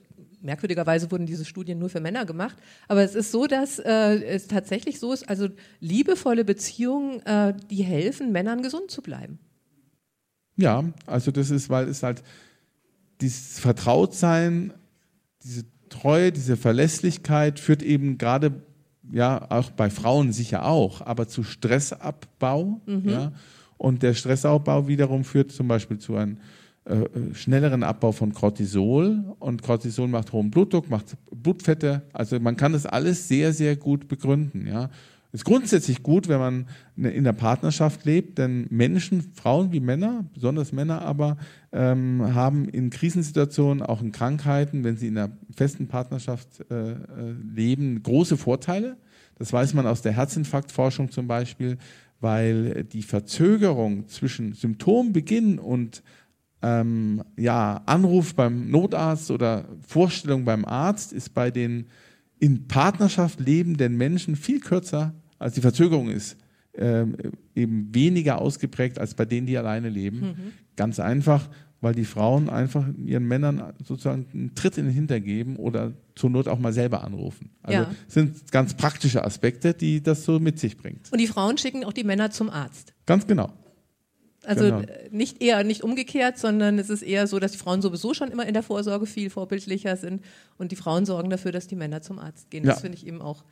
[0.40, 2.56] merkwürdigerweise wurden diese Studien nur für Männer gemacht,
[2.88, 5.48] aber es ist so, dass äh, es tatsächlich so ist, also
[5.80, 9.38] liebevolle Beziehungen, äh, die helfen Männern gesund zu bleiben.
[10.56, 12.22] Ja, also das ist, weil es halt
[13.20, 14.72] dieses Vertrautsein,
[15.42, 18.52] diese Treue, diese Verlässlichkeit führt eben gerade,
[19.10, 22.80] ja, auch bei Frauen sicher auch, aber zu Stressabbau.
[22.86, 23.08] Mhm.
[23.08, 23.32] Ja,
[23.78, 26.38] und der Stressabbau wiederum führt zum Beispiel zu einem
[26.86, 29.24] äh, schnelleren Abbau von Cortisol.
[29.38, 32.02] Und Cortisol macht hohen Blutdruck, macht Blutfette.
[32.12, 34.66] Also man kann das alles sehr, sehr gut begründen.
[34.66, 34.90] Ja.
[35.36, 40.24] Ist grundsätzlich gut, wenn man ne, in der Partnerschaft lebt, denn Menschen, Frauen wie Männer,
[40.32, 41.36] besonders Männer aber,
[41.72, 46.96] ähm, haben in Krisensituationen, auch in Krankheiten, wenn sie in einer festen Partnerschaft äh, äh,
[47.52, 48.96] leben, große Vorteile.
[49.38, 51.76] Das weiß man aus der Herzinfarktforschung zum Beispiel,
[52.18, 56.02] weil die Verzögerung zwischen Symptombeginn und
[56.62, 61.88] ähm, ja, Anruf beim Notarzt oder Vorstellung beim Arzt ist bei den
[62.38, 66.36] in Partnerschaft lebenden Menschen viel kürzer also die Verzögerung ist
[66.72, 67.04] äh,
[67.54, 70.20] eben weniger ausgeprägt als bei denen, die alleine leben.
[70.20, 70.52] Mhm.
[70.76, 71.48] Ganz einfach,
[71.80, 76.30] weil die Frauen einfach ihren Männern sozusagen einen Tritt in den Hintern geben oder zur
[76.30, 77.50] Not auch mal selber anrufen.
[77.62, 77.90] Also ja.
[78.08, 81.12] sind ganz praktische Aspekte, die das so mit sich bringt.
[81.12, 82.94] Und die Frauen schicken auch die Männer zum Arzt.
[83.04, 83.52] Ganz genau.
[84.44, 84.82] Also genau.
[85.10, 88.46] nicht eher nicht umgekehrt, sondern es ist eher so, dass die Frauen sowieso schon immer
[88.46, 90.22] in der Vorsorge viel vorbildlicher sind
[90.56, 92.64] und die Frauen sorgen dafür, dass die Männer zum Arzt gehen.
[92.64, 92.70] Ja.
[92.70, 93.44] Das finde ich eben auch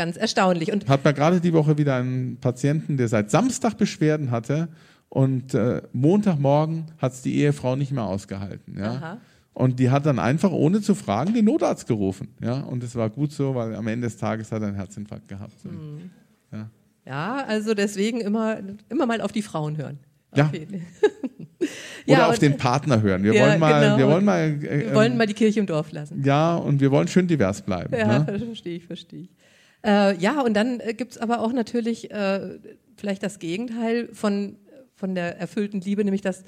[0.00, 0.72] ganz erstaunlich.
[0.72, 4.68] Und hat man gerade die Woche wieder einen Patienten, der seit Samstag Beschwerden hatte
[5.10, 8.78] und äh, Montagmorgen hat es die Ehefrau nicht mehr ausgehalten.
[8.78, 9.18] Ja?
[9.52, 12.28] Und die hat dann einfach, ohne zu fragen, den Notarzt gerufen.
[12.40, 12.60] Ja?
[12.60, 15.64] Und es war gut so, weil am Ende des Tages hat er einen Herzinfarkt gehabt.
[15.66, 16.10] Mhm.
[16.50, 16.70] Ja.
[17.04, 18.56] ja, also deswegen immer,
[18.88, 19.98] immer mal auf die Frauen hören.
[20.34, 20.46] Ja.
[20.46, 20.66] Okay.
[22.06, 23.22] Oder ja, auf den Partner hören.
[23.22, 23.98] Wir ja, wollen mal, genau.
[23.98, 26.22] wir wollen mal, äh, wir wollen mal die Kirche im Dorf lassen.
[26.24, 27.94] Ja, und wir wollen schön divers bleiben.
[27.94, 28.38] Ja, ne?
[28.46, 29.30] verstehe ich, verstehe ich.
[29.84, 32.58] Äh, ja, und dann äh, gibt es aber auch natürlich äh,
[32.96, 34.56] vielleicht das Gegenteil von,
[34.94, 36.44] von der erfüllten Liebe, nämlich das,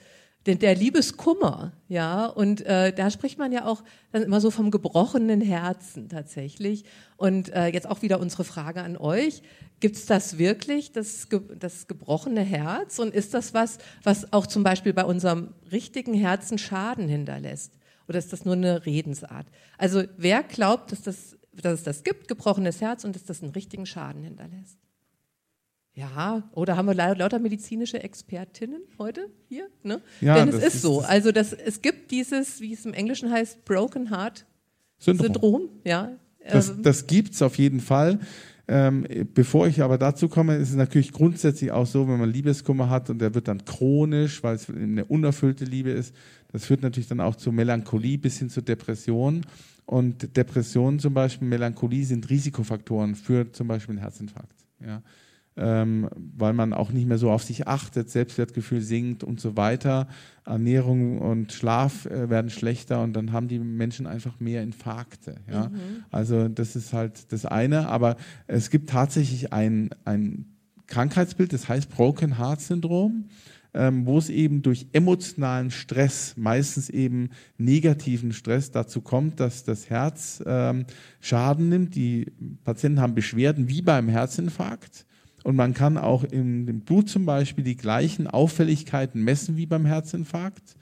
[0.47, 4.71] der, der Liebeskummer, ja, und äh, da spricht man ja auch dann immer so vom
[4.71, 6.85] gebrochenen Herzen tatsächlich.
[7.17, 9.43] Und äh, jetzt auch wieder unsere Frage an euch:
[9.79, 11.29] Gibt es das wirklich, das,
[11.59, 12.99] das gebrochene Herz?
[12.99, 17.79] Und ist das was, was auch zum Beispiel bei unserem richtigen Herzen Schaden hinterlässt?
[18.09, 19.47] Oder ist das nur eine Redensart?
[19.79, 23.53] Also wer glaubt, dass das dass es das gibt, gebrochenes Herz, und dass das einen
[23.53, 24.79] richtigen Schaden hinterlässt.
[25.95, 29.69] Ja, oder haben wir lauter medizinische Expertinnen heute hier?
[29.83, 30.01] Ne?
[30.23, 31.01] Ja, Denn es ist, ist- so.
[31.01, 34.47] Also das, es gibt dieses, wie es im Englischen heißt, Broken Heart
[34.99, 35.27] Syndrom.
[35.27, 35.69] Syndrom.
[35.85, 36.12] Ja.
[36.49, 38.20] Das, Ähm, das gibt es auf jeden Fall.
[38.69, 42.89] Ähm, bevor ich aber dazu komme, ist es natürlich grundsätzlich auch so, wenn man Liebeskummer
[42.89, 46.15] hat und der wird dann chronisch, weil es eine unerfüllte Liebe ist,
[46.53, 49.45] das führt natürlich dann auch zu Melancholie bis hin zu Depression.
[49.87, 54.65] Und Depression zum Beispiel, Melancholie sind Risikofaktoren für zum Beispiel einen Herzinfarkt.
[54.81, 55.03] Ja.
[55.55, 60.09] Ähm, weil man auch nicht mehr so auf sich achtet, Selbstwertgefühl sinkt und so weiter.
[60.47, 65.37] Ernährung und Schlaf äh, werden schlechter und dann haben die Menschen einfach mehr Infarkte.
[65.51, 65.70] Ja?
[66.11, 67.89] Also das ist halt das eine.
[67.89, 68.16] Aber
[68.47, 70.47] es gibt tatsächlich ein, ein
[70.87, 73.27] Krankheitsbild, das heißt Broken Heart Syndrom,
[73.74, 79.89] ähm, wo es eben durch emotionalen Stress, meistens eben negativen Stress, dazu kommt, dass das
[79.89, 80.85] Herz ähm,
[81.20, 81.94] Schaden nimmt.
[81.94, 82.27] Die
[82.65, 85.07] Patienten haben Beschwerden wie beim Herzinfarkt.
[85.44, 89.86] Und man kann auch in dem Blut zum Beispiel die gleichen Auffälligkeiten messen wie beim
[89.86, 90.77] Herzinfarkt.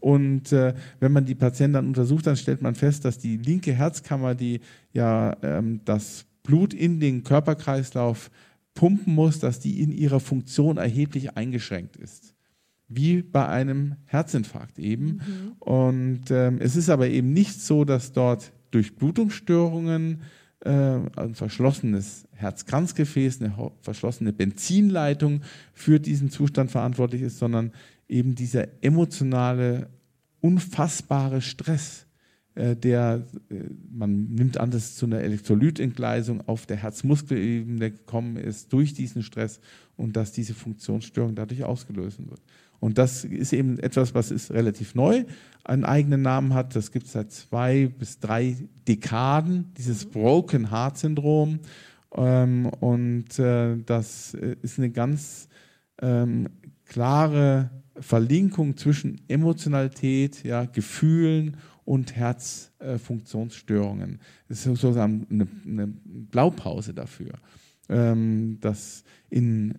[0.00, 3.72] Und äh, wenn man die Patienten dann untersucht, dann stellt man fest, dass die linke
[3.72, 4.60] Herzkammer, die
[4.92, 8.30] ja ähm, das Blut in den Körperkreislauf
[8.74, 12.29] pumpen muss, dass die in ihrer Funktion erheblich eingeschränkt ist.
[12.92, 15.20] Wie bei einem Herzinfarkt eben.
[15.60, 20.22] Und ähm, es ist aber eben nicht so, dass dort Durchblutungsstörungen,
[20.60, 20.70] äh,
[21.16, 25.42] ein verschlossenes Herzkranzgefäß, eine verschlossene Benzinleitung
[25.72, 27.72] für diesen Zustand verantwortlich ist, sondern
[28.08, 29.88] eben dieser emotionale,
[30.40, 32.06] unfassbare Stress,
[32.54, 33.54] äh, der, äh,
[33.90, 39.22] man nimmt an, dass es zu einer Elektrolytentgleisung auf der Herzmuskelebene gekommen ist durch diesen
[39.22, 39.60] Stress
[39.96, 42.42] und dass diese Funktionsstörung dadurch ausgelöst wird.
[42.80, 45.24] Und das ist eben etwas, was ist relativ neu,
[45.64, 46.74] einen eigenen Namen hat.
[46.74, 48.56] Das gibt es seit zwei bis drei
[48.88, 51.60] Dekaden, dieses Broken Heart Syndrom.
[52.14, 55.48] Ähm, und äh, das äh, ist eine ganz
[56.00, 56.48] ähm,
[56.86, 57.70] klare
[58.00, 64.18] Verlinkung zwischen Emotionalität, ja, Gefühlen und Herzfunktionsstörungen.
[64.48, 67.34] Das ist sozusagen eine, eine Blaupause dafür.
[67.88, 69.78] Ähm, das in,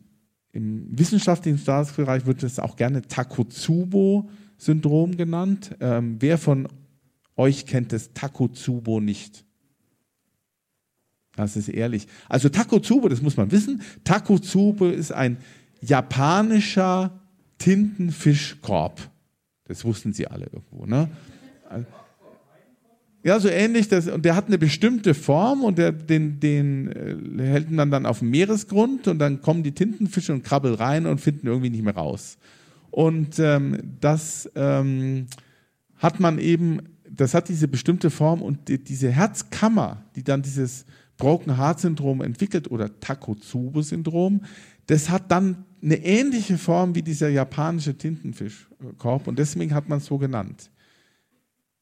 [0.53, 5.77] Im wissenschaftlichen Staatsbereich wird es auch gerne Takotsubo-Syndrom genannt.
[5.79, 6.67] Ähm, wer von
[7.37, 9.45] euch kennt das Takotsubo nicht?
[11.35, 12.07] Das ist ehrlich.
[12.27, 13.81] Also Takotsubo, das muss man wissen.
[14.03, 15.37] Takotsubo ist ein
[15.81, 17.21] japanischer
[17.57, 19.09] Tintenfischkorb.
[19.65, 21.09] Das wussten sie alle irgendwo, ne?
[23.23, 23.87] Ja, so ähnlich.
[23.87, 28.05] Das, und der hat eine bestimmte Form und der, den, den äh, hält man dann
[28.05, 31.83] auf dem Meeresgrund und dann kommen die Tintenfische und krabbeln rein und finden irgendwie nicht
[31.83, 32.37] mehr raus.
[32.89, 35.27] Und ähm, das ähm,
[35.97, 36.79] hat man eben,
[37.09, 40.85] das hat diese bestimmte Form und die, diese Herzkammer, die dann dieses
[41.17, 44.41] Broken Heart Syndrom entwickelt oder Takotsubo Syndrom,
[44.87, 50.05] das hat dann eine ähnliche Form wie dieser japanische Tintenfischkorb und deswegen hat man es
[50.05, 50.71] so genannt.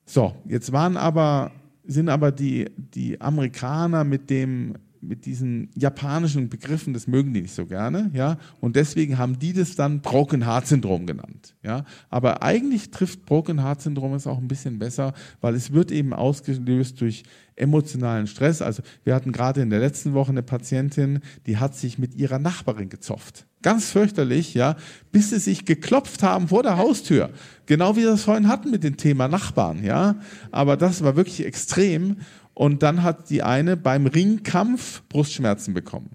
[0.10, 1.52] So, jetzt waren aber,
[1.86, 7.54] sind aber die, die Amerikaner mit dem, mit diesen japanischen Begriffen, das mögen die nicht
[7.54, 11.86] so gerne, ja, und deswegen haben die das dann Broken Heart Syndrom genannt, ja.
[12.10, 16.12] Aber eigentlich trifft Broken Heart Syndrom es auch ein bisschen besser, weil es wird eben
[16.12, 17.22] ausgelöst durch
[17.56, 18.62] emotionalen Stress.
[18.62, 22.40] Also wir hatten gerade in der letzten Woche eine Patientin, die hat sich mit ihrer
[22.40, 23.46] Nachbarin gezofft.
[23.62, 24.76] Ganz fürchterlich, ja,
[25.12, 27.30] bis sie sich geklopft haben vor der Haustür.
[27.70, 30.16] Genau wie wir das vorhin hatten mit dem Thema Nachbarn, ja.
[30.50, 32.18] Aber das war wirklich extrem.
[32.56, 36.10] Und dann hat die eine beim Ringkampf Brustschmerzen bekommen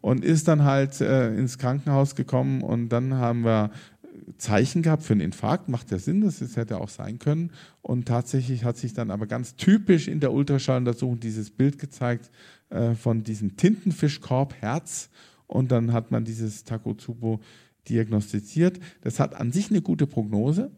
[0.00, 3.72] und ist dann halt äh, ins Krankenhaus gekommen und dann haben wir
[4.38, 7.50] Zeichen gehabt für einen Infarkt, macht ja Sinn, das hätte auch sein können.
[7.80, 12.30] Und tatsächlich hat sich dann aber ganz typisch in der Ultraschalluntersuchung dieses Bild gezeigt
[12.70, 15.10] äh, von diesem Tintenfischkorb Herz.
[15.48, 17.40] Und dann hat man dieses Takotsubo
[17.88, 18.78] diagnostiziert.
[19.00, 20.70] Das hat an sich eine gute Prognose.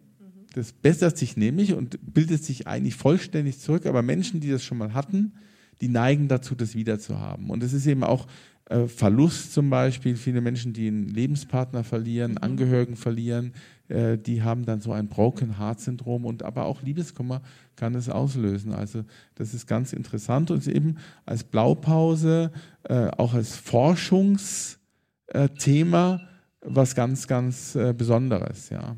[0.55, 3.87] Das bessert sich nämlich und bildet sich eigentlich vollständig zurück.
[3.87, 5.33] Aber Menschen, die das schon mal hatten,
[5.81, 7.51] die neigen dazu, das wieder zu haben.
[7.51, 8.29] Und es ist eben auch
[8.67, 10.15] äh, Verlust zum Beispiel.
[10.17, 13.53] Viele Menschen, die einen Lebenspartner verlieren, Angehörigen verlieren,
[13.89, 17.43] äh, die haben dann so ein Broken Heart Syndrom und aber auch Liebeskummer
[17.77, 18.73] kann es auslösen.
[18.73, 19.03] Also
[19.35, 22.53] das ist ganz interessant und eben als Blaupause,
[22.85, 26.21] äh, auch als Forschungsthema
[26.67, 28.97] was ganz, ganz äh, Besonderes, ja.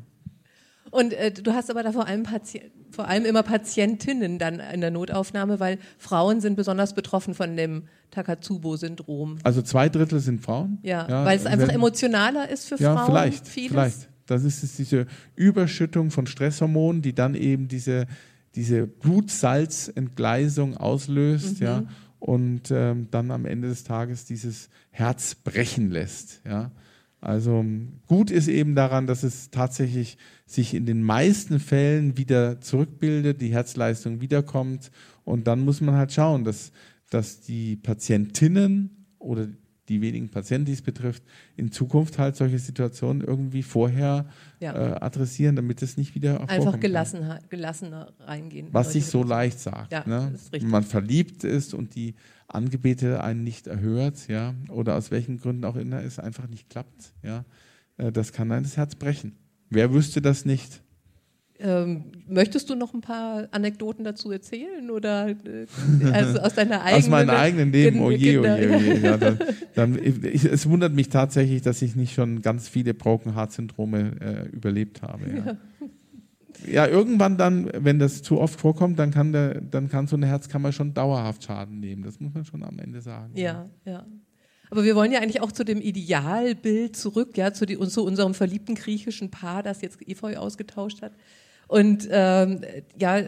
[0.97, 2.23] Und äh, du hast aber da vor allem,
[2.91, 7.83] vor allem immer Patientinnen dann in der Notaufnahme, weil Frauen sind besonders betroffen von dem
[8.11, 9.37] Takatsubo-Syndrom.
[9.43, 10.79] Also zwei Drittel sind Frauen.
[10.83, 13.05] Ja, weil es einfach wenn- emotionaler ist für ja, Frauen.
[13.07, 13.71] vielleicht, vieles.
[13.71, 14.09] vielleicht.
[14.25, 15.05] Das ist es, diese
[15.35, 18.07] Überschüttung von Stresshormonen, die dann eben diese,
[18.55, 21.65] diese Blutsalzentgleisung auslöst, Mhm.
[21.65, 21.83] ja.
[22.19, 26.41] und ähm, dann am Ende des Tages dieses Herz brechen lässt.
[26.45, 26.71] Ja?
[27.19, 27.65] Also
[28.07, 33.51] gut ist eben daran, dass es tatsächlich sich in den meisten Fällen wieder zurückbildet, die
[33.51, 34.91] Herzleistung wiederkommt
[35.23, 36.71] und dann muss man halt schauen, dass,
[37.09, 39.47] dass die Patientinnen oder
[39.89, 41.23] die wenigen Patienten, die es betrifft,
[41.55, 44.25] in Zukunft halt solche Situationen irgendwie vorher
[44.59, 44.73] ja.
[44.73, 48.67] äh, adressieren, damit es nicht wieder Einfach gelassener, gelassener reingehen.
[48.71, 49.93] Was sich so leicht sagt.
[49.93, 50.33] Ja, ne?
[50.51, 52.15] Wenn man verliebt ist und die
[52.47, 57.13] Angebete einen nicht erhört, ja, oder aus welchen Gründen auch immer es einfach nicht klappt,
[57.23, 57.43] ja,
[57.97, 59.35] äh, das kann ein das Herz brechen.
[59.69, 60.81] Wer wüsste das nicht?
[61.59, 65.65] Ähm, möchtest du noch ein paar Anekdoten dazu erzählen oder äh,
[66.13, 68.99] also aus deiner eigenen Aus meinem eigenen Leben, oh je, oh je, oh je.
[68.99, 69.39] Ja, dann,
[69.75, 74.11] dann, ich, es wundert mich tatsächlich, dass ich nicht schon ganz viele Broken Heart Syndrome
[74.21, 75.29] äh, überlebt habe.
[75.29, 75.45] Ja.
[75.45, 75.57] ja.
[76.65, 76.87] Ja.
[76.87, 80.71] irgendwann dann, wenn das zu oft vorkommt, dann kann, der, dann kann so eine Herzkammer
[80.71, 82.03] schon dauerhaft Schaden nehmen.
[82.03, 83.33] Das muss man schon am Ende sagen.
[83.35, 83.91] Ja, ja.
[83.91, 84.05] ja.
[84.69, 88.33] Aber wir wollen ja eigentlich auch zu dem Idealbild zurück, ja, zu, die, zu unserem
[88.33, 91.13] verliebten griechischen Paar, das jetzt Efeu ausgetauscht hat.
[91.67, 92.61] Und ähm,
[92.97, 93.19] ja,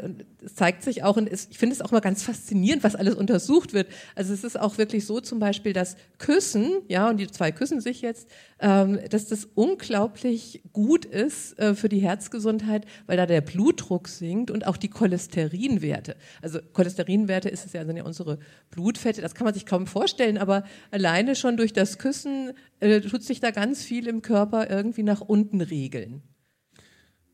[0.44, 3.16] es zeigt sich auch, und es, ich finde es auch mal ganz faszinierend, was alles
[3.16, 3.88] untersucht wird.
[4.16, 7.82] Also es ist auch wirklich so zum Beispiel, dass Küssen, ja, und die zwei küssen
[7.82, 8.30] sich jetzt,
[8.60, 14.52] ähm, dass das unglaublich gut ist äh, für die Herzgesundheit, weil da der Blutdruck sinkt
[14.52, 16.16] und auch die Cholesterinwerte.
[16.42, 18.40] Also Cholesterinwerte ist es ja, sind ja unsere
[18.72, 23.24] Blutfette, das kann man sich kaum vorstellen, aber alleine schon durch das Küssen äh, tut
[23.24, 26.24] sich da ganz viel im Körper irgendwie nach unten regeln.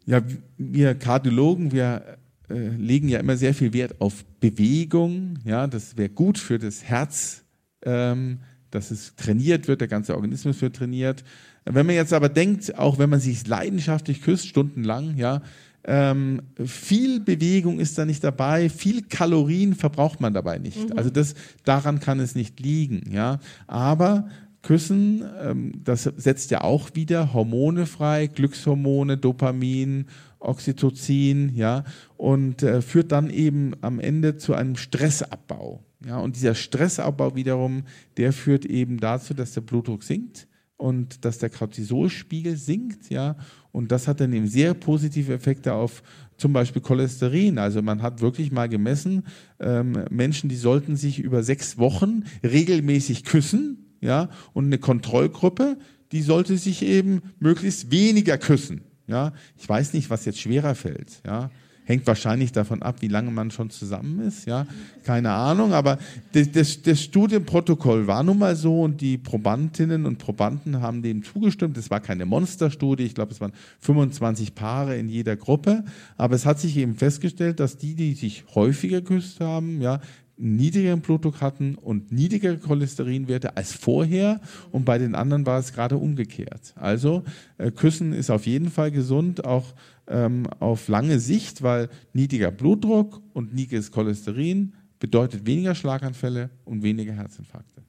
[0.06, 0.22] Ja,
[0.58, 2.18] wir Kardiologen, wir
[2.50, 5.40] äh, legen ja immer sehr viel Wert auf Bewegung.
[5.46, 7.44] Ja, das wäre gut für das Herz,
[7.84, 11.24] ähm, dass es trainiert wird, der ganze Organismus wird trainiert.
[11.66, 15.42] Wenn man jetzt aber denkt, auch wenn man sich leidenschaftlich küsst, stundenlang, ja,
[15.88, 20.90] ähm, viel Bewegung ist da nicht dabei, viel Kalorien verbraucht man dabei nicht.
[20.90, 20.98] Mhm.
[20.98, 23.40] Also das, daran kann es nicht liegen, ja.
[23.68, 24.28] Aber
[24.66, 30.08] Küssen, ähm, das setzt ja auch wieder Hormone frei, Glückshormone, Dopamin,
[30.40, 31.84] Oxytocin, ja,
[32.18, 35.84] und äh, führt dann eben am Ende zu einem Stressabbau.
[36.04, 37.84] Ja, und dieser Stressabbau wiederum,
[38.18, 40.48] der führt eben dazu, dass der Blutdruck sinkt
[40.78, 43.38] und dass der Cortisolspiegel sinkt, ja,
[43.72, 46.02] und das hat dann eben sehr positive Effekte auf
[46.38, 47.60] zum Beispiel Cholesterin.
[47.60, 49.26] Also man hat wirklich mal gemessen,
[49.60, 55.78] ähm, Menschen, die sollten sich über sechs Wochen regelmäßig küssen, ja, und eine Kontrollgruppe,
[56.12, 59.34] die sollte sich eben möglichst weniger küssen, ja.
[59.58, 61.50] Ich weiß nicht, was jetzt schwerer fällt, ja.
[61.88, 64.66] Hängt wahrscheinlich davon ab, wie lange man schon zusammen ist, ja.
[65.04, 66.00] Keine Ahnung, aber
[66.32, 71.24] das, das, das Studienprotokoll war nun mal so und die Probandinnen und Probanden haben dem
[71.24, 71.78] zugestimmt.
[71.78, 75.86] Es war keine Monsterstudie, ich glaube, es waren 25 Paare in jeder Gruppe,
[76.18, 80.02] aber es hat sich eben festgestellt, dass die, die sich häufiger geküsst haben, ja,
[80.38, 84.42] niedrigeren Blutdruck hatten und niedrigere Cholesterinwerte als vorher
[84.72, 86.74] und bei den anderen war es gerade umgekehrt.
[86.76, 87.24] Also
[87.58, 89.74] äh, Küssen ist auf jeden Fall gesund, auch
[90.08, 97.14] ähm, auf lange Sicht, weil niedriger Blutdruck und niedriges Cholesterin bedeutet weniger Schlaganfälle und weniger
[97.14, 97.84] Herzinfarkte.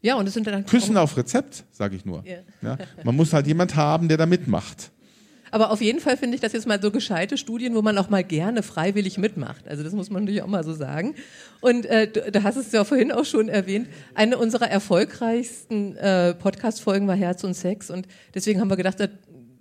[0.00, 2.22] Ja, und es sind dann Küssen auf Rezept, sage ich nur.
[2.26, 2.42] Yeah.
[2.60, 4.92] Ja, man muss halt jemand haben, der da mitmacht.
[5.54, 8.10] Aber auf jeden Fall finde ich das jetzt mal so gescheite Studien, wo man auch
[8.10, 9.68] mal gerne freiwillig mitmacht.
[9.68, 11.14] Also das muss man natürlich auch mal so sagen.
[11.60, 13.86] Und äh, du, du hast es ja vorhin auch schon erwähnt,
[14.16, 17.88] eine unserer erfolgreichsten äh, Podcast-Folgen war Herz und Sex.
[17.88, 18.98] Und deswegen haben wir gedacht,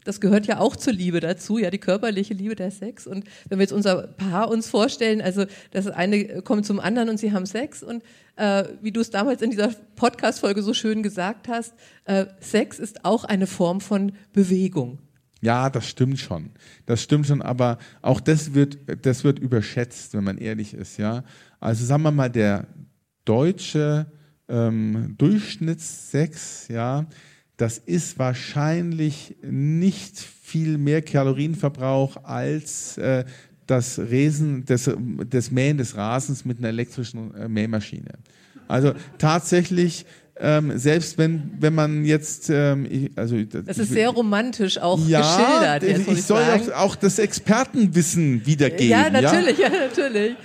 [0.03, 3.05] das gehört ja auch zur Liebe dazu, ja, die körperliche Liebe, der Sex.
[3.05, 7.19] Und wenn wir jetzt unser Paar uns vorstellen, also das eine kommt zum anderen und
[7.19, 8.01] sie haben Sex und
[8.35, 11.75] äh, wie du es damals in dieser Podcast-Folge so schön gesagt hast,
[12.05, 14.97] äh, Sex ist auch eine Form von Bewegung.
[15.43, 16.51] Ja, das stimmt schon.
[16.85, 21.25] Das stimmt schon, aber auch das wird, das wird überschätzt, wenn man ehrlich ist, ja.
[21.59, 22.65] Also sagen wir mal, der
[23.25, 24.05] deutsche
[24.47, 27.07] ähm, Durchschnittssex, ja,
[27.57, 33.25] das ist wahrscheinlich nicht viel mehr Kalorienverbrauch als äh,
[33.67, 34.89] das Resen, das,
[35.29, 38.13] das Mähen des Rasens mit einer elektrischen äh, Mähmaschine.
[38.69, 40.05] Also tatsächlich
[40.39, 45.21] ähm, selbst wenn, wenn man jetzt, ähm, ich, also das ist sehr romantisch auch ja,
[45.21, 45.83] geschildert.
[45.83, 48.89] Jetzt, ich, ich soll auch, auch, das Expertenwissen wiedergeben.
[48.89, 50.35] Ja, natürlich, ja, ja natürlich.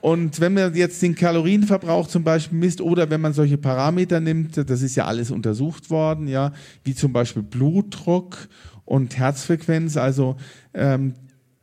[0.00, 4.56] Und wenn man jetzt den Kalorienverbrauch zum Beispiel misst oder wenn man solche Parameter nimmt,
[4.56, 6.52] das ist ja alles untersucht worden, ja,
[6.84, 8.48] wie zum Beispiel Blutdruck
[8.84, 10.36] und Herzfrequenz, also
[10.74, 11.14] ähm,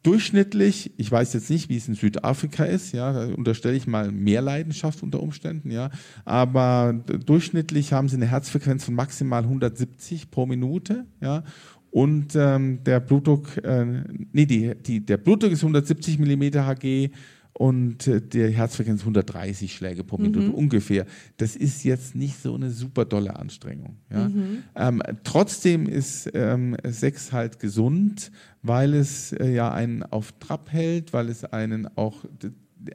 [0.08, 4.10] durchschnittlich, ich weiß jetzt nicht, wie es in Südafrika ist, ja, da unterstelle ich mal
[4.10, 5.90] mehr Leidenschaft unter Umständen, ja,
[6.24, 6.94] aber
[7.26, 11.44] durchschnittlich haben sie eine Herzfrequenz von maximal 170 pro Minute, ja,
[11.92, 13.86] und ähm, der Blutdruck, äh,
[14.32, 17.12] nee, die, die, der Blutdruck ist 170 mm Hg
[17.58, 20.54] und äh, der Herzfrequenz 130 Schläge pro Minute mhm.
[20.54, 21.08] ungefähr.
[21.38, 23.98] Das ist jetzt nicht so eine super dolle Anstrengung.
[24.12, 24.30] Ja?
[24.30, 24.64] Mhm.
[24.76, 28.32] Ähm, trotzdem ist ähm, Sex halt gesund,
[28.62, 32.26] weil es äh, ja einen auf Trab hält, weil es einen auch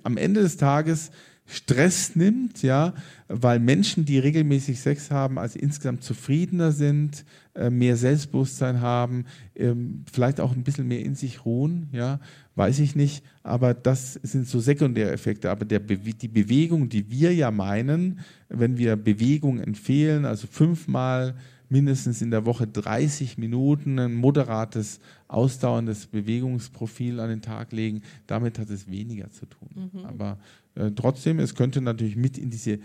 [0.04, 1.10] am Ende des Tages
[1.44, 2.94] Stress nimmt, ja,
[3.28, 7.24] weil Menschen, die regelmäßig Sex haben, also insgesamt zufriedener sind,
[7.54, 9.26] äh, mehr Selbstbewusstsein haben,
[9.56, 12.20] ähm, vielleicht auch ein bisschen mehr in sich ruhen, ja,
[12.54, 15.50] weiß ich nicht, aber das sind so sekundäre Effekte.
[15.50, 21.34] Aber der, die Bewegung, die wir ja meinen, wenn wir Bewegung empfehlen, also fünfmal
[21.68, 28.58] mindestens in der Woche 30 Minuten ein moderates, ausdauerndes Bewegungsprofil an den Tag legen, damit
[28.58, 29.90] hat es weniger zu tun.
[29.92, 30.04] Mhm.
[30.04, 30.38] Aber
[30.74, 32.78] äh, trotzdem, es könnte natürlich mit in diese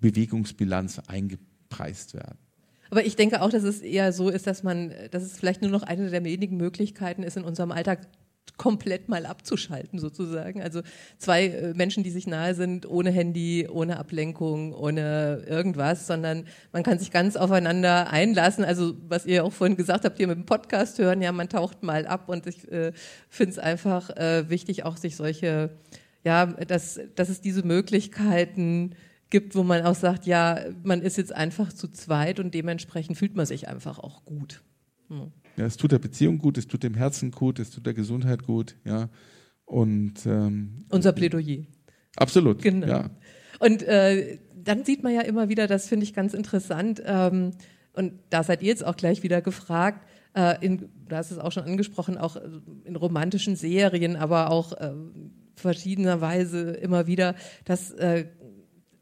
[0.00, 2.38] Bewegungsbilanz eingepreist werden.
[2.90, 5.70] Aber ich denke auch, dass es eher so ist, dass man, dass es vielleicht nur
[5.70, 8.06] noch eine der wenigen Möglichkeiten ist, in unserem Alltag
[8.60, 10.60] komplett mal abzuschalten sozusagen.
[10.60, 10.82] Also
[11.16, 16.82] zwei äh, Menschen, die sich nahe sind, ohne Handy, ohne Ablenkung, ohne irgendwas, sondern man
[16.82, 18.62] kann sich ganz aufeinander einlassen.
[18.62, 21.82] Also was ihr auch vorhin gesagt habt, hier mit dem Podcast hören, ja, man taucht
[21.82, 22.92] mal ab und ich äh,
[23.30, 25.70] finde es einfach äh, wichtig, auch sich solche,
[26.22, 28.94] ja, dass, dass es diese Möglichkeiten
[29.30, 33.36] gibt, wo man auch sagt, ja, man ist jetzt einfach zu zweit und dementsprechend fühlt
[33.36, 34.60] man sich einfach auch gut.
[35.08, 35.32] Hm.
[35.60, 38.44] Ja, es tut der Beziehung gut, es tut dem Herzen gut, es tut der Gesundheit
[38.44, 39.10] gut, ja.
[39.66, 41.66] Und ähm, unser Plädoyer.
[42.16, 42.62] Absolut.
[42.62, 42.86] Genau.
[42.86, 43.10] Ja.
[43.58, 47.50] Und äh, dann sieht man ja immer wieder, das finde ich ganz interessant, ähm,
[47.92, 51.52] und da seid ihr jetzt auch gleich wieder gefragt, äh, in, du hast es auch
[51.52, 52.40] schon angesprochen, auch äh,
[52.84, 54.94] in romantischen Serien, aber auch äh,
[55.56, 57.34] verschiedenerweise immer wieder,
[57.66, 58.24] dass äh,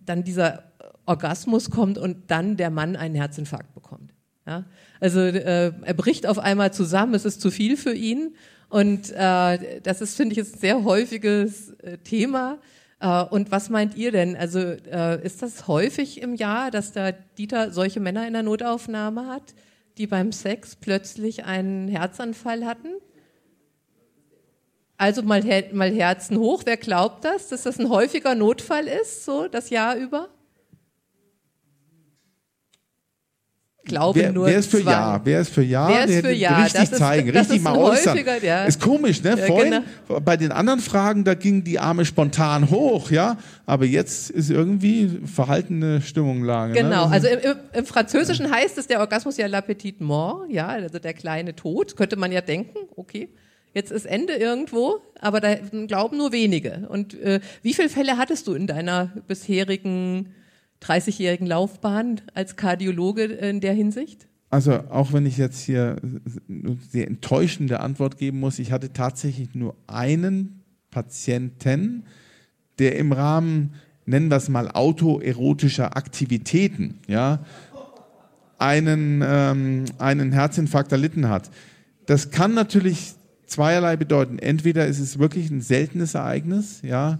[0.01, 0.73] dann dieser
[1.07, 4.13] Orgasmus kommt und dann der Mann einen Herzinfarkt bekommt.
[4.49, 4.65] Ja?
[4.99, 8.35] Also äh, er bricht auf einmal zusammen, es ist zu viel für ihn.
[8.71, 12.59] Und äh, das ist, finde ich, ein sehr häufiges äh, Thema.
[13.01, 14.37] Äh, und was meint ihr denn?
[14.37, 19.27] Also äh, ist das häufig im Jahr, dass da Dieter solche Männer in der Notaufnahme
[19.27, 19.55] hat,
[19.99, 22.89] die beim Sex plötzlich einen Herzanfall hatten?
[24.97, 25.43] Also mal,
[25.73, 26.63] mal Herzen hoch.
[26.65, 30.31] Wer glaubt das, dass das ein häufiger Notfall ist, so das Jahr über?
[33.89, 34.91] Glaube wer, nur wer ist für zwei.
[34.93, 35.21] Ja?
[35.25, 35.89] Wer ist für Ja?
[35.89, 36.63] Wer ist für Ja?
[36.63, 38.19] Richtig zeigen, ist, das richtig ist mal äußern.
[38.43, 38.65] Ja.
[38.65, 39.31] Ist komisch, ne?
[39.31, 40.21] Ja, Vorhin genau.
[40.21, 43.37] bei den anderen Fragen, da gingen die Arme spontan hoch, ja.
[43.67, 46.75] Aber jetzt ist irgendwie verhaltene Stimmungslage.
[46.75, 46.83] Ne?
[46.83, 47.07] Genau.
[47.07, 47.13] Ne?
[47.13, 51.15] Also im, im, Französischen heißt es der Orgasmus ja la petite mort, ja, also der
[51.15, 51.97] kleine Tod.
[51.97, 53.29] Könnte man ja denken, okay.
[53.75, 55.55] Jetzt ist Ende irgendwo, aber da
[55.87, 56.89] glauben nur wenige.
[56.89, 60.35] Und äh, wie viele Fälle hattest du in deiner bisherigen
[60.83, 64.29] 30-jährigen Laufbahn als Kardiologe in der Hinsicht?
[64.51, 65.97] Also auch wenn ich jetzt hier
[66.91, 72.05] sehr enttäuschende Antwort geben muss, ich hatte tatsächlich nur einen Patienten,
[72.79, 73.75] der im Rahmen,
[74.07, 77.45] nennen wir es mal, autoerotischer Aktivitäten, ja,
[78.57, 81.51] einen, ähm, einen Herzinfarkt erlitten hat.
[82.07, 83.15] Das kann natürlich
[83.47, 84.39] zweierlei bedeuten.
[84.39, 87.19] Entweder ist es wirklich ein seltenes Ereignis, ja,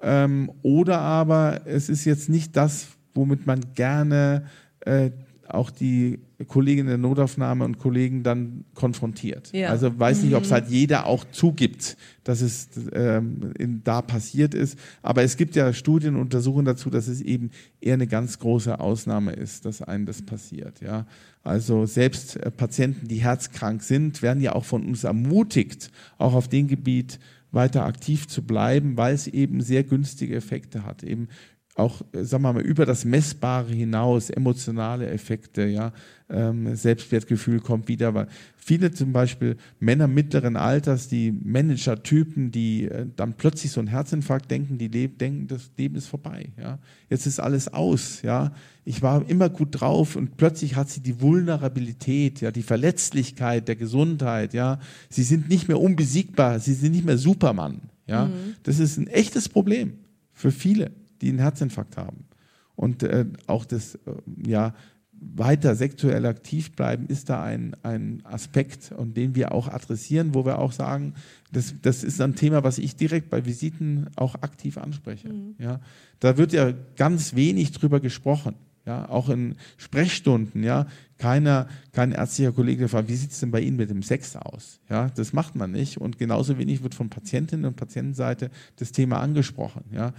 [0.00, 2.86] ähm, oder aber es ist jetzt nicht das,
[3.18, 4.44] womit man gerne
[4.80, 5.10] äh,
[5.48, 9.50] auch die Kolleginnen der Notaufnahme und Kollegen dann konfrontiert.
[9.52, 9.70] Ja.
[9.70, 10.54] Also weiß nicht, ob es mhm.
[10.54, 14.78] halt jeder auch zugibt, dass es ähm, in, da passiert ist.
[15.02, 17.50] Aber es gibt ja Studien und Untersuchungen dazu, dass es eben
[17.80, 20.80] eher eine ganz große Ausnahme ist, dass einem das passiert.
[20.80, 21.06] Ja.
[21.42, 26.48] Also selbst äh, Patienten, die herzkrank sind, werden ja auch von uns ermutigt, auch auf
[26.48, 27.18] dem Gebiet
[27.50, 31.02] weiter aktiv zu bleiben, weil es eben sehr günstige Effekte hat.
[31.02, 31.28] Eben
[31.78, 35.92] auch, äh, sagen wir mal, über das Messbare hinaus, emotionale Effekte, ja,
[36.30, 38.26] ähm, Selbstwertgefühl kommt wieder, weil
[38.56, 44.50] viele zum Beispiel Männer mittleren Alters, die Manager-Typen, die äh, dann plötzlich so einen Herzinfarkt
[44.50, 46.78] denken, die leb, denken, das Leben ist vorbei, ja.
[47.08, 48.52] Jetzt ist alles aus, ja.
[48.84, 53.76] Ich war immer gut drauf und plötzlich hat sie die Vulnerabilität, ja, die Verletzlichkeit der
[53.76, 54.80] Gesundheit, ja.
[55.08, 58.26] Sie sind nicht mehr unbesiegbar, sie sind nicht mehr Superman, ja.
[58.26, 58.56] Mhm.
[58.64, 59.94] Das ist ein echtes Problem
[60.34, 62.24] für viele die einen Herzinfarkt haben.
[62.76, 63.98] Und äh, auch das, äh,
[64.46, 64.74] ja,
[65.20, 70.44] weiter sexuell aktiv bleiben, ist da ein, ein Aspekt, und den wir auch adressieren, wo
[70.44, 71.14] wir auch sagen,
[71.52, 75.28] das, das ist ein Thema, was ich direkt bei Visiten auch aktiv anspreche.
[75.28, 75.54] Mhm.
[75.58, 75.80] Ja,
[76.20, 78.54] da wird ja ganz wenig drüber gesprochen.
[78.86, 80.86] Ja, auch in Sprechstunden, ja,
[81.18, 84.80] keiner, kein ärztlicher Kollege fragt, wie sieht es denn bei Ihnen mit dem Sex aus?
[84.88, 85.98] Ja, das macht man nicht.
[85.98, 89.84] Und genauso wenig wird von Patientinnen und Patientenseite das Thema angesprochen.
[89.92, 90.14] Ja,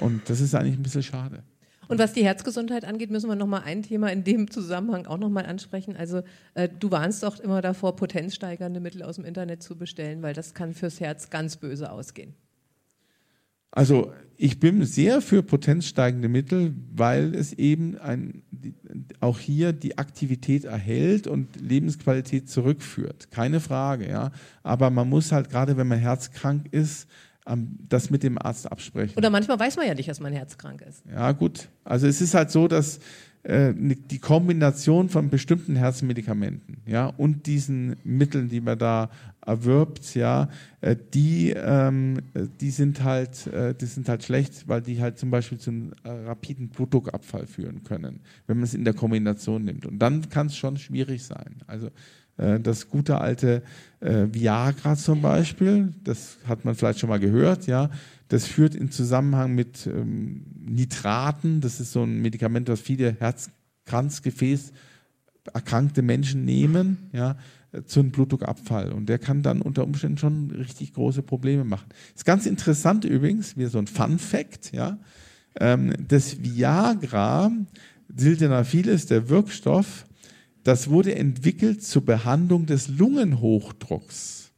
[0.00, 1.42] und das ist eigentlich ein bisschen schade.
[1.90, 5.18] Und was die Herzgesundheit angeht, müssen wir noch mal ein Thema in dem Zusammenhang auch
[5.18, 5.96] noch mal ansprechen.
[5.96, 6.22] Also
[6.54, 10.54] äh, du warnst doch immer davor, potenzsteigernde Mittel aus dem Internet zu bestellen, weil das
[10.54, 12.34] kann fürs Herz ganz böse ausgehen.
[13.72, 18.42] Also ich bin sehr für potenzsteigende Mittel, weil es eben ein,
[19.18, 23.32] auch hier die Aktivität erhält und Lebensqualität zurückführt.
[23.32, 24.30] Keine Frage, ja.
[24.62, 27.08] Aber man muss halt gerade, wenn man herzkrank ist,
[27.56, 29.16] das mit dem Arzt absprechen.
[29.16, 31.04] Oder manchmal weiß man ja nicht, dass man herzkrank ist.
[31.10, 31.68] Ja, gut.
[31.84, 33.00] Also es ist halt so, dass
[33.42, 39.08] äh, die Kombination von bestimmten Herzmedikamenten, ja, und diesen Mitteln, die man da
[39.40, 40.50] erwirbt, ja,
[40.82, 42.18] äh, die, ähm,
[42.60, 45.92] die sind halt, äh, die sind halt schlecht, weil die halt zum Beispiel zu einem
[46.04, 49.86] rapiden Blutdruckabfall führen können, wenn man es in der Kombination nimmt.
[49.86, 51.56] Und dann kann es schon schwierig sein.
[51.66, 51.88] Also
[52.62, 53.62] das gute alte
[54.00, 57.90] Viagra zum Beispiel, das hat man vielleicht schon mal gehört, ja,
[58.28, 64.72] das führt in Zusammenhang mit ähm, Nitraten, das ist so ein Medikament, das viele Herzkranzgefäß
[65.52, 67.36] erkrankte Menschen nehmen, ja,
[67.86, 68.92] zu einem Blutdruckabfall.
[68.92, 71.88] Und der kann dann unter Umständen schon richtig große Probleme machen.
[72.14, 74.98] Ist ganz interessant übrigens, wie so ein Fun Fact, ja.
[75.58, 77.50] Ähm, das Viagra,
[78.14, 80.06] Sildenafil ist der Wirkstoff,
[80.64, 84.52] das wurde entwickelt zur Behandlung des Lungenhochdrucks.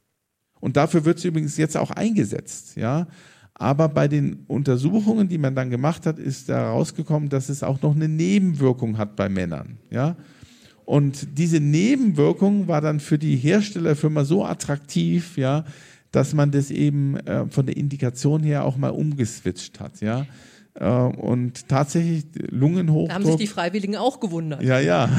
[0.59, 3.07] Und dafür wird es übrigens jetzt auch eingesetzt, ja.
[3.55, 7.81] Aber bei den Untersuchungen, die man dann gemacht hat, ist da rausgekommen, dass es auch
[7.81, 9.77] noch eine Nebenwirkung hat bei Männern.
[9.91, 10.15] Ja?
[10.85, 15.65] Und diese Nebenwirkung war dann für die Herstellerfirma so attraktiv, ja,
[16.11, 20.01] dass man das eben äh, von der Indikation her auch mal umgeswitcht hat.
[20.01, 20.25] Ja?
[20.73, 23.09] Äh, und tatsächlich Lungenhochdruck.
[23.09, 24.63] Da haben sich die Freiwilligen auch gewundert.
[24.63, 25.09] Ja, ja.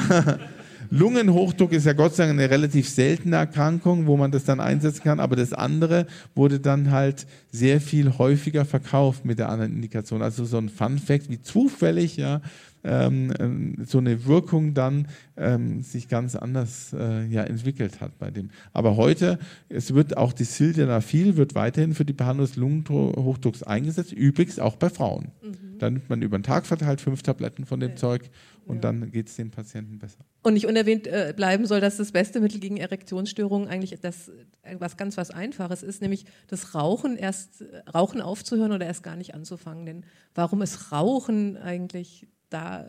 [0.94, 5.02] Lungenhochdruck ist ja Gott sei Dank eine relativ seltene Erkrankung, wo man das dann einsetzen
[5.02, 10.22] kann, aber das andere wurde dann halt sehr viel häufiger verkauft mit der anderen Indikation.
[10.22, 12.40] Also so ein Fun Fact, wie zufällig ja
[12.84, 18.30] ähm, ähm, so eine Wirkung dann ähm, sich ganz anders äh, ja, entwickelt hat bei
[18.30, 18.50] dem.
[18.72, 19.38] Aber heute,
[19.68, 24.76] es wird auch die Sildenafil wird weiterhin für die Behandlung des Lungenhochdrucks eingesetzt, übrigens auch
[24.76, 25.28] bei Frauen.
[25.42, 25.78] Mhm.
[25.78, 27.98] Da nimmt man über den Tag verteilt fünf Tabletten von dem okay.
[27.98, 28.30] Zeug
[28.66, 28.82] und ja.
[28.82, 30.24] dann geht es dem Patienten besser.
[30.42, 34.28] Und nicht unerwähnt äh, bleiben soll, dass das beste Mittel gegen Erektionsstörungen eigentlich das
[34.62, 39.02] äh, was ganz was Einfaches ist, nämlich das Rauchen erst äh, Rauchen aufzuhören oder erst
[39.02, 39.86] gar nicht anzufangen.
[39.86, 40.04] Denn
[40.34, 42.86] warum ist Rauchen eigentlich da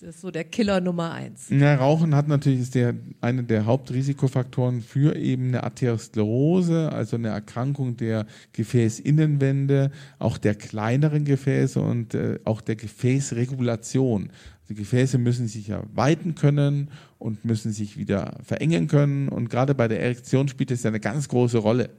[0.00, 1.48] das so der Killer Nummer eins.
[1.48, 7.28] Ja, Rauchen hat natürlich ist der, einer der Hauptrisikofaktoren für eben eine Arteriosklerose, also eine
[7.28, 14.30] Erkrankung der Gefäßinnenwände, auch der kleineren Gefäße und äh, auch der Gefäßregulation.
[14.68, 19.28] Die Gefäße müssen sich ja weiten können und müssen sich wieder verengen können.
[19.28, 21.90] Und gerade bei der Erektion spielt es ja eine ganz große Rolle,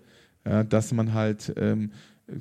[0.46, 1.92] ja, dass man halt ähm,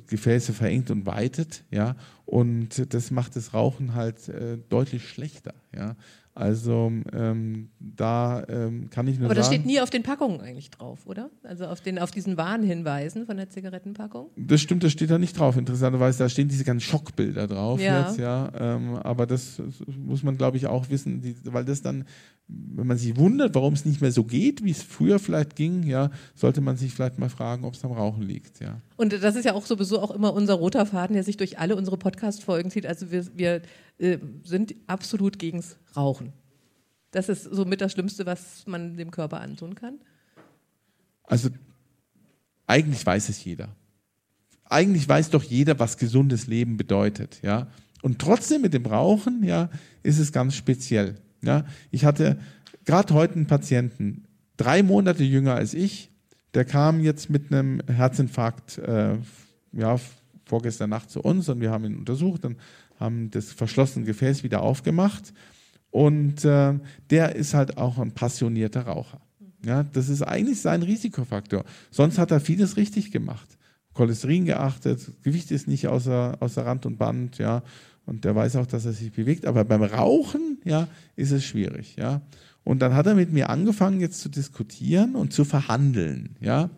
[0.07, 1.95] Gefäße verengt und weitet, ja,
[2.25, 5.95] und das macht das Rauchen halt äh, deutlich schlechter, ja.
[6.39, 10.71] Also ähm, da ähm, kann ich nur Aber das steht nie auf den Packungen eigentlich
[10.71, 11.29] drauf, oder?
[11.43, 14.29] Also auf, den, auf diesen Warnhinweisen von der Zigarettenpackung?
[14.37, 15.57] Das stimmt, das steht da nicht drauf.
[15.57, 18.07] Interessanterweise, da stehen diese ganzen Schockbilder drauf ja.
[18.07, 18.53] jetzt, ja.
[18.57, 19.61] Ähm, aber das
[19.97, 22.05] muss man, glaube ich, auch wissen, die, weil das dann
[22.49, 25.83] wenn man sich wundert, warum es nicht mehr so geht, wie es früher vielleicht ging,
[25.83, 28.81] ja, sollte man sich vielleicht mal fragen, ob es am Rauchen liegt, ja.
[28.97, 31.75] Und das ist ja auch sowieso auch immer unser roter Faden, der sich durch alle
[31.75, 32.87] unsere Podcast-Folgen zieht.
[32.87, 33.61] Also wir, wir
[33.99, 36.33] äh, sind absolut gegens Rauchen.
[37.11, 39.99] Das ist somit das Schlimmste, was man dem Körper antun kann.
[41.23, 41.49] Also
[42.67, 43.75] eigentlich weiß es jeder.
[44.65, 47.67] Eigentlich weiß doch jeder, was gesundes Leben bedeutet, ja.
[48.01, 49.69] Und trotzdem mit dem Rauchen, ja,
[50.03, 51.15] ist es ganz speziell.
[51.41, 52.39] Ja, ich hatte
[52.85, 54.25] gerade heute einen Patienten,
[54.57, 56.11] drei Monate jünger als ich,
[56.53, 59.17] der kam jetzt mit einem Herzinfarkt äh,
[59.73, 59.99] ja,
[60.45, 62.57] vorgestern Nacht zu uns und wir haben ihn untersucht und
[62.99, 65.33] haben das verschlossene Gefäß wieder aufgemacht.
[65.91, 66.73] Und äh,
[67.09, 69.21] der ist halt auch ein passionierter Raucher.
[69.65, 71.65] Ja, das ist eigentlich sein Risikofaktor.
[71.91, 73.57] Sonst hat er vieles richtig gemacht.
[73.93, 77.63] Cholesterin geachtet, Gewicht ist nicht außer, außer Rand und Band, ja,
[78.05, 79.45] und der weiß auch, dass er sich bewegt.
[79.45, 82.21] Aber beim Rauchen, ja, ist es schwierig, ja.
[82.63, 86.69] Und dann hat er mit mir angefangen, jetzt zu diskutieren und zu verhandeln, ja.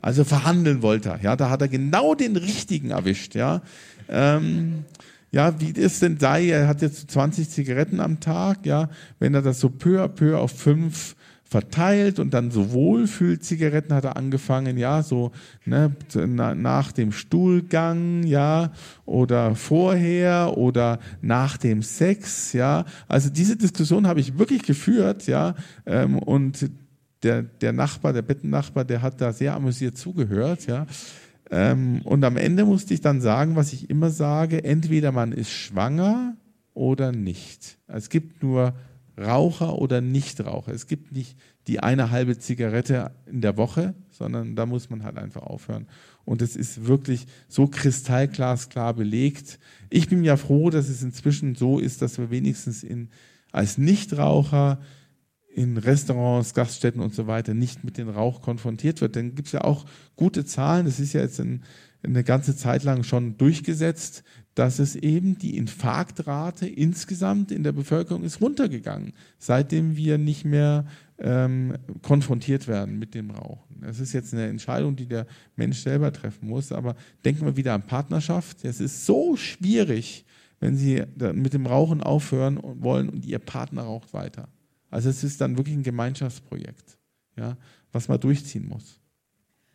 [0.00, 1.36] Also verhandeln wollte er, ja.
[1.36, 3.62] Da hat er genau den richtigen erwischt, ja.
[4.08, 4.84] Ähm,
[5.30, 8.88] ja, wie das denn sei, er hat jetzt 20 Zigaretten am Tag, ja.
[9.18, 11.16] Wenn er das so peu à peu auf fünf
[11.48, 15.32] verteilt und dann so Wohlfühlzigaretten hat er angefangen, ja, so
[15.64, 15.94] ne,
[16.54, 18.70] nach dem Stuhlgang, ja,
[19.06, 22.84] oder vorher oder nach dem Sex, ja.
[23.08, 25.54] Also diese Diskussion habe ich wirklich geführt, ja,
[25.86, 26.70] ähm, und
[27.22, 30.86] der, der Nachbar, der Bettennachbar, der hat da sehr amüsiert zugehört, ja.
[31.50, 35.50] Ähm, und am Ende musste ich dann sagen, was ich immer sage, entweder man ist
[35.50, 36.36] schwanger
[36.74, 37.78] oder nicht.
[37.86, 38.74] Es gibt nur
[39.18, 40.72] Raucher oder Nichtraucher.
[40.72, 45.18] Es gibt nicht die eine halbe Zigarette in der Woche, sondern da muss man halt
[45.18, 45.86] einfach aufhören.
[46.24, 49.58] Und es ist wirklich so kristallglasklar belegt.
[49.90, 53.08] Ich bin ja froh, dass es inzwischen so ist, dass wir wenigstens in,
[53.50, 54.78] als Nichtraucher
[55.58, 59.16] in Restaurants, Gaststätten und so weiter nicht mit dem Rauch konfrontiert wird.
[59.16, 60.86] Dann gibt es ja auch gute Zahlen.
[60.86, 61.64] Das ist ja jetzt ein,
[62.04, 64.22] eine ganze Zeit lang schon durchgesetzt,
[64.54, 70.86] dass es eben die Infarktrate insgesamt in der Bevölkerung ist runtergegangen, seitdem wir nicht mehr
[71.18, 73.82] ähm, konfrontiert werden mit dem Rauchen.
[73.82, 75.26] Es ist jetzt eine Entscheidung, die der
[75.56, 76.94] Mensch selber treffen muss, aber
[77.24, 78.64] denken wir wieder an Partnerschaft.
[78.64, 80.24] Es ist so schwierig,
[80.60, 81.02] wenn Sie
[81.34, 84.48] mit dem Rauchen aufhören wollen und Ihr Partner raucht weiter.
[84.90, 86.98] Also es ist dann wirklich ein Gemeinschaftsprojekt,
[87.36, 87.56] ja,
[87.92, 89.00] was man durchziehen muss.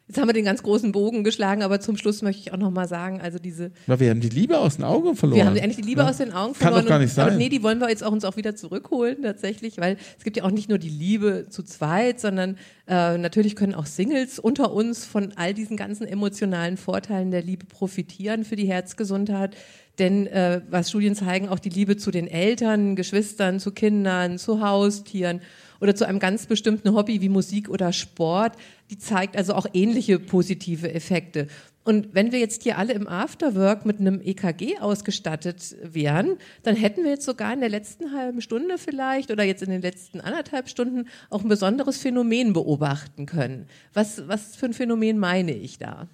[0.08, 2.72] Jetzt haben wir den ganz großen Bogen geschlagen, aber zum Schluss möchte ich auch noch
[2.72, 3.72] mal sagen, also diese.
[3.88, 5.38] Na, wir haben die Liebe aus den Augen verloren.
[5.38, 6.10] Wir haben eigentlich die Liebe ja?
[6.10, 6.76] aus den Augen verloren.
[6.76, 7.28] Kann doch gar nicht sein.
[7.28, 10.36] Aber nee, die wollen wir jetzt auch uns auch wieder zurückholen tatsächlich, weil es gibt
[10.36, 14.74] ja auch nicht nur die Liebe zu zweit, sondern äh, natürlich können auch Singles unter
[14.74, 19.56] uns von all diesen ganzen emotionalen Vorteilen der Liebe profitieren für die Herzgesundheit.
[20.00, 24.60] Denn äh, was Studien zeigen, auch die Liebe zu den Eltern, Geschwistern, zu Kindern, zu
[24.62, 25.42] Haustieren
[25.80, 28.54] oder zu einem ganz bestimmten Hobby wie Musik oder Sport,
[28.90, 31.48] die zeigt also auch ähnliche positive Effekte.
[31.84, 37.04] Und wenn wir jetzt hier alle im Afterwork mit einem EKG ausgestattet wären, dann hätten
[37.04, 40.70] wir jetzt sogar in der letzten halben Stunde vielleicht oder jetzt in den letzten anderthalb
[40.70, 43.68] Stunden auch ein besonderes Phänomen beobachten können.
[43.94, 46.08] Was, was für ein Phänomen meine ich da?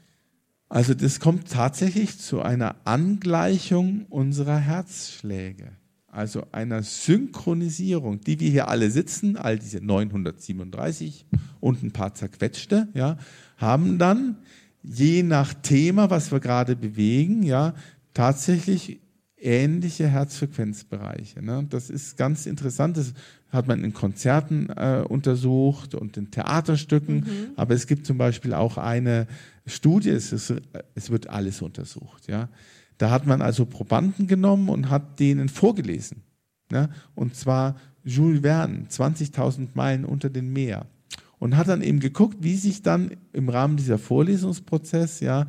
[0.70, 5.72] Also das kommt tatsächlich zu einer Angleichung unserer Herzschläge,
[6.08, 11.26] also einer Synchronisierung, die wir hier alle sitzen, all diese 937
[11.60, 13.18] und ein paar zerquetschte, ja,
[13.58, 14.38] haben dann
[14.84, 17.74] je nach Thema, was wir gerade bewegen, ja,
[18.14, 19.02] tatsächlich
[19.41, 21.41] ähnliche Herzfrequenzbereiche.
[21.41, 21.66] Ne?
[21.70, 22.98] Das ist ganz interessant.
[22.98, 23.14] Das
[23.50, 27.16] hat man in Konzerten äh, untersucht und in Theaterstücken.
[27.16, 27.48] Mhm.
[27.56, 29.28] Aber es gibt zum Beispiel auch eine
[29.66, 30.54] Studie, es, ist,
[30.96, 32.28] es wird alles untersucht.
[32.28, 32.50] Ja?
[32.98, 36.22] Da hat man also Probanden genommen und hat denen vorgelesen.
[36.72, 36.90] Ne?
[37.16, 40.86] Und zwar Jules Verne, 20.000 Meilen unter dem Meer.
[41.40, 45.48] Und hat dann eben geguckt, wie sich dann im Rahmen dieser Vorlesungsprozess ja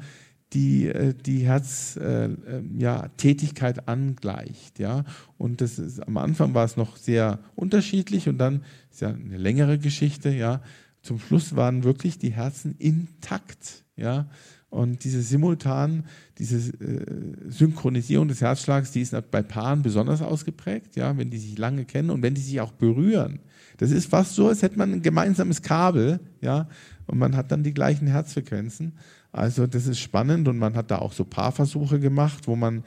[0.53, 4.79] die, äh, die Herztätigkeit äh, ja, angleicht.
[4.79, 5.05] Ja?
[5.39, 9.39] Und das ist, am Anfang war es noch sehr unterschiedlich und dann ist ja eine
[9.39, 10.31] längere Geschichte.
[10.31, 10.63] Ja?
[11.03, 13.85] Zum Schluss waren wirklich die Herzen intakt.
[13.97, 14.29] Ja?
[14.71, 16.05] Und diese simultan,
[16.39, 17.05] diese äh,
[17.49, 22.11] Synchronisierung des Herzschlags, die ist bei Paaren besonders ausgeprägt, ja, wenn die sich lange kennen
[22.11, 23.41] und wenn die sich auch berühren.
[23.79, 26.69] Das ist fast so, als hätte man ein gemeinsames Kabel, ja,
[27.07, 28.93] und man hat dann die gleichen Herzfrequenzen.
[29.33, 32.85] Also das ist spannend und man hat da auch so Paarversuche gemacht, wo man,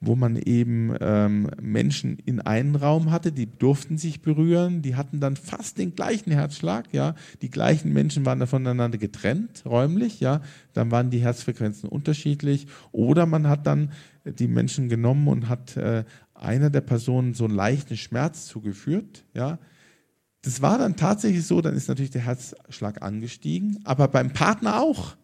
[0.00, 5.20] wo man eben ähm, Menschen in einen Raum hatte, die durften sich berühren, die hatten
[5.20, 10.42] dann fast den gleichen Herzschlag, ja, die gleichen Menschen waren da voneinander getrennt, räumlich, ja,
[10.74, 12.66] dann waren die Herzfrequenzen unterschiedlich.
[12.92, 13.90] Oder man hat dann
[14.24, 16.04] die Menschen genommen und hat äh,
[16.34, 19.58] einer der Personen so einen leichten Schmerz zugeführt, ja,
[20.42, 25.16] das war dann tatsächlich so, dann ist natürlich der Herzschlag angestiegen, aber beim Partner auch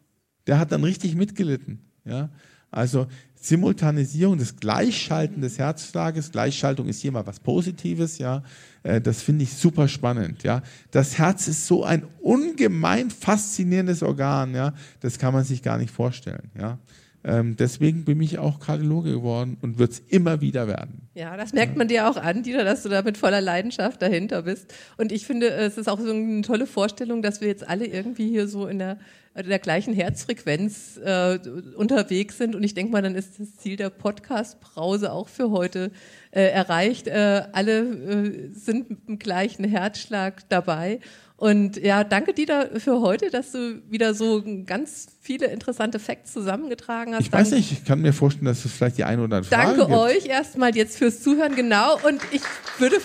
[0.47, 1.81] der hat dann richtig mitgelitten.
[2.05, 2.31] Ja?
[2.73, 8.43] Also Simultanisierung, das Gleichschalten des Herzschlages, Gleichschaltung ist hier mal was Positives, ja,
[8.83, 10.63] äh, das finde ich super spannend, ja.
[10.91, 15.93] Das Herz ist so ein ungemein faszinierendes Organ, ja, das kann man sich gar nicht
[15.93, 16.79] vorstellen, ja.
[17.25, 21.09] Ähm, deswegen bin ich auch Kardiologe geworden und wird es immer wieder werden.
[21.15, 24.43] Ja, das merkt man dir auch an, Dieter, dass du da mit voller Leidenschaft dahinter
[24.43, 24.75] bist.
[24.97, 28.29] Und ich finde, es ist auch so eine tolle Vorstellung, dass wir jetzt alle irgendwie
[28.29, 28.99] hier so in der
[29.35, 31.39] der gleichen Herzfrequenz äh,
[31.77, 32.55] unterwegs sind.
[32.55, 35.91] Und ich denke mal, dann ist das Ziel der Podcast-Brause auch für heute
[36.31, 37.07] äh, erreicht.
[37.07, 41.01] Äh, alle äh, sind mit dem gleichen Herzschlag dabei.
[41.43, 47.17] Und ja, danke Dieter für heute, dass du wieder so ganz viele interessante Facts zusammengetragen
[47.17, 47.23] hast.
[47.23, 49.77] Ich weiß nicht, ich kann mir vorstellen, dass es vielleicht die eine oder andere Frage
[49.77, 49.99] Danke gibt.
[49.99, 51.95] euch erstmal jetzt fürs Zuhören, genau.
[52.07, 52.43] Und ich
[52.79, 52.99] würde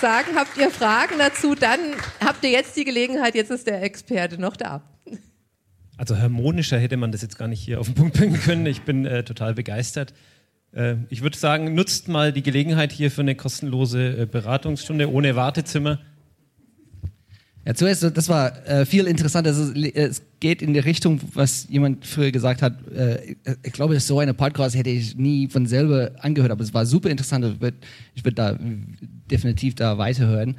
[0.00, 1.80] sagen, habt ihr Fragen dazu, dann
[2.24, 4.82] habt ihr jetzt die Gelegenheit, jetzt ist der Experte noch da.
[6.00, 8.64] Also harmonischer hätte man das jetzt gar nicht hier auf den Punkt bringen können.
[8.64, 10.14] Ich bin äh, total begeistert.
[10.72, 15.36] Äh, ich würde sagen, nutzt mal die Gelegenheit hier für eine kostenlose äh, Beratungsstunde ohne
[15.36, 15.98] Wartezimmer.
[17.66, 19.50] Ja, zuerst, das war äh, viel interessanter.
[19.50, 22.90] Also, es geht in die Richtung, was jemand früher gesagt hat.
[22.90, 26.86] Äh, ich glaube, so eine Podcast hätte ich nie von selber angehört, aber es war
[26.86, 27.44] super interessant.
[27.44, 27.76] Ich würde
[28.22, 28.58] würd da
[29.30, 30.56] definitiv da weiterhören.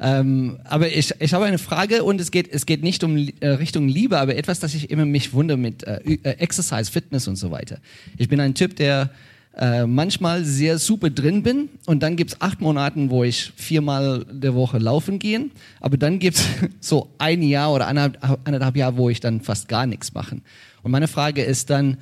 [0.00, 3.48] Ähm, aber ich, ich habe eine Frage und es geht, es geht nicht um äh,
[3.48, 7.36] Richtung Liebe, aber etwas, das ich immer mich wundere mit äh, äh, Exercise, Fitness und
[7.36, 7.78] so weiter.
[8.16, 9.10] Ich bin ein Typ, der
[9.56, 14.54] äh, manchmal sehr super drin bin und dann gibt's acht Monaten, wo ich viermal der
[14.54, 15.50] Woche laufen gehen,
[15.80, 16.44] aber dann gibt's
[16.80, 20.42] so ein Jahr oder anderthalb, anderthalb Jahre, wo ich dann fast gar nichts machen.
[20.82, 21.96] Und meine Frage ist dann,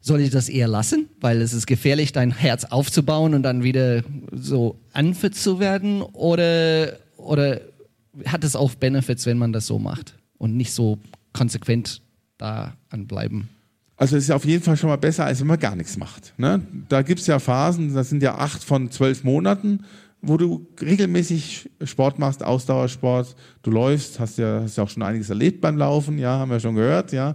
[0.00, 4.02] soll ich das eher lassen, weil es ist gefährlich, dein Herz aufzubauen und dann wieder
[4.32, 7.60] so unfit zu werden oder, oder
[8.26, 10.98] hat es auch Benefits, wenn man das so macht und nicht so
[11.32, 12.02] konsequent
[12.38, 13.48] da anbleiben?
[13.96, 16.34] Also es ist auf jeden Fall schon mal besser, als wenn man gar nichts macht.
[16.36, 16.60] Ne?
[16.88, 19.84] Da gibt es ja Phasen, das sind ja acht von zwölf Monaten,
[20.20, 25.30] wo du regelmäßig Sport machst, Ausdauersport, du läufst, hast ja, hast ja auch schon einiges
[25.30, 27.34] erlebt beim Laufen, ja, haben wir schon gehört, ja.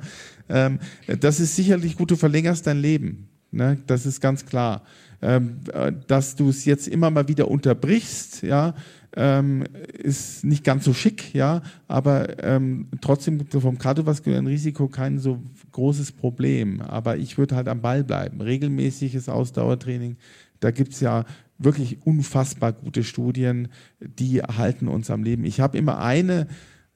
[0.50, 0.80] Ähm,
[1.20, 3.28] das ist sicherlich gut, du verlängerst dein Leben.
[3.52, 3.78] Ne?
[3.88, 4.84] Das ist ganz klar.
[5.22, 8.74] Ähm, äh, dass du es jetzt immer mal wieder unterbrichst, ja,
[9.20, 9.64] ähm,
[9.98, 15.42] ist nicht ganz so schick, ja, aber ähm, trotzdem vom kardiovaskulären Risiko kein so
[15.72, 16.82] großes Problem.
[16.82, 18.42] Aber ich würde halt am Ball bleiben.
[18.42, 20.18] Regelmäßiges Ausdauertraining,
[20.60, 21.26] da gibt's ja
[21.58, 23.70] wirklich unfassbar gute Studien,
[24.00, 25.46] die halten uns am Leben.
[25.46, 26.46] Ich habe immer eine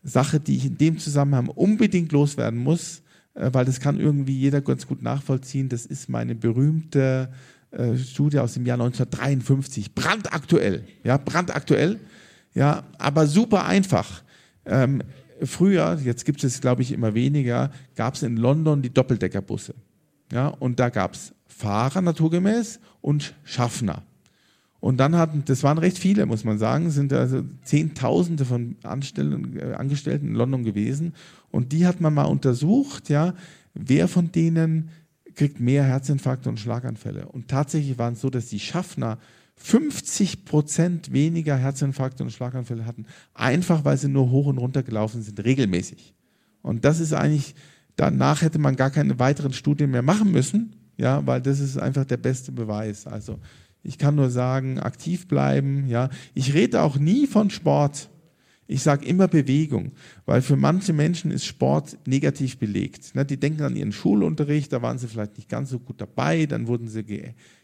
[0.04, 3.02] Sache, die ich in dem Zusammenhang unbedingt loswerden muss,
[3.34, 5.70] äh, weil das kann irgendwie jeder ganz gut nachvollziehen.
[5.70, 7.32] Das ist meine berühmte
[7.72, 12.00] äh, Studie aus dem Jahr 1953, brandaktuell, ja, brandaktuell,
[12.54, 14.24] ja, aber super einfach.
[14.66, 15.04] Ähm,
[15.44, 19.74] früher, jetzt gibt es glaube ich immer weniger, gab es in London die Doppeldeckerbusse,
[20.32, 24.04] ja, und da gab es Fahrer naturgemäß und Schaffner.
[24.82, 29.58] Und dann hatten, das waren recht viele, muss man sagen, sind also Zehntausende von Anstellen,
[29.60, 31.14] äh, Angestellten in London gewesen.
[31.52, 33.36] Und die hat man mal untersucht, ja,
[33.76, 34.90] wer von denen
[35.36, 37.28] kriegt mehr Herzinfarkte und Schlaganfälle.
[37.28, 39.20] Und tatsächlich waren es so, dass die Schaffner
[39.64, 43.06] 50 Prozent weniger Herzinfarkte und Schlaganfälle hatten,
[43.36, 46.16] einfach weil sie nur hoch und runter gelaufen sind, regelmäßig.
[46.64, 47.54] Und das ist eigentlich,
[47.96, 52.06] danach hätte man gar keine weiteren Studien mehr machen müssen, ja, weil das ist einfach
[52.06, 53.06] der beste Beweis.
[53.06, 53.40] Also
[53.84, 56.10] ich kann nur sagen, aktiv bleiben, ja.
[56.34, 58.10] Ich rede auch nie von Sport.
[58.66, 59.92] Ich sage immer Bewegung,
[60.26, 63.14] weil für manche Menschen ist Sport negativ belegt.
[63.14, 66.46] Ne, die denken an ihren Schulunterricht, da waren sie vielleicht nicht ganz so gut dabei,
[66.46, 67.04] dann wurden sie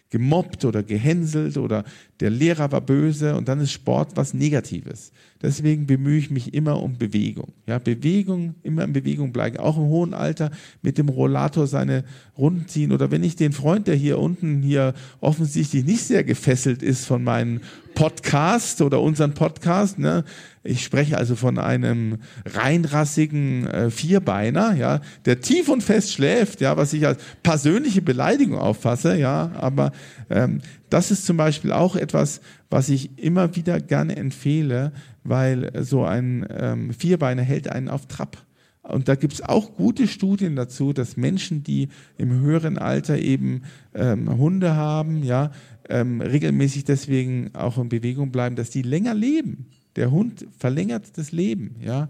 [0.10, 1.84] gemobbt oder gehänselt oder
[2.20, 5.12] der Lehrer war böse und dann ist Sport was Negatives.
[5.42, 7.54] Deswegen bemühe ich mich immer um Bewegung.
[7.68, 10.50] Ja, Bewegung, immer in Bewegung bleiben, auch im hohen Alter
[10.82, 12.06] mit dem Rollator seine
[12.38, 16.82] Runden ziehen oder wenn ich den Freund, der hier unten hier offensichtlich nicht sehr gefesselt
[16.82, 17.62] ist von meinem
[17.94, 20.24] Podcast oder unseren Podcast, ne,
[20.68, 26.78] ich spreche also von einem reinrassigen äh, Vierbeiner, ja, der tief und fest schläft, ja,
[26.78, 29.92] was ich als persönliche Beleidigung auffasse, ja, aber
[30.30, 34.92] ähm, das ist zum Beispiel auch etwas, was ich immer wieder gerne empfehle,
[35.24, 38.38] weil so ein ähm, Vierbeiner hält einen auf Trab.
[38.84, 43.64] Und da gibt es auch gute Studien dazu, dass Menschen, die im höheren Alter eben
[43.94, 45.52] ähm, Hunde haben, ja,
[45.90, 49.68] ähm, regelmäßig deswegen auch in Bewegung bleiben, dass die länger leben.
[49.98, 52.08] Der Hund verlängert das Leben, ja.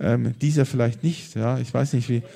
[0.00, 1.58] Ähm, dieser vielleicht nicht, ja.
[1.58, 2.22] Ich weiß nicht wie.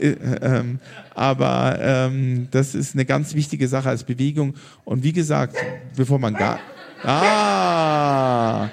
[0.00, 0.10] Äh,
[0.42, 0.78] ähm,
[1.16, 4.54] aber ähm, das ist eine ganz wichtige Sache als Bewegung.
[4.84, 5.56] Und wie gesagt,
[5.96, 6.60] bevor man gar.
[7.02, 8.68] Ah!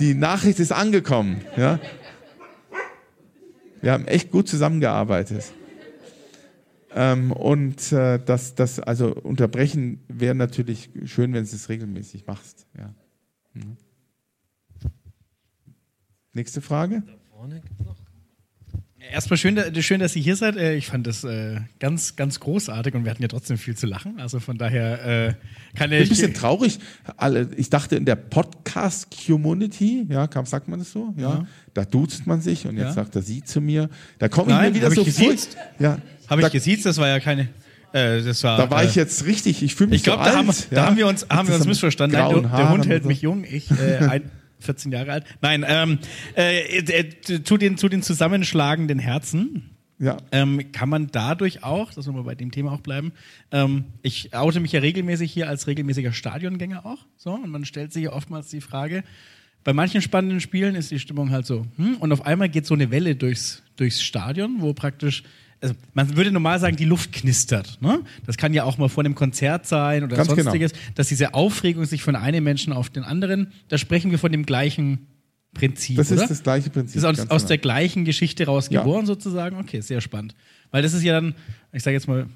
[0.00, 1.78] Die Nachricht ist angekommen, ja.
[3.80, 5.44] Wir haben echt gut zusammengearbeitet.
[6.92, 12.66] Ähm, und äh, das, das, also unterbrechen wäre natürlich schön, wenn du es regelmäßig machst.
[12.76, 12.94] Ja.
[13.52, 13.76] Mhm.
[16.34, 17.02] Nächste Frage.
[17.06, 17.96] Da vorne gibt's noch.
[19.12, 20.56] Erstmal schön, schön, dass ihr hier seid.
[20.56, 23.86] Äh, ich fand das äh, ganz, ganz großartig und wir hatten ja trotzdem viel zu
[23.86, 24.18] lachen.
[24.18, 25.34] Also von daher äh,
[25.76, 26.02] kann ich.
[26.02, 26.80] Ein bisschen traurig.
[27.56, 31.14] Ich dachte in der Podcast-Community, ja, sagt man das so?
[31.16, 31.22] Ja.
[31.22, 31.46] ja.
[31.74, 32.92] Da duzt man sich und jetzt ja.
[32.92, 33.88] sagt er sie zu mir.
[34.18, 35.34] Da komme ich mir wieder so vor.
[35.78, 35.98] Ja.
[36.28, 36.86] Habe ich gesiezt?
[36.86, 37.48] Das war ja keine.
[37.92, 40.24] Äh, das war, da war äh, ich jetzt richtig, ich fühle mich ich glaub, so
[40.24, 40.54] da ja.
[40.70, 42.18] Da haben wir uns, haben wir uns missverstanden.
[42.18, 43.44] Nein, der, der Hund hält mich jung.
[43.44, 44.30] Ich, äh, ein,
[44.64, 45.24] 14 Jahre alt.
[45.40, 45.98] Nein, ähm,
[46.36, 49.70] äh, äh, zu, den, zu den zusammenschlagenden Herzen.
[49.98, 50.16] Ja.
[50.32, 53.12] Ähm, kann man dadurch auch, dass wir mal bei dem Thema auch bleiben,
[53.52, 57.06] ähm, ich oute mich ja regelmäßig hier als regelmäßiger Stadiongänger auch.
[57.16, 59.04] So, und man stellt sich ja oftmals die Frage,
[59.62, 62.74] bei manchen spannenden Spielen ist die Stimmung halt so, hm, und auf einmal geht so
[62.74, 65.22] eine Welle durchs, durchs Stadion, wo praktisch
[65.64, 67.78] also man würde normal sagen, die Luft knistert.
[67.80, 68.00] Ne?
[68.26, 70.42] Das kann ja auch mal vor einem Konzert sein oder Ganz genau.
[70.42, 70.84] sonstiges, genau.
[70.94, 74.44] dass diese Aufregung sich von einem Menschen auf den anderen, da sprechen wir von dem
[74.44, 75.06] gleichen
[75.54, 75.96] Prinzip.
[75.96, 76.22] Das oder?
[76.22, 77.00] ist das gleiche Prinzip.
[77.00, 77.48] Das ist aus, aus genau.
[77.48, 79.06] der gleichen Geschichte raus geboren, ja.
[79.06, 79.56] sozusagen.
[79.56, 80.34] Okay, sehr spannend.
[80.70, 81.34] Weil das ist ja dann,
[81.72, 82.26] ich sage jetzt mal,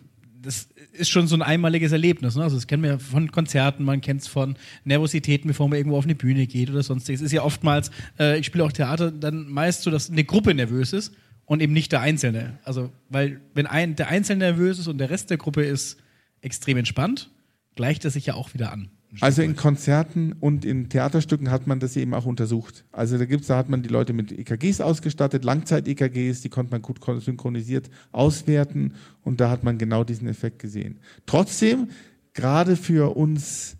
[0.41, 2.35] das ist schon so ein einmaliges Erlebnis.
[2.35, 2.45] Ne?
[2.45, 6.05] Also das kennen wir von Konzerten, man kennt es von Nervositäten, bevor man irgendwo auf
[6.05, 7.21] eine Bühne geht oder sonstiges.
[7.21, 10.55] Es ist ja oftmals, äh, ich spiele auch Theater, dann meist so, dass eine Gruppe
[10.55, 11.13] nervös ist
[11.49, 12.59] und eben nicht der Einzelne.
[12.63, 15.97] Also, weil wenn ein, der Einzelne nervös ist und der Rest der Gruppe ist
[16.43, 17.31] extrem entspannt,
[17.75, 18.91] gleicht es sich ja auch wieder an.
[19.21, 22.85] Also in Konzerten und in Theaterstücken hat man das eben auch untersucht.
[22.93, 26.83] Also da gibt's, da hat man die Leute mit EKGs ausgestattet, Langzeit-EKGs, die konnte man
[26.83, 28.93] gut synchronisiert auswerten
[29.23, 31.01] und da hat man genau diesen Effekt gesehen.
[31.25, 31.89] Trotzdem,
[32.35, 33.79] gerade für uns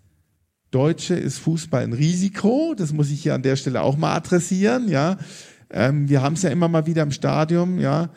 [0.71, 2.73] Deutsche ist Fußball ein Risiko.
[2.75, 4.87] Das muss ich hier an der Stelle auch mal adressieren.
[4.87, 5.19] Ja,
[5.71, 7.79] ähm, wir haben es ja immer mal wieder im Stadion.
[7.79, 8.09] Ja,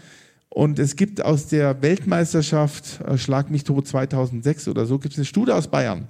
[0.49, 5.19] und es gibt aus der Weltmeisterschaft äh, Schlag mich tot 2006 oder so gibt es
[5.19, 6.09] eine Studie aus Bayern.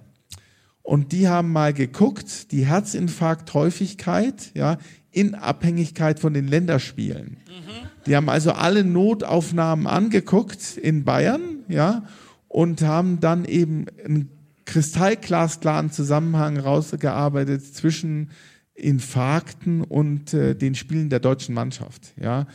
[0.83, 4.79] Und die haben mal geguckt, die Herzinfarkthäufigkeit, ja,
[5.13, 7.37] in Abhängigkeit von den Länderspielen.
[7.47, 7.89] Mhm.
[8.07, 12.03] Die haben also alle Notaufnahmen angeguckt in Bayern, ja,
[12.49, 14.29] und haben dann eben einen
[14.65, 18.31] kristallglasklaren Zusammenhang rausgearbeitet zwischen
[18.75, 22.47] Infarkten und äh, den Spielen der deutschen Mannschaft, ja.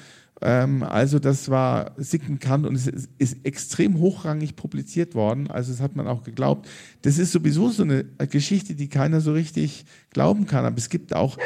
[0.41, 5.49] Ähm, also das war signifikant und es ist, ist, extrem hochrangig publiziert worden.
[5.49, 6.67] Also das hat man auch geglaubt.
[7.01, 10.65] Das ist sowieso so eine Geschichte, die keiner so richtig glauben kann.
[10.65, 11.37] Aber es gibt auch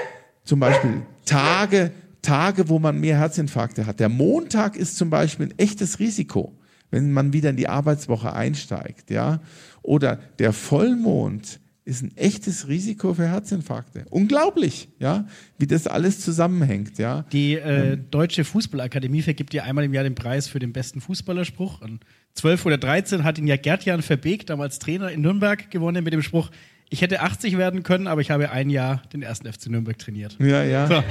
[0.44, 1.92] zum Beispiel Tage,
[2.22, 4.00] Tage, wo man mehr Herzinfarkte hat.
[4.00, 6.58] Der Montag ist zum Beispiel ein echtes Risiko,
[6.90, 9.42] wenn man wieder in die Arbeitswoche einsteigt, ja.
[9.84, 14.06] Oder der Vollmond ist ein echtes Risiko für Herzinfarkte.
[14.10, 15.26] Unglaublich, ja,
[15.58, 17.26] wie das alles zusammenhängt, ja.
[17.32, 21.82] Die äh, Deutsche Fußballakademie vergibt ja einmal im Jahr den Preis für den besten Fußballerspruch.
[21.82, 22.06] Und
[22.36, 26.22] 12 oder 13 hat ihn ja Gerd-Jan Verbeek, damals Trainer in Nürnberg, gewonnen mit dem
[26.22, 26.52] Spruch,
[26.92, 30.38] ich hätte 80 werden können, aber ich habe ein Jahr den ersten FC Nürnberg trainiert.
[30.40, 30.88] Ja, ja.
[30.88, 31.04] So.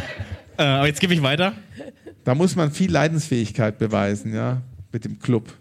[0.58, 1.54] Äh, aber jetzt gebe ich weiter.
[2.22, 4.60] Da muss man viel Leidensfähigkeit beweisen, ja,
[4.92, 5.54] mit dem Club.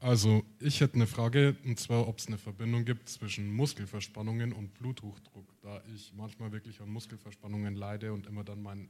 [0.00, 4.74] Also ich hätte eine Frage, und zwar, ob es eine Verbindung gibt zwischen Muskelverspannungen und
[4.74, 8.88] Bluthochdruck, da ich manchmal wirklich an Muskelverspannungen leide und immer dann mein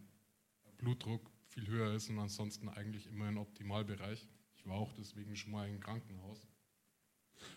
[0.76, 4.28] Blutdruck viel höher ist und ansonsten eigentlich immer im Optimalbereich.
[4.56, 6.46] Ich war auch deswegen schon mal im Krankenhaus.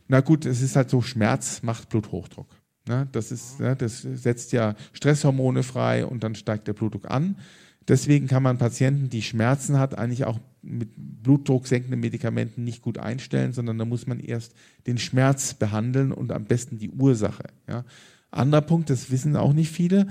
[0.07, 2.48] Na gut, es ist halt so, Schmerz macht Bluthochdruck.
[2.88, 3.07] Ne?
[3.11, 7.38] Das, ist, ne, das setzt ja Stresshormone frei und dann steigt der Blutdruck an.
[7.88, 13.53] Deswegen kann man Patienten, die Schmerzen hat, eigentlich auch mit blutdrucksenkenden Medikamenten nicht gut einstellen,
[13.53, 14.53] sondern da muss man erst
[14.86, 17.45] den Schmerz behandeln und am besten die Ursache.
[17.68, 17.84] Ja.
[18.30, 20.08] Anderer Punkt, das wissen auch nicht viele.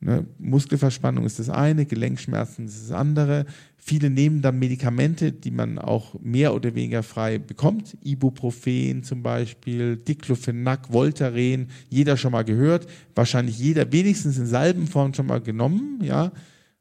[0.00, 3.46] Ne, Muskelverspannung ist das eine, Gelenkschmerzen ist das andere.
[3.76, 7.96] Viele nehmen dann Medikamente, die man auch mehr oder weniger frei bekommt.
[8.04, 12.86] Ibuprofen zum Beispiel, Diclofenac, Voltaren, jeder schon mal gehört.
[13.16, 16.30] Wahrscheinlich jeder wenigstens in Salbenform schon mal genommen, ja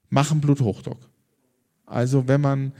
[0.09, 0.99] machen Bluthochdruck.
[1.85, 2.73] Also wenn man,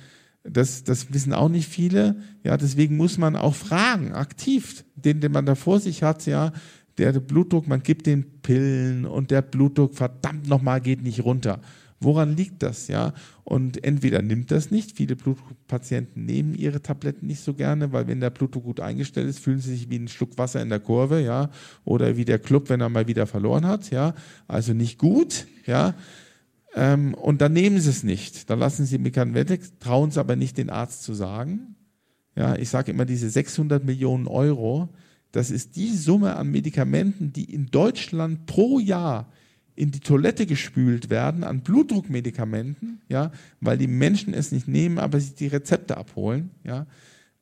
[0.44, 5.32] das, das wissen auch nicht viele, ja, deswegen muss man auch fragen, aktiv, den, den
[5.32, 6.52] man da vor sich hat, ja,
[6.98, 11.62] der Blutdruck, man gibt den Pillen und der Blutdruck, verdammt nochmal, geht nicht runter.
[12.00, 13.14] Woran liegt das, ja?
[13.44, 18.20] Und entweder nimmt das nicht, viele Blutdruckpatienten nehmen ihre Tabletten nicht so gerne, weil wenn
[18.20, 21.22] der Blutdruck gut eingestellt ist, fühlen sie sich wie ein Schluck Wasser in der Kurve,
[21.22, 21.50] ja?
[21.86, 24.14] Oder wie der Club, wenn er mal wieder verloren hat, ja?
[24.48, 25.96] Also nicht gut, ja?
[26.76, 28.50] Ähm, und dann nehmen sie es nicht.
[28.50, 31.76] Dann lassen sie Medikamente, trauen es aber nicht, den Arzt zu sagen.
[32.36, 34.90] Ja, ich sage immer, diese 600 Millionen Euro,
[35.32, 39.32] das ist die Summe an Medikamenten, die in Deutschland pro Jahr
[39.76, 43.32] in die Toilette gespült werden an Blutdruckmedikamenten, ja,
[43.62, 46.88] weil die Menschen es nicht nehmen, aber sich die Rezepte abholen, ja.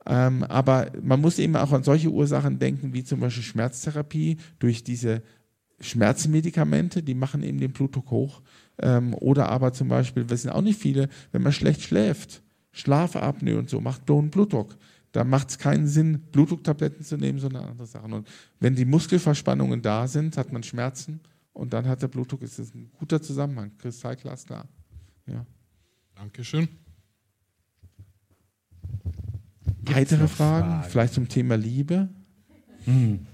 [0.06, 4.84] Ähm, aber man muss eben auch an solche Ursachen denken, wie zum Beispiel Schmerztherapie durch
[4.84, 5.24] diese
[5.80, 8.42] Schmerzmedikamente, die machen eben den Blutdruck hoch.
[8.80, 12.42] Ähm, oder aber zum Beispiel, wissen auch nicht viele, wenn man schlecht schläft,
[12.72, 14.78] Schlafapnoe und so, macht hohen Blutdruck.
[15.12, 18.12] Da macht es keinen Sinn, Blutdrucktabletten zu nehmen, sondern andere Sachen.
[18.12, 18.28] Und
[18.60, 21.22] wenn die Muskelverspannungen da sind, hat man Schmerzen
[21.54, 24.68] und dann hat der Blutdruck, ist das ein guter Zusammenhang, kristallglasklar.
[25.26, 25.46] Ja.
[26.16, 26.68] Dankeschön.
[29.84, 30.68] Weitere Fragen?
[30.68, 30.90] Fragen?
[30.90, 32.10] Vielleicht zum Thema Liebe?
[32.84, 33.26] Hm.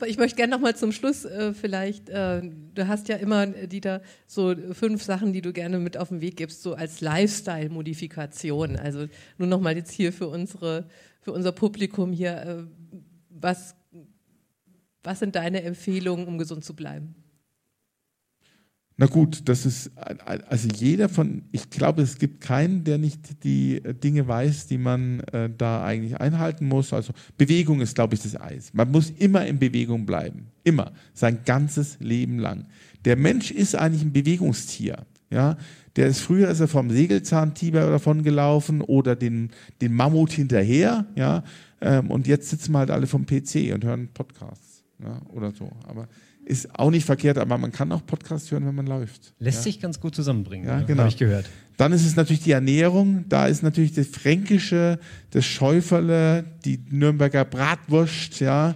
[0.00, 3.54] Aber ich möchte gerne noch mal zum Schluss äh, vielleicht, äh, du hast ja immer,
[3.54, 7.02] äh, Dieter, so fünf Sachen, die du gerne mit auf den Weg gibst, so als
[7.02, 8.76] Lifestyle-Modifikation.
[8.76, 10.86] Also nur noch mal jetzt hier für, unsere,
[11.20, 12.64] für unser Publikum hier, äh,
[13.28, 13.76] was,
[15.02, 17.14] was sind deine Empfehlungen, um gesund zu bleiben?
[19.00, 23.80] Na gut, das ist, also jeder von, ich glaube, es gibt keinen, der nicht die
[23.82, 26.92] Dinge weiß, die man äh, da eigentlich einhalten muss.
[26.92, 28.74] Also Bewegung ist, glaube ich, das Eis.
[28.74, 30.48] Man muss immer in Bewegung bleiben.
[30.64, 30.92] Immer.
[31.14, 32.66] Sein ganzes Leben lang.
[33.06, 35.06] Der Mensch ist eigentlich ein Bewegungstier.
[35.30, 35.56] Ja,
[35.96, 39.48] der ist früher ist er vom Sägelzahntiger davon gelaufen oder den,
[39.80, 41.42] den Mammut hinterher, ja,
[41.80, 45.70] ähm, und jetzt sitzen wir halt alle vom PC und hören Podcasts, ja, oder so.
[45.86, 46.08] Aber
[46.50, 49.34] ist auch nicht verkehrt, aber man kann auch Podcast hören, wenn man läuft.
[49.38, 49.62] Lässt ja?
[49.62, 51.00] sich ganz gut zusammenbringen, ja, genau.
[51.00, 51.48] habe ich gehört.
[51.76, 53.24] Dann ist es natürlich die Ernährung.
[53.28, 54.98] Da ist natürlich das Fränkische,
[55.30, 58.74] das Schäuferle, die Nürnberger Bratwurst, ja,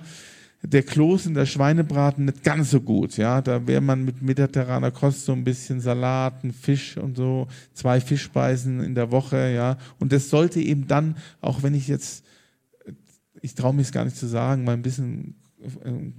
[0.62, 3.16] der Kloß der Schweinebraten nicht ganz so gut.
[3.16, 8.00] Ja, da wäre man mit mediterraner Kost so ein bisschen Salaten, Fisch und so, zwei
[8.00, 9.52] Fischspeisen in der Woche.
[9.52, 12.24] Ja, und das sollte eben dann, auch wenn ich jetzt,
[13.42, 15.34] ich traue mich es gar nicht zu sagen, mal ein bisschen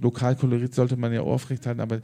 [0.00, 2.00] Lokalkolorit sollte man ja aufrecht halten, aber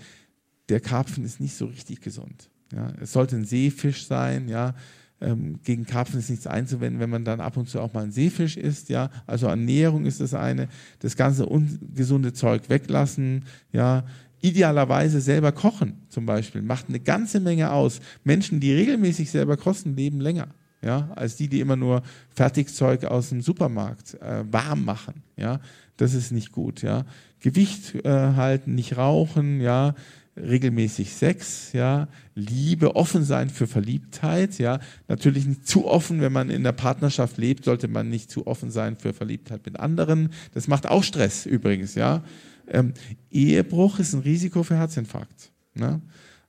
[0.68, 2.50] der Karpfen ist nicht so richtig gesund.
[2.74, 4.74] Ja, es sollte ein Seefisch sein, ja.
[5.20, 8.12] Ähm, gegen Karpfen ist nichts einzuwenden, wenn man dann ab und zu auch mal einen
[8.12, 9.10] Seefisch isst, ja.
[9.26, 10.68] Also Ernährung ist das eine.
[10.98, 14.04] Das ganze ungesunde Zeug weglassen, ja.
[14.40, 18.00] Idealerweise selber kochen, zum Beispiel, macht eine ganze Menge aus.
[18.24, 20.48] Menschen, die regelmäßig selber kosten, leben länger,
[20.82, 25.60] ja, als die, die immer nur Fertigzeug aus dem Supermarkt äh, warm machen, ja.
[25.96, 27.04] Das ist nicht gut, ja.
[27.40, 29.94] Gewicht äh, halten, nicht rauchen, ja
[30.36, 36.48] regelmäßig Sex, ja, Liebe, offen sein für Verliebtheit, ja, natürlich nicht zu offen, wenn man
[36.48, 40.30] in der Partnerschaft lebt, sollte man nicht zu offen sein für Verliebtheit mit anderen.
[40.54, 42.24] Das macht auch Stress übrigens, ja.
[42.66, 42.94] Ähm,
[43.30, 46.00] Ehebruch ist ein Risiko für Herzinfarkt, ne?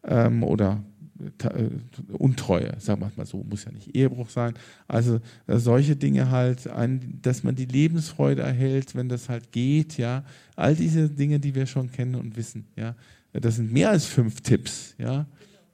[0.05, 0.83] Ähm, oder
[2.17, 4.53] Untreue, sagen wir mal so, muss ja nicht Ehebruch sein.
[4.87, 6.69] Also äh, solche Dinge halt,
[7.21, 10.23] dass man die Lebensfreude erhält, wenn das halt geht, ja.
[10.55, 12.95] All diese Dinge, die wir schon kennen und wissen, ja.
[13.33, 15.25] Das sind mehr als fünf Tipps, ja.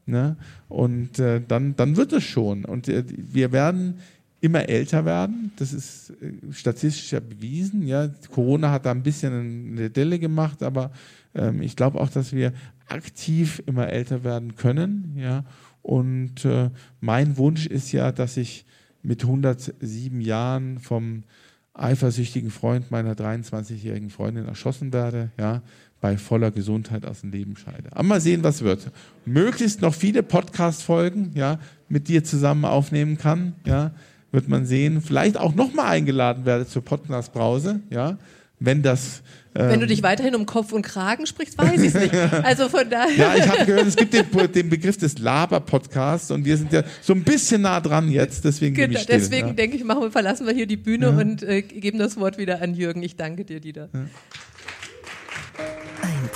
[0.06, 0.38] Ne?
[0.70, 2.66] Und äh, dann, dann wird es schon.
[2.66, 3.96] Und äh, wir werden
[4.42, 5.52] immer älter werden.
[5.58, 7.86] Das ist äh, statistisch ja bewiesen.
[7.86, 8.10] Ja.
[8.32, 10.92] Corona hat da ein bisschen eine Delle gemacht, aber
[11.36, 12.54] ähm, ich glaube auch, dass wir
[12.90, 15.16] aktiv immer älter werden können.
[15.18, 15.46] Ja.
[15.82, 18.66] Und äh, mein Wunsch ist ja, dass ich
[19.02, 21.24] mit 107 Jahren vom
[21.74, 25.32] eifersüchtigen Freund meiner 23-jährigen Freundin erschossen werde.
[25.38, 25.62] Ja
[26.02, 27.92] bei voller Gesundheit aus dem Leben scheide.
[27.92, 28.92] Aber mal sehen, was wird.
[29.26, 31.60] Möglichst noch viele Podcast-Folgen, ja,
[31.90, 33.92] mit dir zusammen aufnehmen kann, ja,
[34.32, 35.02] wird man sehen.
[35.02, 38.18] Vielleicht auch nochmal eingeladen werde zur Podcast-Brause, ja,
[38.60, 39.22] wenn das.
[39.56, 42.14] Ähm wenn du dich weiterhin um Kopf und Kragen sprichst, weiß ich es nicht.
[42.44, 43.16] Also von daher.
[43.16, 46.84] Ja, ich habe gehört, es gibt den, den Begriff des Laber-Podcasts und wir sind ja
[47.02, 49.54] so ein bisschen nah dran jetzt, deswegen genau, Deswegen ja.
[49.54, 51.18] denke ich, machen wir, verlassen wir hier die Bühne ja.
[51.18, 53.02] und äh, geben das Wort wieder an Jürgen.
[53.02, 53.90] Ich danke dir, Dieter.
[53.94, 54.02] Ja.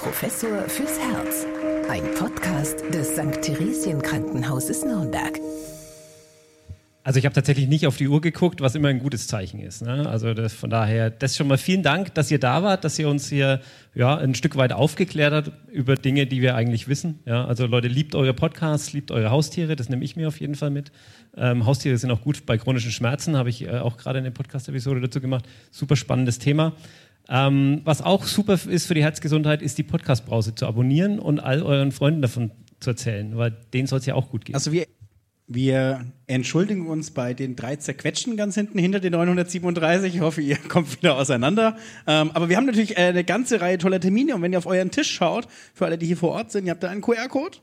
[0.04, 1.46] Professor fürs Herz.
[1.90, 3.42] Ein Podcast des St.
[3.42, 5.40] Theresien Krankenhauses Nürnberg.
[7.06, 9.82] Also ich habe tatsächlich nicht auf die Uhr geguckt, was immer ein gutes Zeichen ist.
[9.82, 10.08] Ne?
[10.08, 13.10] Also das, von daher, das schon mal vielen Dank, dass ihr da wart, dass ihr
[13.10, 13.60] uns hier
[13.94, 17.20] ja, ein Stück weit aufgeklärt habt über Dinge, die wir eigentlich wissen.
[17.26, 17.46] Ja?
[17.46, 20.70] Also Leute, liebt eure Podcasts, liebt eure Haustiere, das nehme ich mir auf jeden Fall
[20.70, 20.94] mit.
[21.36, 25.02] Ähm, Haustiere sind auch gut bei chronischen Schmerzen, habe ich äh, auch gerade eine Podcast-Episode
[25.02, 25.46] dazu gemacht.
[25.72, 26.72] Super spannendes Thema.
[27.28, 31.64] Ähm, was auch super ist für die Herzgesundheit, ist die Podcast-Brause zu abonnieren und all
[31.64, 34.56] euren Freunden davon zu erzählen, weil denen soll es ja auch gut gehen.
[34.56, 34.86] Also wir,
[35.48, 40.16] wir entschuldigen uns bei den drei Zerquetschen ganz hinten hinter den 937.
[40.16, 41.78] Ich hoffe, ihr kommt wieder auseinander.
[42.08, 44.66] Ähm, aber wir haben natürlich äh, eine ganze Reihe toller Termine und wenn ihr auf
[44.66, 47.58] euren Tisch schaut, für alle, die hier vor Ort sind, ihr habt da einen QR-Code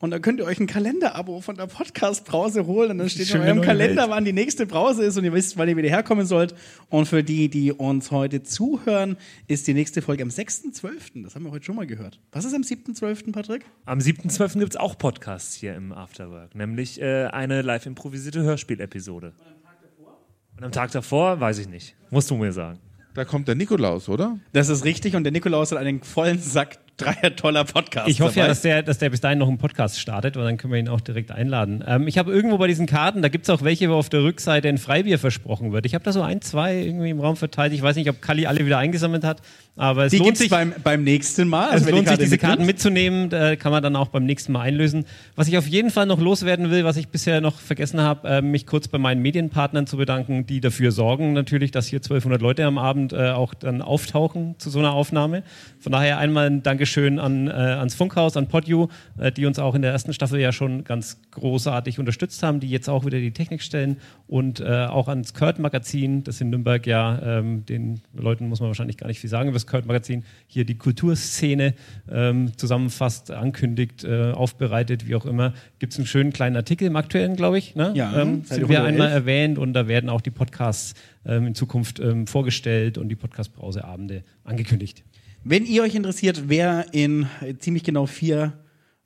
[0.00, 3.40] und dann könnt ihr euch ein Kalender-Abo von der Podcast-Brause holen und dann steht in
[3.40, 4.10] eurem Kalender, Welt.
[4.10, 6.54] wann die nächste Brause ist und ihr wisst, wann ihr wieder herkommen sollt.
[6.90, 9.16] Und für die, die uns heute zuhören,
[9.46, 11.22] ist die nächste Folge am 6.12.
[11.22, 12.20] Das haben wir heute schon mal gehört.
[12.32, 13.64] Was ist am 7.12., Patrick?
[13.86, 14.58] Am 7.12.
[14.58, 19.32] gibt es auch Podcasts hier im Afterwork, nämlich äh, eine live improvisierte Hörspielepisode.
[19.38, 20.18] Und am Tag davor?
[20.58, 21.94] Und am Tag davor, weiß ich nicht.
[22.10, 22.78] Musst du mir sagen.
[23.14, 24.40] Da kommt der Nikolaus, oder?
[24.52, 28.08] Das ist richtig und der Nikolaus hat einen vollen Sack dreier toller Podcast.
[28.08, 28.46] Ich hoffe dabei.
[28.46, 30.80] ja, dass der, dass der bis dahin noch einen Podcast startet, weil dann können wir
[30.80, 31.84] ihn auch direkt einladen.
[31.86, 34.22] Ähm, ich habe irgendwo bei diesen Karten, da gibt es auch welche, wo auf der
[34.22, 35.86] Rückseite ein Freibier versprochen wird.
[35.86, 37.72] Ich habe da so ein, zwei irgendwie im Raum verteilt.
[37.72, 39.42] Ich weiß nicht, ob Kali alle wieder eingesammelt hat.
[39.76, 41.70] Aber es die lohnt sich beim, beim nächsten Mal.
[41.70, 43.28] Also es lohnt sich, diese Karten mitzunehmen.
[43.28, 45.04] Da kann man dann auch beim nächsten Mal einlösen.
[45.34, 48.42] Was ich auf jeden Fall noch loswerden will, was ich bisher noch vergessen habe, äh,
[48.42, 52.64] mich kurz bei meinen Medienpartnern zu bedanken, die dafür sorgen natürlich, dass hier 1200 Leute
[52.64, 55.42] am Abend äh, auch dann auftauchen zu so einer Aufnahme.
[55.80, 58.88] Von daher einmal ein Dankeschön an, äh, ans Funkhaus, an PodU,
[59.18, 62.70] äh, die uns auch in der ersten Staffel ja schon ganz großartig unterstützt haben, die
[62.70, 63.96] jetzt auch wieder die Technik stellen
[64.28, 68.68] und äh, auch ans Kurt Magazin, das in Nürnberg ja ähm, den Leuten muss man
[68.68, 71.74] wahrscheinlich gar nicht viel sagen das Kurt Magazin, hier die Kulturszene
[72.10, 75.54] ähm, zusammenfasst, ankündigt, äh, aufbereitet, wie auch immer.
[75.78, 77.74] Gibt es einen schönen kleinen Artikel im aktuellen, glaube ich.
[77.74, 77.92] Ne?
[77.94, 80.94] Ja, ähm, sind wir einmal erwähnt und da werden auch die Podcasts
[81.26, 85.02] ähm, in Zukunft ähm, vorgestellt und die Podcast-Brauseabende angekündigt.
[85.42, 87.26] Wenn ihr euch interessiert, wer in
[87.58, 88.54] ziemlich genau vier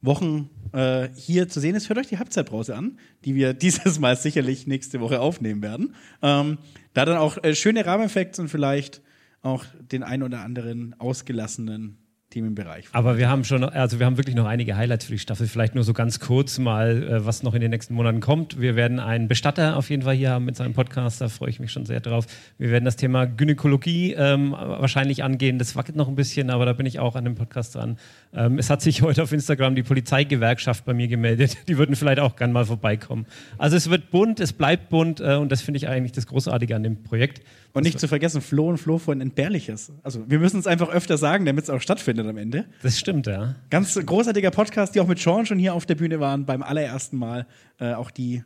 [0.01, 4.17] Wochen äh, hier zu sehen ist, hört euch die Halbzeitbrause an, die wir dieses Mal
[4.17, 5.95] sicherlich nächste Woche aufnehmen werden.
[6.23, 6.59] Ähm,
[6.95, 9.03] da dann auch äh, schöne Rahmeneffekte und vielleicht
[9.43, 11.99] auch den ein oder anderen ausgelassenen
[12.31, 12.85] Themenbereich.
[12.93, 15.47] Aber wir haben schon, also wir haben wirklich noch einige Highlights für die Staffel.
[15.47, 18.61] Vielleicht nur so ganz kurz mal, äh, was noch in den nächsten Monaten kommt.
[18.61, 21.23] Wir werden einen Bestatter auf jeden Fall hier haben mit seinem Podcast.
[21.23, 22.27] Da freue ich mich schon sehr drauf.
[22.59, 25.59] Wir werden das Thema Gynäkologie ähm, wahrscheinlich angehen.
[25.59, 27.99] Das wackelt noch ein bisschen, aber da bin ich auch an dem Podcast dran.
[28.35, 31.57] Ähm, es hat sich heute auf Instagram die Polizeigewerkschaft bei mir gemeldet.
[31.69, 33.27] Die würden vielleicht auch gern mal vorbeikommen.
[33.57, 36.77] Also es wird bunt, es bleibt bunt äh, und das finde ich eigentlich das Großartige
[36.77, 37.41] an dem Projekt.
[37.79, 39.93] Und nicht zu vergessen, Flo und Flo von Entbehrliches.
[40.03, 42.67] Also wir müssen es einfach öfter sagen, damit es auch stattfindet am Ende.
[42.83, 43.57] Das stimmt, ja.
[43.71, 47.17] Ganz großartiger Podcast, die auch mit Sean schon hier auf der Bühne waren beim allerersten
[47.17, 47.47] Mal.
[47.79, 48.45] Äh, auch die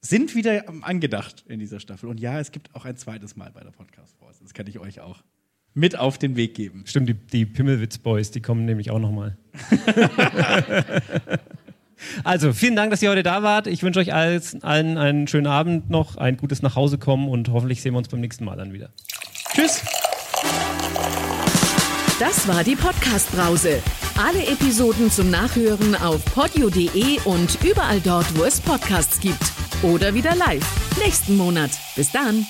[0.00, 2.08] sind wieder angedacht in dieser Staffel.
[2.08, 4.38] Und ja, es gibt auch ein zweites Mal bei der Podcast Force.
[4.40, 5.22] Das kann ich euch auch
[5.74, 6.84] mit auf den Weg geben.
[6.86, 9.36] Stimmt, die, die Pimmelwitz Boys, die kommen nämlich auch nochmal.
[12.24, 13.66] Also, vielen Dank, dass ihr heute da wart.
[13.66, 17.98] Ich wünsche euch allen einen schönen Abend noch, ein gutes Nachhausekommen und hoffentlich sehen wir
[17.98, 18.90] uns beim nächsten Mal dann wieder.
[19.54, 19.82] Tschüss!
[22.18, 23.82] Das war die Podcast-Brause.
[24.18, 29.52] Alle Episoden zum Nachhören auf podio.de und überall dort, wo es Podcasts gibt.
[29.82, 30.64] Oder wieder live.
[30.98, 31.70] Nächsten Monat.
[31.94, 32.46] Bis dann.